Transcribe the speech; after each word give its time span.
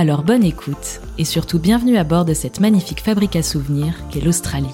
Alors 0.00 0.22
bonne 0.22 0.44
écoute, 0.44 1.00
et 1.18 1.24
surtout 1.24 1.58
bienvenue 1.58 1.96
à 1.96 2.04
bord 2.04 2.24
de 2.24 2.32
cette 2.32 2.60
magnifique 2.60 3.00
fabrique 3.00 3.34
à 3.34 3.42
souvenirs 3.42 3.94
qu'est 4.12 4.20
l'Australie. 4.20 4.68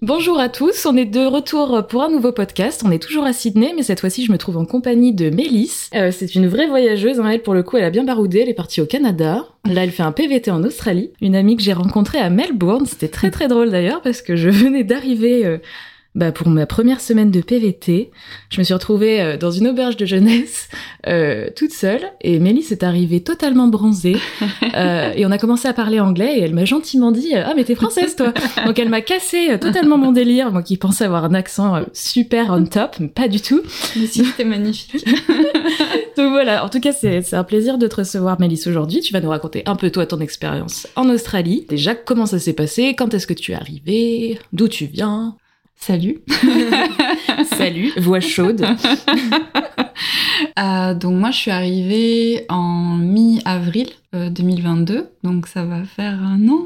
Bonjour 0.00 0.38
à 0.38 0.48
tous, 0.48 0.86
on 0.86 0.96
est 0.96 1.06
de 1.06 1.26
retour 1.26 1.84
pour 1.88 2.04
un 2.04 2.08
nouveau 2.08 2.30
podcast. 2.30 2.82
On 2.86 2.92
est 2.92 3.02
toujours 3.02 3.24
à 3.24 3.32
Sydney, 3.32 3.72
mais 3.74 3.82
cette 3.82 3.98
fois-ci 3.98 4.24
je 4.24 4.30
me 4.30 4.38
trouve 4.38 4.56
en 4.56 4.64
compagnie 4.64 5.12
de 5.12 5.28
Mélisse. 5.28 5.90
Euh, 5.92 6.12
c'est 6.12 6.36
une 6.36 6.46
vraie 6.46 6.68
voyageuse, 6.68 7.18
hein. 7.18 7.28
elle 7.28 7.42
pour 7.42 7.52
le 7.52 7.64
coup 7.64 7.78
elle 7.78 7.84
a 7.84 7.90
bien 7.90 8.04
baroudé, 8.04 8.38
elle 8.38 8.48
est 8.48 8.54
partie 8.54 8.80
au 8.80 8.86
Canada. 8.86 9.44
Là 9.64 9.82
elle 9.82 9.90
fait 9.90 10.04
un 10.04 10.12
PVT 10.12 10.52
en 10.52 10.62
Australie. 10.62 11.10
Une 11.20 11.34
amie 11.34 11.56
que 11.56 11.64
j'ai 11.64 11.72
rencontrée 11.72 12.18
à 12.18 12.30
Melbourne, 12.30 12.86
c'était 12.86 13.08
très 13.08 13.32
très 13.32 13.48
drôle 13.48 13.70
d'ailleurs 13.70 14.00
parce 14.00 14.22
que 14.22 14.36
je 14.36 14.48
venais 14.50 14.84
d'arriver... 14.84 15.44
euh, 15.44 15.58
bah, 16.14 16.32
pour 16.32 16.48
ma 16.48 16.66
première 16.66 17.00
semaine 17.00 17.30
de 17.30 17.40
PVT, 17.40 18.10
je 18.50 18.58
me 18.58 18.64
suis 18.64 18.74
retrouvée 18.74 19.20
euh, 19.20 19.36
dans 19.36 19.50
une 19.50 19.68
auberge 19.68 19.96
de 19.96 20.06
jeunesse 20.06 20.68
euh, 21.06 21.48
toute 21.54 21.72
seule. 21.72 22.00
Et 22.22 22.38
Mélisse 22.38 22.72
est 22.72 22.82
arrivée 22.82 23.20
totalement 23.20 23.68
bronzée. 23.68 24.16
Euh, 24.74 25.12
et 25.16 25.24
on 25.24 25.30
a 25.30 25.38
commencé 25.38 25.66
à 25.66 25.72
parler 25.72 25.98
anglais 25.98 26.38
et 26.38 26.42
elle 26.42 26.54
m'a 26.54 26.64
gentiment 26.64 27.10
dit 27.10 27.34
ah 27.34 27.54
mais 27.56 27.64
t'es 27.64 27.74
française 27.74 28.14
toi! 28.14 28.32
Donc 28.66 28.78
elle 28.78 28.90
m'a 28.90 29.00
cassé 29.00 29.50
euh, 29.50 29.58
totalement 29.58 29.96
mon 29.98 30.12
délire. 30.12 30.52
Moi 30.52 30.62
qui 30.62 30.76
pensais 30.76 31.04
avoir 31.04 31.24
un 31.24 31.34
accent 31.34 31.74
euh, 31.74 31.82
super 31.94 32.50
on 32.50 32.64
top 32.64 32.96
mais 33.00 33.08
pas 33.08 33.28
du 33.28 33.40
tout. 33.40 33.62
Mais 33.96 34.06
si, 34.06 34.24
c'était 34.24 34.44
magnifique. 34.44 35.04
donc 36.16 36.30
voilà. 36.30 36.64
En 36.64 36.68
tout 36.68 36.80
cas 36.80 36.92
c'est 36.92 37.22
c'est 37.22 37.34
un 37.34 37.44
plaisir 37.44 37.78
de 37.78 37.86
te 37.86 37.96
recevoir 37.96 38.38
Mélisse 38.38 38.66
aujourd'hui. 38.66 39.00
Tu 39.00 39.12
vas 39.12 39.20
nous 39.20 39.30
raconter 39.30 39.62
un 39.66 39.74
peu 39.74 39.90
toi 39.90 40.06
ton 40.06 40.20
expérience 40.20 40.86
en 40.94 41.08
Australie. 41.08 41.66
Déjà 41.68 41.94
comment 41.94 42.26
ça 42.26 42.38
s'est 42.38 42.52
passé? 42.52 42.94
Quand 42.94 43.14
est-ce 43.14 43.26
que 43.26 43.34
tu 43.34 43.52
es 43.52 43.56
arrivée? 43.56 44.38
D'où 44.52 44.68
tu 44.68 44.84
viens? 44.84 45.36
Salut. 45.80 46.18
salut 47.56 47.92
voix 47.98 48.20
chaude 48.20 48.64
Euh, 50.58 50.94
donc 50.94 51.14
moi, 51.14 51.30
je 51.32 51.36
suis 51.36 51.50
arrivée 51.50 52.44
en 52.48 52.96
mi-avril 52.96 53.88
euh, 54.14 54.30
2022, 54.30 55.08
donc 55.24 55.46
ça 55.48 55.64
va 55.64 55.82
faire 55.84 56.20
un 56.22 56.48
an. 56.48 56.62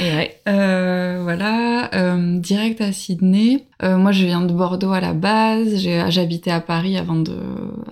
et 0.00 0.04
ouais 0.14 0.40
Euh, 0.48 1.20
voilà, 1.22 1.92
euh, 1.94 2.38
direct 2.38 2.80
à 2.80 2.92
Sydney. 2.92 3.64
Euh, 3.82 3.96
moi, 3.96 4.10
je 4.12 4.24
viens 4.26 4.42
de 4.42 4.52
Bordeaux 4.52 4.92
à 4.92 5.00
la 5.00 5.12
base. 5.12 5.76
J'habitais 6.08 6.50
à 6.50 6.60
Paris 6.60 6.96
avant 6.96 7.16
de, 7.16 7.36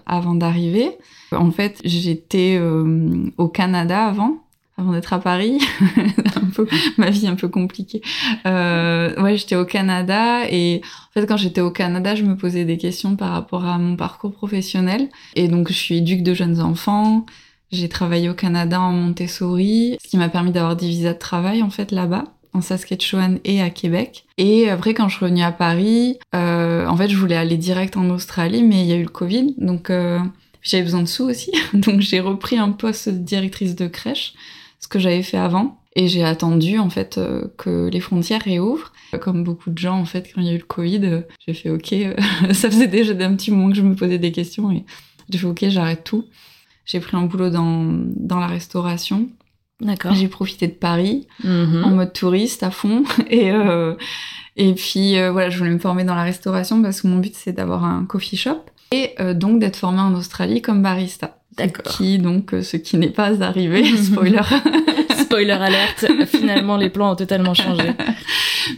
avant 0.07 0.35
d'arriver. 0.35 0.91
En 1.33 1.51
fait, 1.53 1.81
j'étais 1.85 2.57
euh, 2.61 3.31
au 3.39 3.49
Canada 3.49 4.07
avant, 4.07 4.39
avant 4.81 4.93
d'être 4.93 5.13
à 5.13 5.19
Paris. 5.19 5.59
ma 6.99 7.11
vie 7.11 7.27
un 7.27 7.35
peu 7.35 7.49
compliquée. 7.49 8.03
Euh, 8.47 9.21
ouais, 9.23 9.37
j'étais 9.37 9.57
au 9.57 9.65
Canada 9.65 10.45
et 10.51 10.81
en 10.85 11.21
fait, 11.21 11.27
quand 11.27 11.37
j'étais 11.37 11.61
au 11.61 11.71
Canada, 11.71 12.15
je 12.15 12.23
me 12.23 12.37
posais 12.37 12.65
des 12.65 12.77
questions 12.77 13.17
par 13.17 13.31
rapport 13.31 13.65
à 13.65 13.79
mon 13.79 13.97
parcours 13.97 14.33
professionnel. 14.33 15.09
Et 15.37 15.49
donc, 15.49 15.69
je 15.69 15.75
suis 15.75 15.99
éduque 15.99 16.23
de 16.23 16.35
jeunes 16.35 16.61
enfants. 16.61 17.25
J'ai 17.73 17.89
travaillé 17.89 18.29
au 18.29 18.35
Canada 18.35 18.81
en 18.81 18.93
Montessori, 18.93 19.97
ce 20.03 20.09
qui 20.09 20.17
m'a 20.17 20.29
permis 20.29 20.51
d'avoir 20.51 20.77
des 20.77 20.89
visas 20.89 21.15
de 21.15 21.19
travail 21.19 21.63
en 21.63 21.71
fait 21.71 21.93
là-bas 21.93 22.25
en 22.53 22.61
Saskatchewan 22.61 23.39
et 23.45 23.63
à 23.63 23.71
Québec. 23.71 24.25
Et 24.37 24.69
après, 24.69 24.93
quand 24.93 25.09
je 25.09 25.17
suis 25.17 25.25
revenue 25.25 25.43
à 25.43 25.53
Paris, 25.53 26.19
euh, 26.35 26.85
en 26.87 26.97
fait, 26.97 27.09
je 27.09 27.17
voulais 27.17 27.37
aller 27.37 27.57
direct 27.57 27.97
en 27.97 28.11
Australie, 28.11 28.65
mais 28.65 28.83
il 28.83 28.87
y 28.89 28.93
a 28.93 28.97
eu 28.97 29.05
le 29.05 29.09
Covid, 29.09 29.55
donc 29.59 29.89
euh, 29.89 30.19
j'avais 30.63 30.83
besoin 30.83 31.03
de 31.03 31.09
sous 31.09 31.25
aussi. 31.25 31.53
Donc 31.73 32.01
j'ai 32.01 32.21
repris 32.21 32.59
un 32.59 32.71
poste 32.71 33.09
de 33.09 33.19
directrice 33.19 33.75
de 33.77 33.87
crèche, 33.87 34.35
que 34.91 34.99
j'avais 34.99 35.23
fait 35.23 35.39
avant. 35.39 35.79
Et 35.97 36.07
j'ai 36.07 36.23
attendu 36.23 36.79
en 36.79 36.89
fait 36.89 37.19
euh, 37.19 37.49
que 37.59 37.89
les 37.91 37.99
frontières 38.01 38.43
réouvrent. 38.43 38.93
Comme 39.21 39.43
beaucoup 39.43 39.71
de 39.71 39.79
gens 39.79 39.99
en 39.99 40.05
fait, 40.05 40.31
quand 40.33 40.41
il 40.41 40.47
y 40.47 40.51
a 40.51 40.55
eu 40.55 40.59
le 40.59 40.63
Covid, 40.65 41.01
euh, 41.05 41.21
j'ai 41.45 41.53
fait 41.55 41.71
ok. 41.71 41.93
euh, 41.95 42.15
ça 42.53 42.71
faisait 42.71 42.87
déjà 42.87 43.13
un 43.27 43.35
petit 43.35 43.51
moment 43.51 43.71
que 43.71 43.75
je 43.77 43.83
me 43.83 43.97
posais 43.97 44.19
des 44.19 44.31
questions 44.31 44.71
et 44.71 44.85
j'ai 45.31 45.39
fait 45.39 45.47
ok, 45.49 45.65
j'arrête 45.69 46.05
tout. 46.05 46.27
J'ai 46.85 47.01
pris 47.01 47.17
un 47.17 47.23
boulot 47.23 47.51
dans, 47.51 47.85
dans 48.17 48.39
la 48.39 48.47
restauration. 48.47 49.29
d'accord 49.81 50.15
J'ai 50.15 50.29
profité 50.29 50.69
de 50.69 50.75
Paris 50.75 51.27
Mhm. 51.43 51.83
en 51.85 51.91
mode 51.91 52.13
touriste 52.13 52.63
à 52.63 52.71
fond. 52.71 53.03
Et, 53.31 53.51
et 54.57 54.75
puis 54.75 55.15
voilà, 55.31 55.51
je 55.51 55.59
voulais 55.59 55.71
me 55.71 55.79
former 55.79 56.05
dans 56.05 56.15
la 56.15 56.23
restauration 56.25 56.83
parce 56.83 57.01
que 57.01 57.09
mon 57.09 57.19
but 57.19 57.35
c'est 57.35 57.53
d'avoir 57.53 57.85
un 57.85 58.05
coffee 58.05 58.37
shop 58.37 58.61
et 58.93 59.15
donc 59.35 59.59
d'être 59.61 59.77
formée 59.77 60.01
en 60.01 60.15
Australie 60.15 60.63
comme 60.63 60.83
barista. 60.83 61.40
D'accord. 61.57 61.93
Qui 61.93 62.19
donc, 62.19 62.55
euh, 62.55 62.63
ce 62.63 62.77
qui 62.77 62.97
n'est 62.97 63.11
pas 63.11 63.43
arrivé, 63.43 63.85
spoiler. 63.97 64.41
Spoiler 65.21 65.53
alerte, 65.53 66.07
finalement 66.27 66.77
les 66.77 66.91
plans 66.91 67.13
ont 67.13 67.17
totalement 67.17 67.55
changé. 67.55 67.93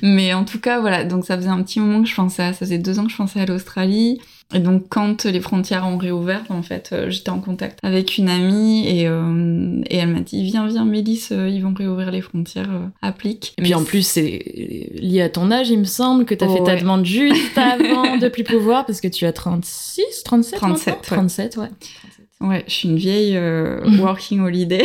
Mais 0.02 0.34
en 0.34 0.44
tout 0.44 0.60
cas, 0.60 0.80
voilà, 0.80 1.04
donc 1.04 1.24
ça 1.24 1.36
faisait 1.36 1.48
un 1.48 1.62
petit 1.62 1.80
moment 1.80 2.02
que 2.02 2.08
je 2.08 2.14
pensais 2.14 2.42
à, 2.42 2.52
ça 2.52 2.60
faisait 2.60 2.78
deux 2.78 2.98
ans 2.98 3.04
que 3.04 3.10
je 3.12 3.16
pensais 3.16 3.40
à 3.40 3.46
l'Australie. 3.46 4.20
Et 4.54 4.58
donc 4.58 4.84
quand 4.90 5.24
les 5.24 5.40
frontières 5.40 5.86
ont 5.86 5.96
réouvert, 5.96 6.42
en 6.50 6.62
fait, 6.62 6.90
euh, 6.92 7.08
j'étais 7.08 7.30
en 7.30 7.40
contact 7.40 7.78
avec 7.82 8.18
une 8.18 8.28
amie 8.28 8.86
et, 8.86 9.06
euh, 9.08 9.80
et 9.88 9.96
elle 9.96 10.10
m'a 10.10 10.20
dit 10.20 10.42
viens, 10.44 10.66
viens, 10.66 10.84
Mélisse, 10.84 11.30
euh, 11.32 11.48
ils 11.48 11.62
vont 11.62 11.72
réouvrir 11.72 12.10
les 12.10 12.20
frontières, 12.20 12.68
applique. 13.00 13.54
Et 13.58 13.62
puis 13.62 13.74
en 13.74 13.84
plus, 13.84 14.06
c'est 14.06 14.90
lié 14.94 15.22
à 15.22 15.30
ton 15.30 15.50
âge, 15.50 15.70
il 15.70 15.78
me 15.78 15.84
semble, 15.84 16.26
que 16.26 16.34
t'as 16.34 16.46
Oh, 16.48 16.56
fait 16.56 16.64
ta 16.64 16.76
demande 16.76 17.06
juste 17.06 17.56
avant 17.56 18.18
de 18.18 18.28
plus 18.28 18.44
pouvoir, 18.44 18.84
parce 18.84 19.00
que 19.00 19.08
tu 19.08 19.24
as 19.24 19.32
36, 19.32 20.22
37 20.24 20.58
37, 20.58 20.86
maintenant 20.86 20.96
ouais. 20.96 21.02
37, 21.02 21.56
ouais. 21.56 21.68
Ouais, 22.42 22.64
je 22.66 22.72
suis 22.72 22.88
une 22.88 22.96
vieille 22.96 23.36
euh, 23.36 23.80
working 23.98 24.40
holiday. 24.40 24.82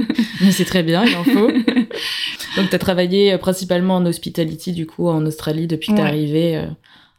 Mais 0.40 0.52
c'est 0.52 0.64
très 0.64 0.82
bien, 0.82 1.04
il 1.04 1.16
en 1.16 1.24
faut. 1.24 1.50
Donc 2.56 2.70
t'as 2.70 2.78
travaillé 2.78 3.32
euh, 3.32 3.38
principalement 3.38 3.96
en 3.96 4.06
hospitality, 4.06 4.72
du 4.72 4.86
coup, 4.86 5.08
en 5.08 5.24
Australie, 5.26 5.66
depuis 5.66 5.88
que 5.90 5.96
t'es 5.96 6.02
Ouais. 6.02 6.08
arrivée 6.08 6.56
euh, 6.56 6.66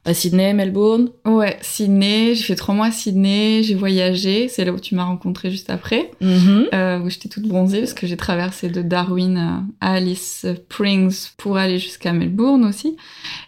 à 0.05 0.13
Sydney, 0.15 0.53
Melbourne? 0.53 1.09
Ouais, 1.25 1.57
Sydney, 1.61 2.33
j'ai 2.33 2.43
fait 2.43 2.55
trois 2.55 2.73
mois 2.73 2.87
à 2.87 2.91
Sydney, 2.91 3.61
j'ai 3.63 3.75
voyagé, 3.75 4.47
c'est 4.47 4.65
là 4.65 4.71
où 4.71 4.79
tu 4.79 4.95
m'as 4.95 5.03
rencontré 5.03 5.51
juste 5.51 5.69
après, 5.69 6.09
Mhm. 6.21 6.65
euh, 6.73 6.99
où 6.99 7.09
j'étais 7.09 7.29
toute 7.29 7.47
bronzée 7.47 7.79
parce 7.81 7.93
que 7.93 8.07
j'ai 8.07 8.17
traversé 8.17 8.69
de 8.69 8.81
Darwin 8.81 9.37
à 9.79 9.93
Alice 9.93 10.45
Springs 10.69 11.27
pour 11.37 11.57
aller 11.57 11.77
jusqu'à 11.77 12.13
Melbourne 12.13 12.65
aussi. 12.65 12.97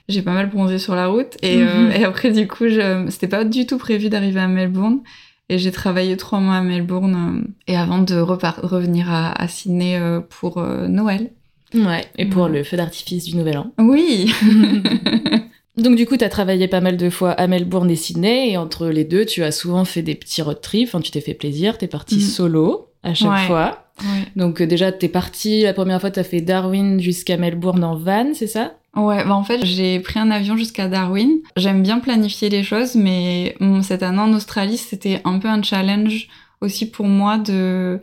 J'ai 0.09 0.21
pas 0.21 0.33
mal 0.33 0.49
bronzé 0.49 0.77
sur 0.77 0.93
la 0.93 1.07
route 1.07 1.35
et, 1.41 1.57
et 1.95 2.03
après 2.05 2.31
du 2.31 2.47
coup, 2.47 2.67
je... 2.67 3.05
c'était 3.09 3.27
pas 3.27 3.43
du 3.45 3.65
tout 3.65 3.77
prévu 3.79 4.09
d'arriver 4.09 4.39
à 4.41 4.47
Melbourne 4.47 4.99
et 5.53 5.58
j'ai 5.59 5.72
travaillé 5.72 6.18
trois 6.18 6.40
mois 6.40 6.56
à 6.56 6.62
Melbourne 6.62 7.44
euh, 7.46 7.72
et 7.72 7.78
avant 7.78 8.00
de 8.00 8.16
revenir 8.16 9.12
à, 9.12 9.31
à 9.40 9.47
Sydney 9.47 9.97
euh, 10.00 10.19
pour 10.19 10.58
euh, 10.58 10.88
Noël. 10.88 11.31
Ouais, 11.75 12.06
et 12.18 12.25
pour 12.25 12.47
le 12.50 12.64
feu 12.64 12.78
d'artifice 12.78 13.25
du 13.25 13.36
Nouvel 13.36 13.58
An. 13.58 13.72
Oui. 13.80 14.31
Donc 15.78 15.96
du 15.96 16.06
coup, 16.06 16.18
tu 16.18 16.24
as 16.24 16.30
travaillé 16.30 16.68
pas 16.68 16.81
mal 16.81 16.97
de 16.97 17.09
fois 17.09 17.31
à 17.31 17.47
Melbourne 17.47 17.90
et 17.90 17.96
Sydney, 17.96 18.52
et 18.52 18.58
entre 18.58 18.88
les 18.88 19.03
deux, 19.06 19.25
tu 19.25 19.44
as 19.44 19.52
souvent 19.52 19.86
fait 19.86 20.03
des 20.03 20.14
petits 20.14 20.41
road 20.44 20.62
trips, 20.62 20.88
enfin, 20.90 21.02
tu 21.02 21.09
t'es 21.09 21.22
fait 21.22 21.34
plaisir, 21.34 21.78
t'es 21.80 21.88
parti 21.88 22.18
Mm. 22.18 22.22
solo 22.22 22.90
à 23.03 23.14
chaque 23.14 23.31
Ouais. 23.31 23.46
fois. 23.47 23.84
ouais. 24.02 24.24
Donc 24.36 24.62
euh, 24.62 24.66
déjà, 24.68 24.91
t'es 24.91 25.08
parti, 25.09 25.62
la 25.62 25.74
première 25.74 26.00
fois, 26.02 26.12
t'as 26.12 26.24
fait 26.24 26.41
Darwin 26.41 27.00
jusqu'à 27.00 27.38
Melbourne 27.38 27.84
en 27.84 27.96
van, 27.96 28.34
c'est 28.34 28.47
ça? 28.47 28.74
Ouais, 28.96 29.23
bah 29.26 29.34
en 29.34 29.44
fait, 29.44 29.66
j'ai 29.66 30.00
pris 30.00 30.20
un 30.20 30.29
avion 30.29 30.55
jusqu'à 30.55 30.88
Darwin. 30.88 31.32
J'aime 31.58 31.82
bien 31.82 32.00
planifier 32.00 32.50
les 32.50 32.61
choses, 32.64 32.96
mais 32.96 33.55
hum, 33.59 33.82
cette 33.82 34.03
année 34.03 34.20
en 34.20 34.32
Australie, 34.34 34.78
c'était 34.78 35.20
un 35.23 35.40
peu 35.40 35.47
un 35.47 35.64
challenge 35.64 36.28
aussi 36.61 36.90
pour 36.90 37.08
moi 37.08 37.38
de 37.40 38.00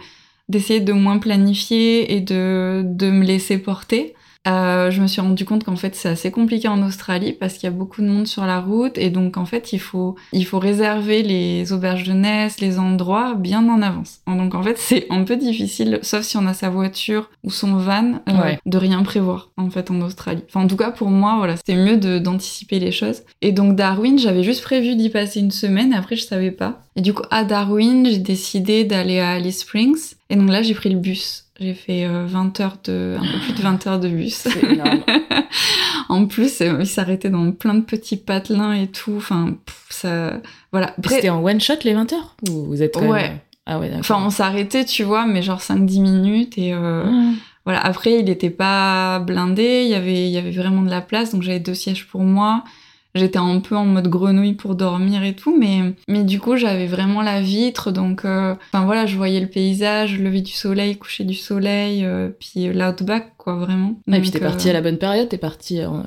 d'essayer 0.49 0.81
de 0.81 0.93
moins 0.93 1.19
planifier 1.19 2.15
et 2.17 2.21
de, 2.21 2.83
de 2.85 3.09
me 3.11 3.25
laisser 3.25 3.57
porter. 3.59 4.15
Euh, 4.49 4.91
je 4.91 5.03
me 5.03 5.07
suis 5.07 5.21
rendu 5.21 5.45
compte 5.45 5.65
qu'en 5.65 5.77
fait 5.77 5.95
c'est 5.95 6.09
assez 6.09 6.31
compliqué 6.31 6.67
en 6.67 6.83
Australie 6.83 7.35
parce 7.35 7.55
qu'il 7.55 7.65
y 7.65 7.67
a 7.67 7.77
beaucoup 7.77 8.01
de 8.01 8.07
monde 8.07 8.27
sur 8.27 8.47
la 8.47 8.59
route 8.59 8.97
et 8.97 9.11
donc 9.11 9.37
en 9.37 9.45
fait 9.45 9.75
il 9.75 9.79
faut 9.79 10.15
il 10.33 10.47
faut 10.47 10.59
réserver 10.59 11.23
les 11.23 11.75
auberges 11.75 12.01
de 12.01 12.07
jeunesse, 12.07 12.59
les 12.61 12.79
endroits 12.79 13.35
bien 13.35 13.69
en 13.69 13.83
avance. 13.83 14.21
Donc 14.27 14.55
en 14.55 14.63
fait 14.63 14.79
c'est 14.79 15.07
un 15.11 15.25
peu 15.25 15.37
difficile, 15.37 15.99
sauf 16.01 16.23
si 16.23 16.39
on 16.39 16.47
a 16.47 16.55
sa 16.55 16.71
voiture 16.71 17.29
ou 17.45 17.51
son 17.51 17.77
van, 17.77 18.23
euh, 18.31 18.41
Ouais. 18.43 18.59
de 18.65 18.79
rien 18.79 19.03
prévoir 19.03 19.51
en 19.59 19.69
fait 19.69 19.91
en 19.91 20.01
Australie. 20.01 20.43
Enfin 20.49 20.65
en 20.65 20.69
tout 20.69 20.77
cas 20.79 20.91
pour 20.91 21.11
moi 21.11 21.35
voilà 21.37 21.57
c'était 21.57 21.77
mieux 21.77 21.99
d'anticiper 22.21 22.79
les 22.79 22.93
choses. 22.93 23.23
Et 23.43 23.53
donc 23.53 23.77
Darwin 23.77 24.19
j'avais 24.19 24.43
juste 24.43 24.63
prévu 24.63 24.97
d'y 24.97 25.11
passer 25.11 25.41
une 25.41 25.51
semaine, 25.51 25.93
après 25.93 26.17
je 26.17 26.25
savais 26.25 26.51
pas. 26.51 26.81
Et 26.97 27.03
du 27.03 27.13
coup 27.13 27.25
à 27.31 27.45
Darwin 27.45 28.07
j'ai 28.07 28.17
décidé 28.19 28.85
d'aller 28.85 29.19
à 29.21 29.33
Alice 29.33 29.61
Springs 29.61 30.15
et 30.31 30.37
donc 30.37 30.49
là 30.49 30.63
j'ai 30.63 30.73
pris 30.75 30.89
le 30.89 30.99
bus. 30.99 31.45
J'ai 31.61 31.75
fait 31.75 32.05
euh, 32.07 32.25
20 32.27 32.59
heures 32.61 32.79
de, 32.85 33.17
un 33.19 33.23
peu 33.23 33.39
plus 33.45 33.53
de 33.53 33.63
20 33.63 33.87
heures 33.87 34.01
de 34.01 34.09
bus. 34.09 34.49
En 36.09 36.27
plus 36.27 36.61
euh, 36.61 36.79
il 36.81 36.87
s'arrêtait 36.87 37.31
dans 37.31 37.53
plein 37.53 37.75
de 37.75 37.83
petits 37.83 38.17
patelins 38.17 38.73
et 38.73 38.89
tout. 38.89 39.15
Enfin, 39.17 39.55
pff, 39.65 39.87
ça. 39.91 40.41
Voilà. 40.73 40.93
Après, 40.99 41.17
C'était 41.17 41.29
en 41.31 41.43
one 41.45 41.61
shot 41.61 41.75
les 41.85 41.95
20 41.95 42.13
heures? 42.13 42.35
Ou 42.49 42.65
vous 42.65 42.83
êtes 42.83 43.01
même- 43.01 43.11
Ouais. 43.11 43.43
Ah 43.67 43.79
ouais, 43.79 43.93
enfin, 43.97 44.21
on 44.25 44.31
s'arrêtait, 44.31 44.85
tu 44.85 45.05
vois, 45.05 45.27
mais 45.27 45.43
genre 45.43 45.61
5-10 45.61 46.01
minutes. 46.01 46.59
Et 46.59 46.73
euh, 46.75 47.05
Ah. 47.07 47.33
voilà. 47.65 47.81
Après, 47.85 48.19
il 48.19 48.29
était 48.29 48.51
pas 48.51 49.21
blindé. 49.21 49.83
Il 49.85 49.89
y 49.91 49.95
avait, 49.95 50.27
il 50.27 50.33
y 50.33 50.39
avait 50.39 50.51
vraiment 50.51 50.83
de 50.83 50.91
la 50.91 51.01
place. 51.01 51.33
Donc, 51.33 51.43
j'avais 51.43 51.61
deux 51.61 51.75
sièges 51.75 52.07
pour 52.09 52.23
moi. 52.23 52.65
J'étais 53.15 53.39
un 53.39 53.59
peu 53.61 53.77
en 53.77 53.85
mode 53.85 54.09
grenouille 54.09 54.55
pour 54.55 54.77
dormir 54.77 55.25
et 55.25 55.35
tout, 55.35 55.57
mais, 55.59 55.95
mais 56.07 56.23
du 56.23 56.39
coup, 56.39 56.57
j'avais 56.57 56.87
vraiment 56.87 57.23
la 57.23 57.41
vitre, 57.41 57.91
donc, 57.91 58.25
euh, 58.25 58.55
enfin 58.73 58.85
voilà, 58.85 59.07
je 59.07 59.17
voyais 59.17 59.41
le 59.41 59.49
paysage, 59.49 60.17
le 60.17 60.25
lever 60.25 60.43
du 60.43 60.53
soleil, 60.53 60.97
coucher 60.97 61.25
du 61.25 61.35
soleil, 61.35 62.05
euh, 62.05 62.29
puis 62.29 62.73
l'outback, 62.73 63.33
quoi, 63.37 63.57
vraiment. 63.57 63.95
Ah, 64.11 64.17
et 64.17 64.21
puis 64.21 64.31
Donc, 64.31 64.41
t'es 64.41 64.47
parti 64.47 64.69
euh, 64.69 64.71
à 64.71 64.75
la 64.75 64.81
bonne 64.81 64.99
période, 64.99 65.29
t'es 65.29 65.39
parti 65.39 65.85
en, 65.85 66.05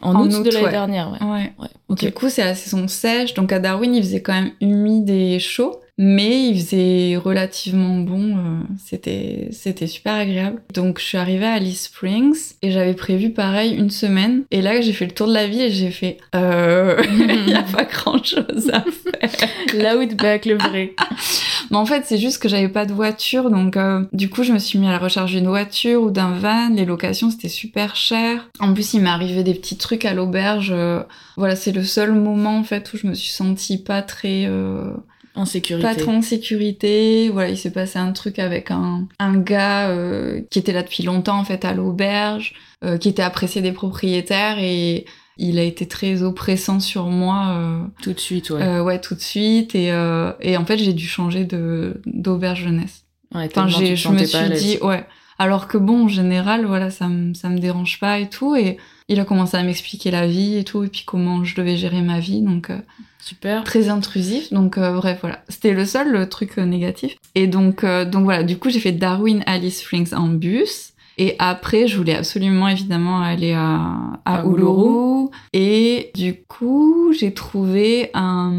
en 0.00 0.14
En 0.14 0.24
août, 0.24 0.32
août, 0.32 0.42
de 0.46 0.50
l'année 0.50 0.64
ouais. 0.64 0.70
dernière, 0.70 1.12
ouais. 1.12 1.26
Ouais. 1.26 1.52
ouais. 1.58 1.96
Du 1.96 2.12
coup, 2.12 2.28
c'est 2.28 2.44
la 2.44 2.54
saison 2.54 2.88
sèche. 2.88 3.34
Donc 3.34 3.52
à 3.52 3.58
Darwin, 3.58 3.94
il 3.94 4.02
faisait 4.02 4.22
quand 4.22 4.32
même 4.32 4.52
humide 4.60 5.10
et 5.10 5.38
chaud, 5.38 5.80
mais 5.98 6.48
il 6.48 6.60
faisait 6.60 7.16
relativement 7.16 7.98
bon. 7.98 8.36
euh, 8.36 8.60
c'était 8.84 9.48
c'était 9.52 9.86
super 9.86 10.14
agréable. 10.14 10.60
Donc 10.74 10.98
je 11.00 11.04
suis 11.04 11.18
arrivée 11.18 11.46
à 11.46 11.52
Alice 11.54 11.84
Springs 11.84 12.36
et 12.62 12.70
j'avais 12.70 12.94
prévu 12.94 13.30
pareil 13.30 13.74
une 13.74 13.90
semaine. 13.90 14.44
Et 14.50 14.62
là, 14.62 14.80
j'ai 14.80 14.92
fait 14.92 15.06
le 15.06 15.12
tour 15.12 15.26
de 15.28 15.32
la 15.34 15.46
vie 15.46 15.62
et 15.62 15.70
j'ai 15.70 15.90
fait 15.90 16.18
euh, 16.34 17.02
il 17.46 17.48
y 17.50 17.54
a 17.54 17.62
pas 17.62 17.84
grand 17.84 18.22
chose 18.22 18.70
à 18.72 18.82
faire. 18.82 19.48
L'outback, 19.74 20.46
le 20.46 20.56
vrai. 20.58 20.94
Mais 21.70 21.76
en 21.78 21.86
fait, 21.86 22.02
c'est 22.06 22.18
juste 22.18 22.40
que 22.40 22.48
j'avais 22.48 22.68
pas 22.68 22.86
de 22.86 22.92
voiture, 22.92 23.50
donc 23.50 23.76
euh, 23.76 24.04
du 24.12 24.30
coup, 24.30 24.44
je 24.44 24.52
me 24.52 24.58
suis 24.58 24.78
mis 24.78 24.86
à 24.86 24.92
la 24.92 24.98
recherche 24.98 25.32
d'une 25.32 25.48
voiture 25.48 26.00
ou 26.02 26.10
d'un 26.10 26.30
van. 26.32 26.68
Les 26.68 26.84
locations, 26.84 27.30
c'était 27.30 27.48
super 27.48 27.96
cher. 27.96 28.48
En 28.60 28.72
plus, 28.72 28.94
il 28.94 29.00
m'est 29.00 29.10
arrivé 29.10 29.42
des 29.42 29.54
petits 29.54 29.76
trucs 29.76 30.04
à 30.04 30.14
l'auberge. 30.14 30.70
euh, 30.72 31.02
voilà, 31.36 31.56
c'est 31.56 31.72
le 31.72 31.82
seul 31.82 32.12
moment 32.12 32.56
en 32.58 32.62
fait 32.62 32.92
où 32.92 32.96
je 32.96 33.06
me 33.06 33.14
suis 33.14 33.32
sentie 33.32 33.78
pas 33.82 34.00
très, 34.02 34.46
euh, 34.46 34.90
En 35.36 35.44
sécurité. 35.44 35.86
pas 35.86 35.94
trop 35.94 36.10
en 36.12 36.22
sécurité. 36.22 37.28
Voilà, 37.30 37.50
il 37.50 37.58
s'est 37.58 37.70
passé 37.72 37.98
un 37.98 38.12
truc 38.12 38.38
avec 38.38 38.70
un, 38.70 39.06
un 39.18 39.36
gars 39.38 39.90
euh, 39.90 40.40
qui 40.50 40.58
était 40.58 40.72
là 40.72 40.82
depuis 40.82 41.02
longtemps 41.02 41.38
en 41.38 41.44
fait 41.44 41.64
à 41.64 41.74
l'auberge, 41.74 42.54
euh, 42.84 42.98
qui 42.98 43.08
était 43.08 43.22
apprécié 43.22 43.60
des 43.62 43.72
propriétaires 43.72 44.58
et 44.58 45.04
il 45.38 45.58
a 45.58 45.62
été 45.62 45.86
très 45.86 46.22
oppressant 46.22 46.80
sur 46.80 47.06
moi. 47.06 47.48
euh, 47.58 47.82
Tout 48.02 48.14
de 48.14 48.20
suite, 48.20 48.48
ouais. 48.50 48.62
euh, 48.62 48.82
ouais, 48.82 48.98
tout 49.00 49.14
de 49.14 49.20
suite. 49.20 49.74
Et, 49.74 49.92
euh, 49.92 50.32
et 50.40 50.56
en 50.56 50.64
fait, 50.64 50.78
j'ai 50.78 50.94
dû 50.94 51.06
changer 51.06 51.44
de 51.44 52.00
d'auberge 52.06 52.62
jeunesse. 52.64 53.04
Ouais, 53.34 53.46
Enfin, 53.54 53.68
je 53.68 54.08
me 54.08 54.24
suis 54.24 54.50
dit, 54.58 54.78
ouais. 54.80 55.04
Alors 55.38 55.68
que 55.68 55.78
bon, 55.78 56.04
en 56.04 56.08
général, 56.08 56.64
voilà, 56.64 56.90
ça 56.90 57.08
me, 57.08 57.34
ça 57.34 57.48
me 57.48 57.58
dérange 57.58 58.00
pas 58.00 58.18
et 58.18 58.28
tout. 58.28 58.56
Et 58.56 58.78
il 59.08 59.20
a 59.20 59.24
commencé 59.24 59.56
à 59.56 59.62
m'expliquer 59.62 60.10
la 60.10 60.26
vie 60.26 60.56
et 60.56 60.64
tout, 60.64 60.84
et 60.84 60.88
puis 60.88 61.04
comment 61.06 61.44
je 61.44 61.54
devais 61.54 61.76
gérer 61.76 62.02
ma 62.02 62.20
vie. 62.20 62.40
Donc, 62.40 62.70
euh, 62.70 62.78
Super. 63.20 63.64
très 63.64 63.88
intrusif. 63.88 64.52
Donc, 64.52 64.78
euh, 64.78 64.94
bref, 64.94 65.18
voilà. 65.20 65.42
C'était 65.48 65.72
le 65.72 65.84
seul 65.84 66.14
euh, 66.16 66.26
truc 66.26 66.58
euh, 66.58 66.64
négatif. 66.64 67.16
Et 67.34 67.46
donc, 67.46 67.84
euh, 67.84 68.04
donc 68.04 68.24
voilà, 68.24 68.42
du 68.42 68.56
coup, 68.58 68.70
j'ai 68.70 68.80
fait 68.80 68.92
Darwin 68.92 69.42
Alice 69.46 69.80
Springs 69.80 70.14
en 70.14 70.28
bus. 70.28 70.92
Et 71.18 71.34
après, 71.38 71.86
je 71.88 71.96
voulais 71.96 72.14
absolument, 72.16 72.68
évidemment, 72.68 73.20
aller 73.20 73.52
à, 73.52 73.80
à, 74.24 74.40
À 74.40 74.44
Uluru. 74.44 75.28
Et 75.52 76.10
du 76.14 76.34
coup, 76.46 77.12
j'ai 77.18 77.32
trouvé 77.32 78.10
un... 78.14 78.52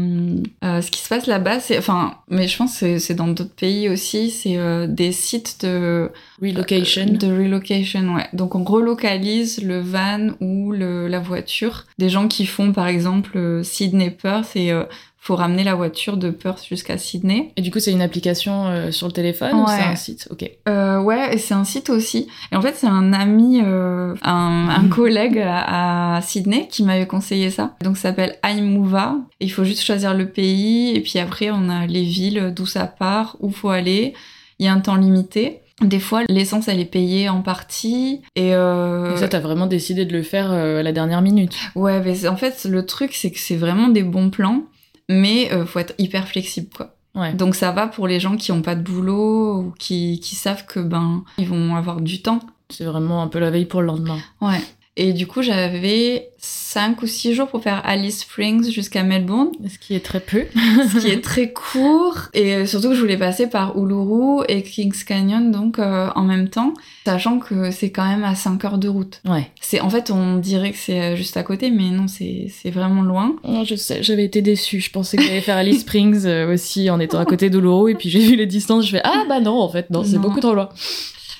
euh, 0.64 0.80
ce 0.82 0.90
qui 0.90 1.00
se 1.00 1.08
passe 1.08 1.26
là-bas, 1.26 1.60
c'est... 1.60 1.78
Enfin, 1.78 2.14
mais 2.28 2.48
je 2.48 2.56
pense 2.56 2.80
que 2.80 2.98
c'est- 2.98 3.14
dans 3.14 3.28
d'autres 3.28 3.54
pays 3.54 3.88
aussi, 3.88 4.30
c'est 4.30 4.56
euh, 4.56 4.86
des 4.88 5.12
sites 5.12 5.64
de... 5.64 6.10
Relocation. 6.42 7.06
De 7.06 7.26
relocation, 7.28 8.14
ouais. 8.16 8.26
Donc 8.32 8.54
on 8.54 8.64
relocalise 8.64 9.62
le 9.62 9.80
van 9.80 10.30
ou 10.40 10.72
le, 10.72 11.06
la 11.08 11.20
voiture. 11.20 11.84
Des 11.98 12.08
gens 12.08 12.28
qui 12.28 12.44
font 12.46 12.72
par 12.72 12.88
exemple 12.88 13.36
euh, 13.36 13.62
Sydney-Perth 13.62 14.56
et 14.56 14.72
euh, 14.72 14.84
faut 15.28 15.36
ramener 15.36 15.62
la 15.62 15.74
voiture 15.74 16.16
de 16.16 16.30
Perth 16.30 16.64
jusqu'à 16.66 16.96
Sydney. 16.96 17.52
Et 17.58 17.60
du 17.60 17.70
coup, 17.70 17.80
c'est 17.80 17.92
une 17.92 18.00
application 18.00 18.66
euh, 18.68 18.90
sur 18.92 19.06
le 19.08 19.12
téléphone 19.12 19.54
ou 19.56 19.66
c'est 19.66 19.82
un 19.82 19.94
site? 19.94 20.26
Ok. 20.30 20.50
Euh, 20.66 20.98
ouais, 21.02 21.36
c'est 21.36 21.52
un 21.52 21.64
site 21.64 21.90
aussi. 21.90 22.28
Et 22.50 22.56
en 22.56 22.62
fait, 22.62 22.74
c'est 22.74 22.86
un 22.86 23.12
ami, 23.12 23.60
euh, 23.62 24.14
un, 24.22 24.68
un 24.70 24.82
Mhm. 24.84 24.88
collègue 24.88 25.38
à, 25.38 26.16
à 26.16 26.22
Sydney 26.22 26.66
qui 26.70 26.82
m'avait 26.82 27.06
conseillé 27.06 27.50
ça. 27.50 27.76
Donc 27.84 27.96
ça 27.98 28.04
s'appelle 28.08 28.36
iMova. 28.42 29.16
Il 29.40 29.52
faut 29.52 29.64
juste 29.64 29.82
choisir 29.82 30.14
le 30.14 30.30
pays 30.30 30.96
et 30.96 31.00
puis 31.02 31.18
après 31.18 31.50
on 31.50 31.68
a 31.68 31.86
les 31.86 32.04
villes 32.04 32.52
d'où 32.56 32.64
ça 32.64 32.86
part, 32.86 33.36
où 33.40 33.50
faut 33.50 33.68
aller. 33.68 34.14
Il 34.58 34.64
y 34.64 34.68
a 34.68 34.72
un 34.72 34.80
temps 34.80 34.96
limité. 34.96 35.60
Des 35.82 36.00
fois, 36.00 36.22
l'essence, 36.28 36.66
elle 36.66 36.80
est 36.80 36.84
payée 36.90 37.28
en 37.28 37.42
partie. 37.42 38.22
Et, 38.34 38.54
euh, 38.54 39.14
Et 39.14 39.18
ça, 39.18 39.28
t'as 39.28 39.38
vraiment 39.38 39.66
décidé 39.66 40.04
de 40.06 40.12
le 40.12 40.22
faire 40.24 40.50
euh, 40.50 40.80
à 40.80 40.82
la 40.82 40.90
dernière 40.92 41.22
minute. 41.22 41.54
Ouais, 41.76 42.00
mais 42.00 42.26
en 42.26 42.36
fait, 42.36 42.64
le 42.64 42.84
truc, 42.86 43.12
c'est 43.14 43.30
que 43.30 43.38
c'est 43.38 43.54
vraiment 43.56 43.86
des 43.88 44.02
bons 44.02 44.30
plans, 44.30 44.62
mais 45.08 45.52
euh, 45.52 45.66
faut 45.66 45.78
être 45.78 45.94
hyper 45.98 46.28
flexible, 46.28 46.68
quoi. 46.74 46.94
Ouais. 47.14 47.32
Donc 47.32 47.54
ça 47.54 47.72
va 47.72 47.86
pour 47.86 48.06
les 48.06 48.20
gens 48.20 48.36
qui 48.36 48.52
ont 48.52 48.62
pas 48.62 48.74
de 48.74 48.82
boulot 48.82 49.58
ou 49.58 49.74
qui, 49.78 50.20
qui 50.20 50.36
savent 50.36 50.66
que 50.66 50.78
ben 50.78 51.24
ils 51.38 51.48
vont 51.48 51.74
avoir 51.74 52.00
du 52.00 52.22
temps. 52.22 52.40
C'est 52.68 52.84
vraiment 52.84 53.22
un 53.22 53.28
peu 53.28 53.38
la 53.38 53.50
veille 53.50 53.64
pour 53.64 53.80
le 53.80 53.88
lendemain. 53.88 54.18
Ouais. 54.40 54.60
Et 55.00 55.12
du 55.12 55.28
coup, 55.28 55.42
j'avais 55.42 56.30
5 56.38 57.00
ou 57.02 57.06
6 57.06 57.32
jours 57.32 57.46
pour 57.46 57.62
faire 57.62 57.80
Alice 57.84 58.22
Springs 58.22 58.68
jusqu'à 58.68 59.04
Melbourne, 59.04 59.50
Ce 59.72 59.78
qui 59.78 59.94
est 59.94 60.04
très 60.04 60.18
peu. 60.18 60.44
ce 60.54 60.98
qui 60.98 61.06
est 61.06 61.22
très 61.22 61.52
court. 61.52 62.16
Et 62.34 62.54
euh, 62.56 62.66
surtout 62.66 62.88
que 62.88 62.94
je 62.96 63.00
voulais 63.00 63.16
passer 63.16 63.46
par 63.46 63.78
Uluru 63.78 64.44
et 64.48 64.62
Kings 64.64 65.04
Canyon, 65.04 65.52
donc 65.52 65.78
euh, 65.78 66.08
en 66.16 66.24
même 66.24 66.48
temps, 66.48 66.74
sachant 67.06 67.38
que 67.38 67.70
c'est 67.70 67.90
quand 67.90 68.06
même 68.08 68.24
à 68.24 68.34
5 68.34 68.64
heures 68.64 68.78
de 68.78 68.88
route. 68.88 69.20
Ouais. 69.24 69.48
C'est 69.60 69.80
En 69.80 69.88
fait, 69.88 70.10
on 70.10 70.38
dirait 70.38 70.72
que 70.72 70.78
c'est 70.78 71.00
euh, 71.00 71.16
juste 71.16 71.36
à 71.36 71.44
côté, 71.44 71.70
mais 71.70 71.90
non, 71.90 72.06
c'est 72.08 72.50
vraiment 72.70 73.02
loin. 73.02 73.36
Oh, 73.44 73.62
je 73.64 73.76
sais, 73.76 74.02
j'avais 74.02 74.24
été 74.24 74.42
déçue. 74.42 74.80
Je 74.80 74.90
pensais 74.90 75.16
que 75.16 75.22
j'allais 75.22 75.40
faire 75.42 75.56
Alice 75.56 75.82
Springs 75.82 76.26
euh, 76.26 76.52
aussi 76.52 76.90
en 76.90 76.98
étant 76.98 77.20
à 77.20 77.24
côté 77.24 77.50
d'Uluru. 77.50 77.92
Et 77.92 77.94
puis 77.94 78.10
j'ai 78.10 78.18
vu 78.18 78.34
les 78.34 78.46
distances. 78.46 78.84
Je 78.84 78.90
fais 78.90 79.02
Ah 79.04 79.22
bah 79.28 79.38
non, 79.38 79.60
en 79.60 79.68
fait, 79.68 79.90
non, 79.90 80.02
c'est 80.02 80.18
beaucoup 80.18 80.40
trop 80.40 80.54
loin. 80.54 80.68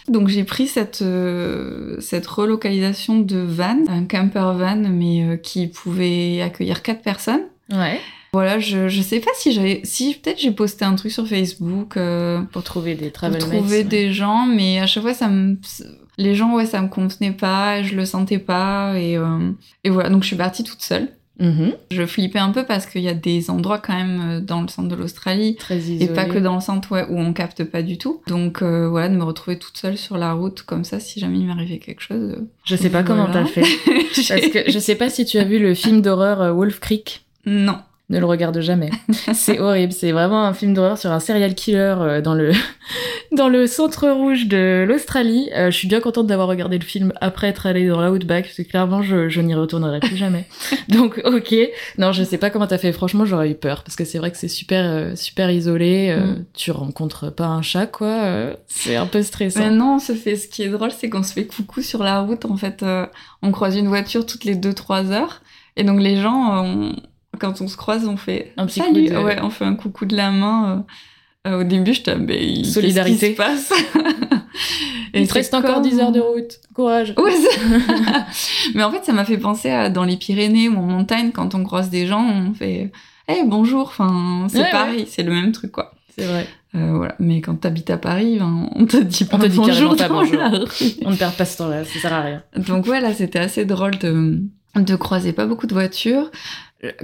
Donc 0.09 0.29
j'ai 0.29 0.45
pris 0.45 0.67
cette, 0.67 1.03
euh, 1.03 2.01
cette 2.01 2.27
relocalisation 2.27 3.19
de 3.19 3.39
van, 3.39 3.79
un 3.89 4.05
camper 4.05 4.55
van, 4.57 4.77
mais 4.77 5.23
euh, 5.23 5.37
qui 5.37 5.67
pouvait 5.67 6.41
accueillir 6.41 6.83
quatre 6.83 7.03
personnes. 7.03 7.43
Ouais. 7.71 8.01
Voilà, 8.33 8.59
je, 8.59 8.89
je 8.89 9.01
sais 9.01 9.21
pas 9.21 9.31
si 9.37 9.53
j'avais... 9.53 9.81
Si 9.85 10.15
peut-être 10.15 10.39
j'ai 10.39 10.51
posté 10.51 10.85
un 10.85 10.95
truc 10.97 11.13
sur 11.13 11.27
Facebook 11.27 11.97
euh, 11.97 12.43
Pour 12.53 12.63
trouver 12.63 12.95
des 12.95 13.07
pour 13.07 13.13
travel 13.13 13.41
mates, 13.41 13.51
trouver 13.51 13.79
ouais. 13.79 13.85
des 13.85 14.13
gens, 14.13 14.47
mais 14.47 14.81
à 14.81 14.87
chaque 14.87 15.03
fois 15.03 15.15
ça 15.15 15.29
me... 15.29 15.57
Les 16.19 16.35
gens, 16.35 16.55
ouais, 16.55 16.67
ça 16.67 16.83
me 16.83 16.89
convenait 16.89 17.33
pas, 17.33 17.83
je 17.83 17.95
le 17.95 18.05
sentais 18.05 18.41
pas, 18.41 18.99
et, 18.99 19.17
euh, 19.17 19.53
et 19.85 19.91
voilà, 19.91 20.11
donc 20.11 20.23
je 20.23 20.27
suis 20.27 20.37
partie 20.37 20.65
toute 20.65 20.83
seule. 20.83 21.09
Mhm. 21.39 21.75
Je 21.93 22.05
flippais 22.07 22.39
un 22.41 22.51
peu 22.51 22.65
parce 22.65 22.87
qu'il 22.87 23.03
y 23.03 23.09
a 23.09 23.15
des 23.15 23.49
endroits 23.51 23.79
quand 23.79 23.95
même 23.95 24.21
euh, 24.21 24.41
dans 24.41 24.61
le 24.63 24.69
centre 24.69 24.89
de 24.89 24.97
l'Australie 24.97 25.57
et 26.01 26.09
pas 26.09 26.25
que 26.25 26.39
dans 26.39 26.57
le 26.57 26.61
centre 26.61 26.91
ouais, 26.93 27.07
où 27.09 27.19
on 27.19 27.33
capte 27.33 27.63
pas 27.65 27.83
du 27.83 27.97
tout. 27.97 28.23
Donc 28.27 28.61
euh, 28.63 28.89
voilà, 28.89 29.09
de 29.09 29.15
me 29.15 29.23
retrouver 29.25 29.59
toute 29.59 29.77
seule 29.79 29.97
sur 29.97 30.19
la 30.19 30.33
route 30.33 30.63
comme 30.63 30.85
ça, 30.85 30.99
si 31.01 31.21
jamais 31.21 31.39
il 31.39 31.47
m'arrivait 31.47 31.79
quelque 31.79 32.01
chose. 32.03 32.35
euh, 32.39 32.49
Je 32.65 32.75
sais 32.77 32.91
pas 32.91 33.03
comment 33.05 33.27
t'as 33.31 33.45
fait. 33.45 33.63
Parce 34.29 34.49
que 34.49 34.71
je 34.71 34.79
sais 34.79 34.97
pas 34.97 35.11
si 35.11 35.25
tu 35.25 35.39
as 35.39 35.45
vu 35.45 35.59
le 35.59 35.75
film 35.75 36.01
d'horreur 36.03 36.41
euh, 36.43 36.53
Wolf 36.53 36.81
Creek. 36.81 37.25
Non. 37.47 37.79
Ne 38.11 38.19
le 38.19 38.25
regarde 38.25 38.59
jamais. 38.61 38.89
C'est 39.35 39.59
horrible. 39.59 39.93
C'est 39.93 40.13
vraiment 40.13 40.45
un 40.45 40.55
film 40.55 40.73
d'horreur 40.73 40.97
sur 40.97 41.13
un 41.13 41.21
serial 41.21 41.55
killer 41.55 41.95
euh, 42.01 42.21
dans 42.23 42.33
le 42.35 42.53
dans 43.33 43.49
le 43.51 43.67
centre 43.67 44.09
rouge 44.09 44.47
de 44.47 44.87
l'Australie. 44.89 45.51
Euh, 45.55 45.71
je 45.71 45.77
suis 45.77 45.89
bien 45.89 46.01
contente 46.01 46.27
d'avoir 46.27 46.49
regardé 46.49 46.79
le 46.79 46.85
film 46.85 47.13
après 47.21 47.49
être 47.49 47.67
allée 47.67 47.87
dans 47.87 48.01
l'Outback 48.01 48.45
parce 48.47 48.57
que 48.57 48.63
clairement 48.63 49.03
je, 49.03 49.29
je 49.29 49.41
n'y 49.43 49.55
retournerai 49.55 50.01
plus 50.01 50.17
jamais. 50.17 50.47
Donc 50.89 51.21
ok. 51.25 51.55
Non, 51.99 52.13
je 52.13 52.23
sais 52.25 52.39
pas 52.39 52.49
comment 52.49 52.67
t'as 52.67 52.79
fait. 52.79 52.93
Franchement, 52.93 53.27
j'aurais 53.27 53.51
eu 53.51 53.55
peur 53.55 53.83
parce 53.85 53.95
que 53.95 54.07
c'est 54.07 54.17
vrai 54.19 54.31
que 54.31 54.39
c'est 54.39 54.49
super 54.49 54.85
euh, 54.87 55.15
super 55.15 55.51
isolé. 55.51 56.09
euh, 56.11 56.19
Mm. 56.19 56.45
Tu 56.55 56.71
rencontres 56.71 57.31
pas 57.33 57.47
un 57.47 57.61
chat 57.63 57.87
quoi. 57.87 58.07
euh, 58.09 58.55
c'est 58.69 58.97
un 58.97 59.07
peu 59.07 59.23
stressant. 59.23 59.61
Mais 59.61 59.71
non, 59.71 59.97
on 59.97 59.99
se 59.99 60.15
fait... 60.15 60.37
ce 60.37 60.49
qui 60.49 60.63
est 60.63 60.69
drôle, 60.69 60.91
c'est 60.93 61.09
qu'on 61.11 61.23
se 61.23 61.33
fait 61.35 61.45
coucou 61.47 61.83
sur 61.83 62.03
la 62.03 62.21
route. 62.23 62.45
En 62.47 62.57
fait, 62.57 62.83
euh, 62.83 63.07
on 63.43 63.53
croise 63.53 63.77
une 63.77 63.89
voiture 63.89 64.25
toutes 64.27 64.45
les 64.45 64.57
2-3 64.57 65.11
heures. 65.13 65.43
Et 65.77 65.85
donc 65.85 66.01
les 66.01 66.17
gens, 66.17 66.65
on- 66.65 66.97
quand 67.39 67.61
on 67.61 67.69
se 67.69 67.77
croise, 67.77 68.07
on 68.07 68.17
fait 68.17 68.53
Un 68.57 68.67
petit 68.67 68.81
Salut 68.81 69.05
coup 69.09 69.15
de- 69.15 69.19
Ouais, 69.23 69.39
on 69.43 69.51
fait 69.51 69.65
un 69.65 69.75
coucou 69.75 70.05
de 70.07 70.17
la 70.17 70.31
main. 70.31 70.85
euh, 71.47 71.51
euh, 71.51 71.61
au 71.61 71.65
début, 71.65 71.95
je 71.95 72.03
t'avais 72.03 72.65
Solidarité. 72.65 73.35
Qu'est-ce 73.35 73.57
qui 73.57 73.63
se 73.63 73.69
passe 73.71 73.73
Il 75.15 75.27
te 75.27 75.35
reste 75.35 75.55
encore 75.55 75.75
comme- 75.75 75.83
10 75.85 76.01
heures 76.01 76.13
de 76.13 76.21
route. 76.21 76.61
Courage. 76.75 77.15
Ouais, 77.17 77.33
ça- 77.37 78.27
Mais 78.75 78.83
en 78.83 78.91
fait, 78.91 79.05
ça 79.05 79.13
m'a 79.13 79.25
fait 79.25 79.39
penser 79.39 79.71
à 79.71 79.89
dans 79.91 80.05
les 80.05 80.17
Pyrénées 80.17 80.69
ou 80.69 80.77
en 80.79 80.83
montagne, 80.83 81.31
quand 81.33 81.55
on 81.55 81.65
croise 81.65 81.91
des 81.91 82.07
gens, 82.07 82.25
on 82.25 82.53
fait 82.55 82.93
Hey, 83.27 83.43
bonjour. 83.47 83.83
Enfin, 83.89 84.47
c'est 84.49 84.61
Ouais, 84.63 84.71
pareil, 84.71 85.07
c'est 85.09 85.23
le 85.23 85.33
même 85.33 85.53
truc, 85.53 85.73
quoi. 85.73 85.93
C'est 86.17 86.25
vrai. 86.25 86.47
Euh, 86.75 86.93
voilà. 86.97 87.15
Mais 87.19 87.41
quand 87.41 87.55
t'habites 87.55 87.91
à 87.91 87.97
Paris, 87.99 88.37
ben, 88.39 88.69
on 88.75 88.85
te 88.87 88.97
dit 88.97 89.25
pas 89.25 89.37
On 89.37 89.41
te 89.41 89.47
dit 89.47 89.57
bonjour 89.57 89.97
pas 89.97 90.09
bonjour. 90.09 90.41
On 91.05 91.11
ne 91.11 91.17
perd 91.17 91.35
pas 91.35 91.45
ce 91.45 91.59
temps-là. 91.59 91.85
Ça 91.85 91.99
sert 92.01 92.13
à 92.13 92.21
rien. 92.23 92.43
Donc 92.57 92.85
voilà, 92.87 93.13
c'était 93.15 93.39
assez 93.39 93.65
drôle 93.65 93.97
de, 93.99 94.43
de 94.77 94.97
croiser 94.97 95.33
pas 95.33 95.47
beaucoup 95.47 95.67
de 95.67 95.73
voitures. 95.75 96.31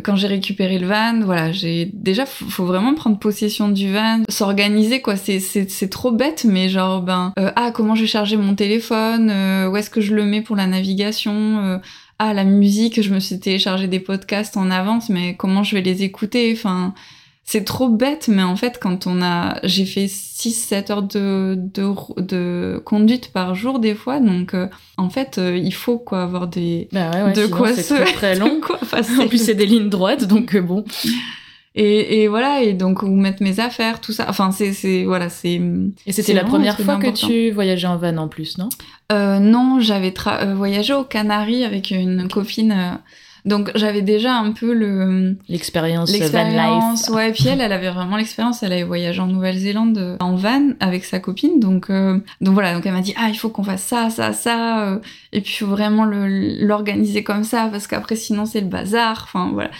Quand 0.04 0.14
j'ai 0.14 0.28
récupéré 0.28 0.78
le 0.78 0.86
van, 0.86 1.20
voilà, 1.24 1.50
j'ai 1.50 1.90
déjà 1.92 2.26
faut, 2.26 2.64
vraiment 2.64 2.94
prendre 2.94 3.18
possession 3.18 3.68
du 3.68 3.92
van, 3.92 4.22
s'organiser 4.28 5.02
quoi. 5.02 5.16
C'est 5.16 5.40
c'est 5.40 5.68
c'est 5.68 5.88
trop 5.88 6.12
bête, 6.12 6.44
mais 6.44 6.68
genre 6.68 7.02
ben 7.02 7.32
euh, 7.40 7.50
ah 7.56 7.72
comment 7.74 7.96
je 7.96 8.02
vais 8.02 8.06
charger 8.06 8.36
mon 8.36 8.54
téléphone, 8.54 9.30
euh, 9.30 9.68
où 9.68 9.76
est-ce 9.76 9.90
que 9.90 10.00
je 10.00 10.14
le 10.14 10.24
mets 10.24 10.42
pour 10.42 10.54
la 10.54 10.68
navigation, 10.68 11.58
euh, 11.58 11.78
ah 12.20 12.32
la 12.34 12.44
musique, 12.44 13.02
je 13.02 13.12
me 13.12 13.18
suis 13.18 13.40
téléchargé 13.40 13.88
des 13.88 13.98
podcasts 13.98 14.56
en 14.56 14.70
avance, 14.70 15.08
mais 15.08 15.34
comment 15.34 15.64
je 15.64 15.74
vais 15.74 15.82
les 15.82 16.04
écouter 16.04 16.52
Enfin, 16.56 16.94
c'est 17.44 17.64
trop 17.64 17.88
bête, 17.88 18.28
mais 18.28 18.42
en 18.42 18.56
fait, 18.56 18.78
quand 18.80 19.06
on 19.06 19.20
a, 19.20 19.58
j'ai 19.64 19.84
fait 19.84 20.06
6-7 20.06 20.92
heures 20.92 21.02
de, 21.02 21.56
de, 21.58 21.92
de, 22.22 22.82
conduite 22.84 23.32
par 23.32 23.54
jour 23.54 23.80
des 23.80 23.94
fois, 23.94 24.18
donc 24.18 24.54
euh, 24.54 24.66
en 24.96 25.10
fait, 25.10 25.36
euh, 25.36 25.56
il 25.56 25.74
faut 25.74 25.98
quoi 25.98 26.22
avoir 26.22 26.48
des, 26.48 26.88
bah 26.90 27.10
ouais, 27.10 27.22
ouais, 27.22 27.32
de 27.32 27.44
sinon, 27.44 27.56
quoi 27.56 27.74
se, 27.74 27.94
très, 27.94 28.04
très 28.14 28.34
long. 28.34 28.60
quoi 28.60 28.78
passer 28.90 29.18
En 29.18 29.28
plus, 29.28 29.44
c'est 29.44 29.54
des 29.54 29.66
lignes 29.66 29.90
droites, 29.90 30.24
donc 30.24 30.54
euh, 30.54 30.62
bon. 30.62 30.84
Et, 31.76 32.22
et 32.22 32.28
voilà, 32.28 32.62
et 32.62 32.72
donc 32.72 33.02
où 33.02 33.08
mettre 33.08 33.42
mes 33.42 33.58
affaires, 33.58 34.00
tout 34.00 34.12
ça. 34.12 34.26
Enfin, 34.28 34.52
c'est, 34.52 34.72
c'est 34.72 35.04
voilà, 35.04 35.28
c'est. 35.28 35.60
Et 36.06 36.12
c'était 36.12 36.22
c'est 36.22 36.32
la 36.32 36.44
première 36.44 36.78
fois 36.78 36.96
que 36.96 37.10
tu 37.10 37.50
voyageais 37.50 37.88
en 37.88 37.96
van 37.96 38.16
en 38.16 38.28
plus, 38.28 38.58
non? 38.58 38.68
Euh, 39.10 39.40
non, 39.40 39.80
j'avais 39.80 40.14
euh, 40.28 40.54
voyagé 40.54 40.94
aux 40.94 41.04
Canaries 41.04 41.64
avec 41.64 41.90
une 41.90 42.28
copine. 42.28 43.00
Donc 43.44 43.70
j'avais 43.74 44.00
déjà 44.02 44.34
un 44.36 44.52
peu 44.52 44.72
le 44.72 45.36
L'expérience 46.10 46.10
van 46.10 46.92
life. 46.94 47.08
Ouais, 47.10 47.32
puis 47.32 47.48
elle, 47.48 47.60
elle 47.60 47.72
avait 47.72 47.90
vraiment 47.90 48.16
l'expérience. 48.16 48.62
Elle 48.62 48.72
avait 48.72 48.84
voyagé 48.84 49.20
en 49.20 49.26
Nouvelle-Zélande 49.26 49.98
euh, 49.98 50.16
en 50.20 50.34
van 50.34 50.70
avec 50.80 51.04
sa 51.04 51.20
copine. 51.20 51.60
Donc 51.60 51.90
euh, 51.90 52.18
donc 52.40 52.54
voilà, 52.54 52.74
donc 52.74 52.86
elle 52.86 52.92
m'a 52.92 53.00
dit 53.02 53.14
ah 53.16 53.28
il 53.28 53.34
faut 53.36 53.50
qu'on 53.50 53.64
fasse 53.64 53.82
ça, 53.82 54.08
ça, 54.10 54.32
ça. 54.32 54.88
euh, 54.88 54.98
et 55.32 55.40
puis 55.40 55.52
il 55.54 55.58
faut 55.58 55.66
vraiment 55.66 56.06
l'organiser 56.06 57.22
comme 57.22 57.44
ça 57.44 57.68
parce 57.70 57.86
qu'après 57.86 58.16
sinon 58.16 58.46
c'est 58.46 58.60
le 58.60 58.66
bazar. 58.68 59.24
Enfin 59.24 59.50
voilà. 59.52 59.70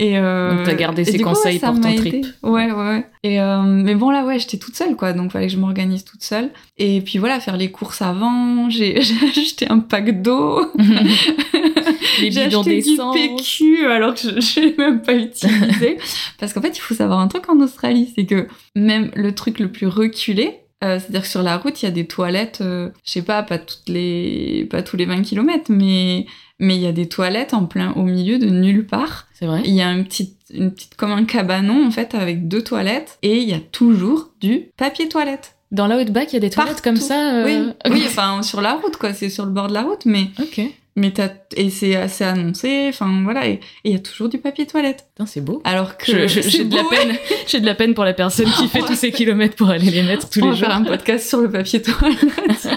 Et 0.00 0.18
euh, 0.18 0.56
Donc, 0.56 0.64
t'as 0.64 0.74
gardé 0.74 1.04
ces 1.04 1.12
du 1.12 1.18
coup, 1.18 1.30
conseils 1.30 1.54
ouais, 1.54 1.60
pour 1.60 1.80
ton 1.80 1.94
trip. 1.94 2.14
aidé. 2.14 2.28
Ouais, 2.42 2.72
ouais, 2.72 2.88
ouais. 2.88 3.06
Et 3.22 3.40
euh, 3.40 3.62
mais 3.62 3.94
bon 3.94 4.10
là, 4.10 4.24
ouais, 4.24 4.38
j'étais 4.38 4.58
toute 4.58 4.74
seule, 4.74 4.96
quoi. 4.96 5.12
Donc 5.12 5.30
fallait 5.30 5.46
que 5.46 5.52
je 5.52 5.58
m'organise 5.58 6.04
toute 6.04 6.22
seule. 6.22 6.50
Et 6.78 7.00
puis 7.00 7.18
voilà, 7.18 7.38
faire 7.38 7.56
les 7.56 7.70
courses 7.70 8.02
avant. 8.02 8.68
J'ai 8.70 8.98
acheté 9.36 9.66
un 9.70 9.78
pack 9.78 10.20
d'eau. 10.22 10.60
J'ai 12.18 12.42
acheté 12.42 12.82
du. 12.82 12.96
PQ 12.96 13.86
alors 13.86 14.14
que 14.14 14.20
je 14.20 14.40
je 14.40 14.60
l'ai 14.60 14.74
même 14.76 15.02
pas 15.02 15.14
utilisé. 15.14 15.98
Parce 16.38 16.52
qu'en 16.52 16.60
fait, 16.60 16.76
il 16.76 16.80
faut 16.80 16.94
savoir 16.94 17.20
un 17.20 17.28
truc 17.28 17.48
en 17.48 17.60
Australie, 17.60 18.12
c'est 18.14 18.26
que 18.26 18.48
même 18.74 19.10
le 19.14 19.34
truc 19.34 19.58
le 19.58 19.70
plus 19.70 19.86
reculé, 19.86 20.60
euh, 20.82 20.98
c'est-à-dire 20.98 21.22
que 21.22 21.28
sur 21.28 21.42
la 21.42 21.56
route, 21.56 21.82
il 21.82 21.86
y 21.86 21.88
a 21.88 21.92
des 21.92 22.06
toilettes, 22.06 22.58
euh, 22.60 22.90
je 23.04 23.12
sais 23.12 23.22
pas, 23.22 23.42
pas 23.42 23.58
toutes 23.58 23.88
les, 23.88 24.66
pas 24.70 24.82
tous 24.82 24.96
les 24.96 25.06
20 25.06 25.22
km, 25.22 25.64
mais 25.70 26.26
mais 26.60 26.76
il 26.76 26.82
y 26.82 26.86
a 26.86 26.92
des 26.92 27.08
toilettes 27.08 27.52
en 27.54 27.66
plein 27.66 27.92
au 27.94 28.02
milieu 28.02 28.38
de 28.38 28.46
nulle 28.46 28.86
part. 28.86 29.26
C'est 29.34 29.46
vrai 29.46 29.62
Il 29.64 29.74
y 29.74 29.82
a 29.82 29.90
une 29.90 30.04
petite, 30.04 30.38
une 30.52 30.72
petite 30.72 30.94
comme 30.96 31.12
un 31.12 31.24
cabanon 31.24 31.86
en 31.86 31.90
fait 31.90 32.14
avec 32.14 32.46
deux 32.48 32.62
toilettes 32.62 33.18
et 33.22 33.38
il 33.38 33.48
y 33.48 33.54
a 33.54 33.60
toujours 33.60 34.30
du 34.40 34.70
papier 34.76 35.08
toilette. 35.08 35.56
Dans 35.72 35.88
l'outback, 35.88 36.32
il 36.32 36.34
y 36.34 36.36
a 36.36 36.40
des 36.40 36.50
toilettes 36.50 36.82
comme 36.82 36.96
ça 36.96 37.34
euh, 37.38 37.44
Oui, 37.44 37.72
oui, 37.92 38.02
enfin 38.06 38.42
sur 38.42 38.60
la 38.60 38.74
route 38.74 38.96
quoi, 38.96 39.12
c'est 39.12 39.28
sur 39.30 39.44
le 39.44 39.50
bord 39.50 39.66
de 39.68 39.74
la 39.74 39.82
route, 39.82 40.04
mais 40.06 40.28
Ok. 40.40 40.60
mais 40.94 41.10
t'as 41.10 41.30
et 41.56 41.68
c'est 41.70 41.96
assez 41.96 42.22
annoncé, 42.22 42.86
enfin 42.88 43.22
voilà, 43.24 43.48
et 43.48 43.58
il 43.82 43.90
y 43.90 43.96
a 43.96 43.98
toujours 43.98 44.28
du 44.28 44.38
papier 44.38 44.66
toilette. 44.66 45.06
Putain, 45.14 45.26
c'est 45.26 45.40
beau. 45.40 45.60
Alors 45.64 45.96
que 45.96 46.28
J'ai 46.28 46.64
de 46.64 46.76
la 46.76 46.84
peine. 46.84 47.16
J'ai 47.48 47.58
de 47.58 47.66
la 47.66 47.74
peine 47.74 47.94
pour 47.94 48.04
la 48.04 48.12
personne 48.14 48.48
qui 48.52 48.68
fait 48.68 48.80
tous 48.82 48.94
ces 48.94 49.10
kilomètres 49.10 49.56
pour 49.56 49.68
aller 49.70 49.90
les 49.90 50.02
mettre 50.04 50.30
tous 50.30 50.40
On 50.42 50.44
les 50.44 50.50
va 50.52 50.56
jours. 50.56 50.66
faire 50.68 50.76
un 50.76 50.84
podcast 50.84 51.28
sur 51.28 51.40
le 51.40 51.50
papier 51.50 51.82
toilette. 51.82 52.68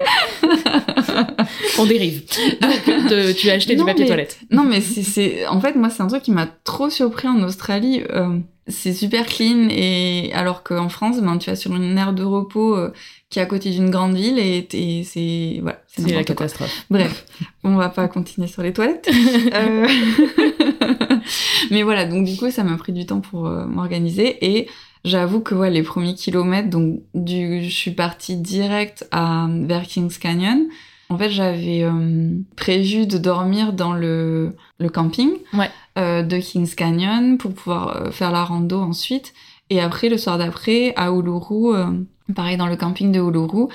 On 1.78 1.86
dérive. 1.86 2.22
Donc, 2.60 2.84
te- 3.08 3.32
tu 3.32 3.50
as 3.50 3.54
acheté 3.54 3.76
du 3.76 3.84
papier 3.84 4.04
mais- 4.04 4.08
toilette. 4.08 4.38
non 4.50 4.64
mais 4.64 4.80
c'est 4.80 5.46
en 5.46 5.60
fait 5.60 5.74
moi 5.76 5.90
c'est 5.90 6.02
un 6.02 6.06
truc 6.06 6.22
qui 6.22 6.30
m'a 6.30 6.46
trop 6.64 6.90
surpris 6.90 7.28
en 7.28 7.42
Australie. 7.42 8.02
euh, 8.10 8.38
c'est 8.68 8.92
super 8.92 9.26
clean 9.26 9.68
et 9.70 10.30
alors 10.32 10.62
qu'en 10.62 10.88
France, 10.88 11.20
ben 11.20 11.38
tu 11.38 11.50
vas 11.50 11.56
sur 11.56 11.74
une 11.74 11.98
aire 11.98 12.12
de 12.12 12.22
repos 12.22 12.76
euh, 12.76 12.92
qui 13.28 13.40
est 13.40 13.42
à 13.42 13.46
côté 13.46 13.70
d'une 13.70 13.90
grande 13.90 14.14
ville 14.14 14.38
et, 14.38 14.68
et 14.72 15.02
c'est 15.02 15.58
voilà, 15.60 15.80
c'est 15.88 16.02
la 16.06 16.12
quoi. 16.18 16.22
catastrophe. 16.24 16.84
Bref, 16.88 17.24
on 17.64 17.74
va 17.74 17.88
pas 17.88 18.06
continuer 18.06 18.46
sur 18.46 18.62
les 18.62 18.72
toilettes. 18.72 19.10
Euh, 19.54 19.88
Mais 21.70 21.82
voilà, 21.82 22.04
donc 22.06 22.24
du 22.24 22.36
coup, 22.36 22.50
ça 22.50 22.62
m'a 22.64 22.76
pris 22.76 22.92
du 22.92 23.06
temps 23.06 23.20
pour 23.20 23.42
m'organiser 23.48 24.38
et 24.40 24.68
j'avoue 25.04 25.40
que 25.40 25.54
ouais, 25.54 25.70
les 25.70 25.82
premiers 25.82 26.14
kilomètres, 26.14 26.70
donc 26.70 27.00
du, 27.14 27.64
je 27.64 27.70
suis 27.74 27.90
partie 27.92 28.36
direct 28.36 29.06
à 29.10 29.46
vers 29.50 29.82
Kings 29.82 30.18
Canyon. 30.18 30.66
En 31.08 31.18
fait, 31.18 31.30
j'avais 31.30 31.82
euh, 31.82 32.30
prévu 32.56 33.06
de 33.06 33.18
dormir 33.18 33.72
dans 33.72 33.92
le, 33.94 34.54
le 34.78 34.88
camping 34.88 35.30
Ouais. 35.54 35.68
euh, 35.98 36.22
de 36.22 36.38
Kings 36.38 36.72
Canyon 36.74 37.36
pour 37.36 37.52
pouvoir 37.52 37.96
euh, 37.96 38.10
faire 38.12 38.30
la 38.30 38.44
rando 38.44 38.80
ensuite. 38.80 39.32
Et 39.70 39.80
après, 39.80 40.08
le 40.08 40.18
soir 40.18 40.38
d'après, 40.38 40.92
à 40.96 41.10
Uluru, 41.10 41.74
euh, 41.74 41.86
pareil 42.34 42.56
dans 42.56 42.66
le 42.68 42.76
camping 42.76 43.10
de 43.10 43.18
Uluru, 43.20 43.68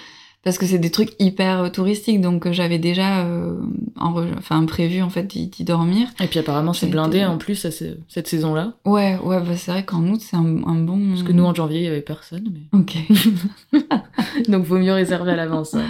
parce 0.46 0.58
que 0.58 0.66
c'est 0.66 0.78
des 0.80 0.92
trucs 0.92 1.12
hyper 1.20 1.60
euh, 1.64 1.70
touristiques, 1.70 2.22
donc 2.22 2.46
euh, 2.46 2.54
j'avais 2.54 2.78
déjà 2.80 3.26
euh, 3.26 3.60
enfin, 3.98 4.64
prévu 4.66 5.02
en 5.02 5.10
fait 5.10 5.24
d'y 5.28 5.64
dormir. 5.66 6.08
Et 6.22 6.28
puis 6.28 6.40
apparemment, 6.40 6.72
c'est 6.72 6.88
blindé 6.88 7.18
été- 7.18 7.26
en 7.26 7.38
plus 7.38 7.66
à 7.66 7.72
ce- 7.72 7.98
cette 8.08 8.28
saison-là. 8.30 8.74
Ouais, 8.86 9.18
ouais, 9.24 9.42
bah 9.42 9.58
c'est 9.58 9.72
vrai 9.72 9.84
qu'en 9.84 10.04
août 10.08 10.22
c'est 10.24 10.38
un, 10.38 10.46
un 10.66 10.76
bon. 10.76 11.00
Parce 11.10 11.24
que 11.24 11.34
nous, 11.34 11.44
en 11.44 11.54
janvier, 11.54 11.80
il 11.80 11.84
y 11.86 11.88
avait 11.88 12.00
personne. 12.02 12.48
Mais... 12.54 12.80
Ok. 12.80 12.96
Donc, 14.48 14.64
vaut 14.66 14.78
mieux 14.78 14.94
réserver 14.94 15.32
à 15.32 15.36
l'avance. 15.36 15.74
ouais. 15.74 15.82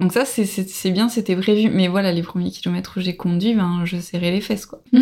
Donc 0.00 0.12
ça 0.12 0.24
c'est 0.24 0.90
bien, 0.92 1.08
c'était 1.08 1.34
prévu. 1.36 1.70
Mais 1.70 1.88
voilà, 1.88 2.12
les 2.12 2.22
premiers 2.22 2.50
kilomètres 2.50 2.94
où 2.96 3.00
j'ai 3.00 3.16
conduit, 3.16 3.54
ben 3.54 3.80
je 3.84 3.98
serrais 3.98 4.30
les 4.30 4.40
fesses 4.40 4.64
quoi. 4.66 4.80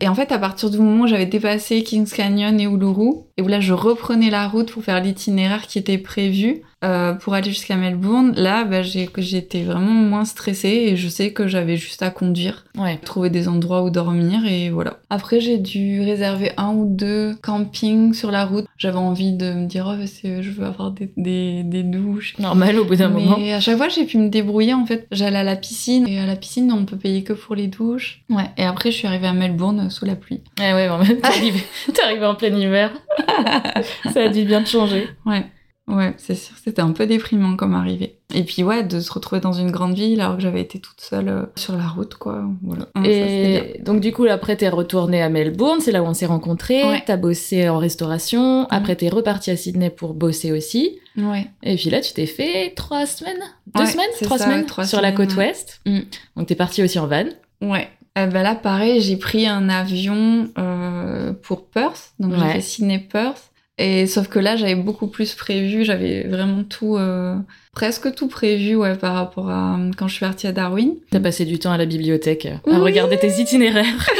Et 0.00 0.08
en 0.08 0.14
fait, 0.16 0.32
à 0.32 0.38
partir 0.38 0.68
du 0.70 0.78
moment 0.78 1.04
où 1.04 1.06
j'avais 1.06 1.26
dépassé 1.26 1.84
Kings 1.84 2.10
Canyon 2.10 2.58
et 2.58 2.64
Uluru, 2.64 3.10
et 3.36 3.42
où 3.42 3.46
là 3.46 3.60
je 3.60 3.72
reprenais 3.72 4.30
la 4.30 4.48
route 4.48 4.72
pour 4.72 4.82
faire 4.82 5.00
l'itinéraire 5.00 5.68
qui 5.68 5.78
était 5.78 5.98
prévu 5.98 6.62
euh, 6.84 7.12
pour 7.14 7.34
aller 7.34 7.50
jusqu'à 7.50 7.76
Melbourne, 7.76 8.32
là 8.36 8.64
bah, 8.64 8.82
j'étais 8.82 9.62
vraiment 9.62 9.92
moins 9.92 10.24
stressée 10.24 10.68
et 10.88 10.96
je 10.96 11.08
sais 11.08 11.32
que 11.32 11.46
j'avais 11.46 11.76
juste 11.76 12.02
à 12.02 12.10
conduire, 12.10 12.64
Ouais. 12.78 12.98
trouver 13.04 13.30
des 13.30 13.48
endroits 13.48 13.82
où 13.82 13.90
dormir 13.90 14.46
et 14.46 14.70
voilà. 14.70 14.98
Après, 15.10 15.40
j'ai 15.40 15.58
dû 15.58 16.00
réserver 16.00 16.52
un 16.56 16.72
ou 16.72 16.86
deux 16.88 17.34
campings 17.42 18.14
sur 18.14 18.30
la 18.30 18.44
route. 18.46 18.64
J'avais 18.78 18.96
envie 18.98 19.32
de 19.32 19.52
me 19.52 19.66
dire, 19.66 19.86
oh, 19.88 20.04
c'est- 20.06 20.42
je 20.42 20.50
veux 20.50 20.64
avoir 20.64 20.90
des, 20.90 21.10
des, 21.16 21.62
des 21.64 21.82
douches. 21.82 22.34
Normal 22.38 22.78
au 22.78 22.84
bout 22.84 22.96
d'un 22.96 23.08
Mais 23.10 23.22
moment. 23.24 23.36
à 23.54 23.60
chaque 23.60 23.76
fois, 23.76 23.88
j'ai 23.88 24.04
pu 24.06 24.16
me 24.18 24.28
débrouiller. 24.28 24.74
En 24.74 24.86
fait, 24.86 25.06
j'allais 25.12 25.38
à 25.38 25.44
la 25.44 25.56
piscine 25.56 26.06
et 26.08 26.18
à 26.18 26.26
la 26.26 26.36
piscine, 26.36 26.72
on 26.72 26.84
peut 26.86 26.96
payer 26.96 27.22
que 27.24 27.32
pour 27.34 27.54
les 27.54 27.66
douches. 27.66 28.22
Ouais. 28.30 28.44
Et 28.56 28.64
après, 28.64 28.90
je 28.90 28.96
suis 28.96 29.06
arrivée 29.06 29.26
à 29.26 29.32
Melbourne 29.34 29.80
euh, 29.86 29.90
sous 29.90 30.04
la 30.06 30.16
pluie. 30.16 30.40
Ouais, 30.58 30.72
ouais, 30.72 30.88
bon, 30.90 30.98
t'es 31.04 31.24
arrivé, 31.26 31.60
t'es 31.92 32.02
arrivé 32.02 32.24
en 32.24 32.34
plein 32.34 32.56
hiver. 32.56 32.90
Ça 34.12 34.22
a 34.24 34.28
dû 34.28 34.44
bien 34.44 34.62
te 34.62 34.68
changer. 34.68 35.08
Ouais. 35.26 35.44
Ouais, 35.88 36.14
c'est 36.16 36.36
sûr, 36.36 36.54
c'était 36.62 36.80
un 36.80 36.92
peu 36.92 37.06
déprimant 37.06 37.56
comme 37.56 37.74
arrivée. 37.74 38.18
Et 38.32 38.44
puis 38.44 38.62
ouais, 38.62 38.84
de 38.84 39.00
se 39.00 39.12
retrouver 39.12 39.40
dans 39.40 39.52
une 39.52 39.72
grande 39.72 39.94
ville 39.94 40.20
alors 40.20 40.36
que 40.36 40.42
j'avais 40.42 40.60
été 40.60 40.78
toute 40.78 41.00
seule 41.00 41.28
euh, 41.28 41.42
sur 41.56 41.76
la 41.76 41.88
route, 41.88 42.14
quoi. 42.14 42.44
Voilà. 42.62 42.86
Ça. 42.94 43.02
Et 43.04 43.80
donc, 43.84 44.00
du 44.00 44.12
coup, 44.12 44.24
après, 44.24 44.56
t'es 44.56 44.68
retournée 44.68 45.20
à 45.20 45.28
Melbourne, 45.28 45.80
c'est 45.80 45.90
là 45.90 46.02
où 46.02 46.06
on 46.06 46.14
s'est 46.14 46.26
rencontrés. 46.26 46.84
Ouais. 46.84 47.02
T'as 47.04 47.16
bossé 47.16 47.68
en 47.68 47.78
restauration. 47.78 48.66
Après, 48.70 48.94
t'es 48.94 49.08
repartie 49.08 49.50
à 49.50 49.56
Sydney 49.56 49.90
pour 49.90 50.14
bosser 50.14 50.52
aussi. 50.52 51.00
Ouais. 51.16 51.46
Et 51.64 51.74
puis 51.74 51.90
là, 51.90 52.00
tu 52.00 52.12
t'es 52.12 52.26
fait 52.26 52.72
trois 52.76 53.04
semaines? 53.04 53.42
Deux 53.74 53.82
Ouais, 53.82 53.90
semaines? 53.90 54.06
Trois 54.22 54.38
ça, 54.38 54.44
semaines 54.44 54.66
trois 54.66 54.86
sur 54.86 55.00
la 55.00 55.10
côte 55.12 55.34
ouais. 55.36 55.48
ouest? 55.48 55.80
Mm. 55.84 55.98
Donc, 56.36 56.46
t'es 56.46 56.54
partie 56.54 56.82
aussi 56.84 56.98
en 57.00 57.08
van? 57.08 57.24
Ouais. 57.60 57.88
Euh, 58.18 58.26
bah 58.26 58.42
là, 58.42 58.54
pareil, 58.54 59.00
j'ai 59.00 59.16
pris 59.16 59.46
un 59.46 59.68
avion 59.68 60.48
euh, 60.58 61.32
pour 61.32 61.66
Perth, 61.66 62.12
donc 62.18 62.34
j'ai 62.34 62.52
fait 62.52 62.60
Sydney-Perth. 62.60 63.51
Et 63.78 64.06
sauf 64.06 64.28
que 64.28 64.38
là, 64.38 64.56
j'avais 64.56 64.74
beaucoup 64.74 65.06
plus 65.06 65.34
prévu, 65.34 65.84
j'avais 65.84 66.24
vraiment 66.24 66.62
tout, 66.62 66.96
euh, 66.96 67.36
presque 67.72 68.14
tout 68.14 68.28
prévu, 68.28 68.76
ouais, 68.76 68.96
par 68.96 69.14
rapport 69.14 69.48
à 69.48 69.78
euh, 69.78 69.90
quand 69.96 70.08
je 70.08 70.14
suis 70.14 70.26
partie 70.26 70.46
à 70.46 70.52
Darwin. 70.52 70.92
T'as 71.10 71.20
passé 71.20 71.46
du 71.46 71.58
temps 71.58 71.72
à 71.72 71.78
la 71.78 71.86
bibliothèque 71.86 72.46
à 72.46 72.78
regarder 72.78 73.18
tes 73.18 73.40
itinéraires. 73.40 74.10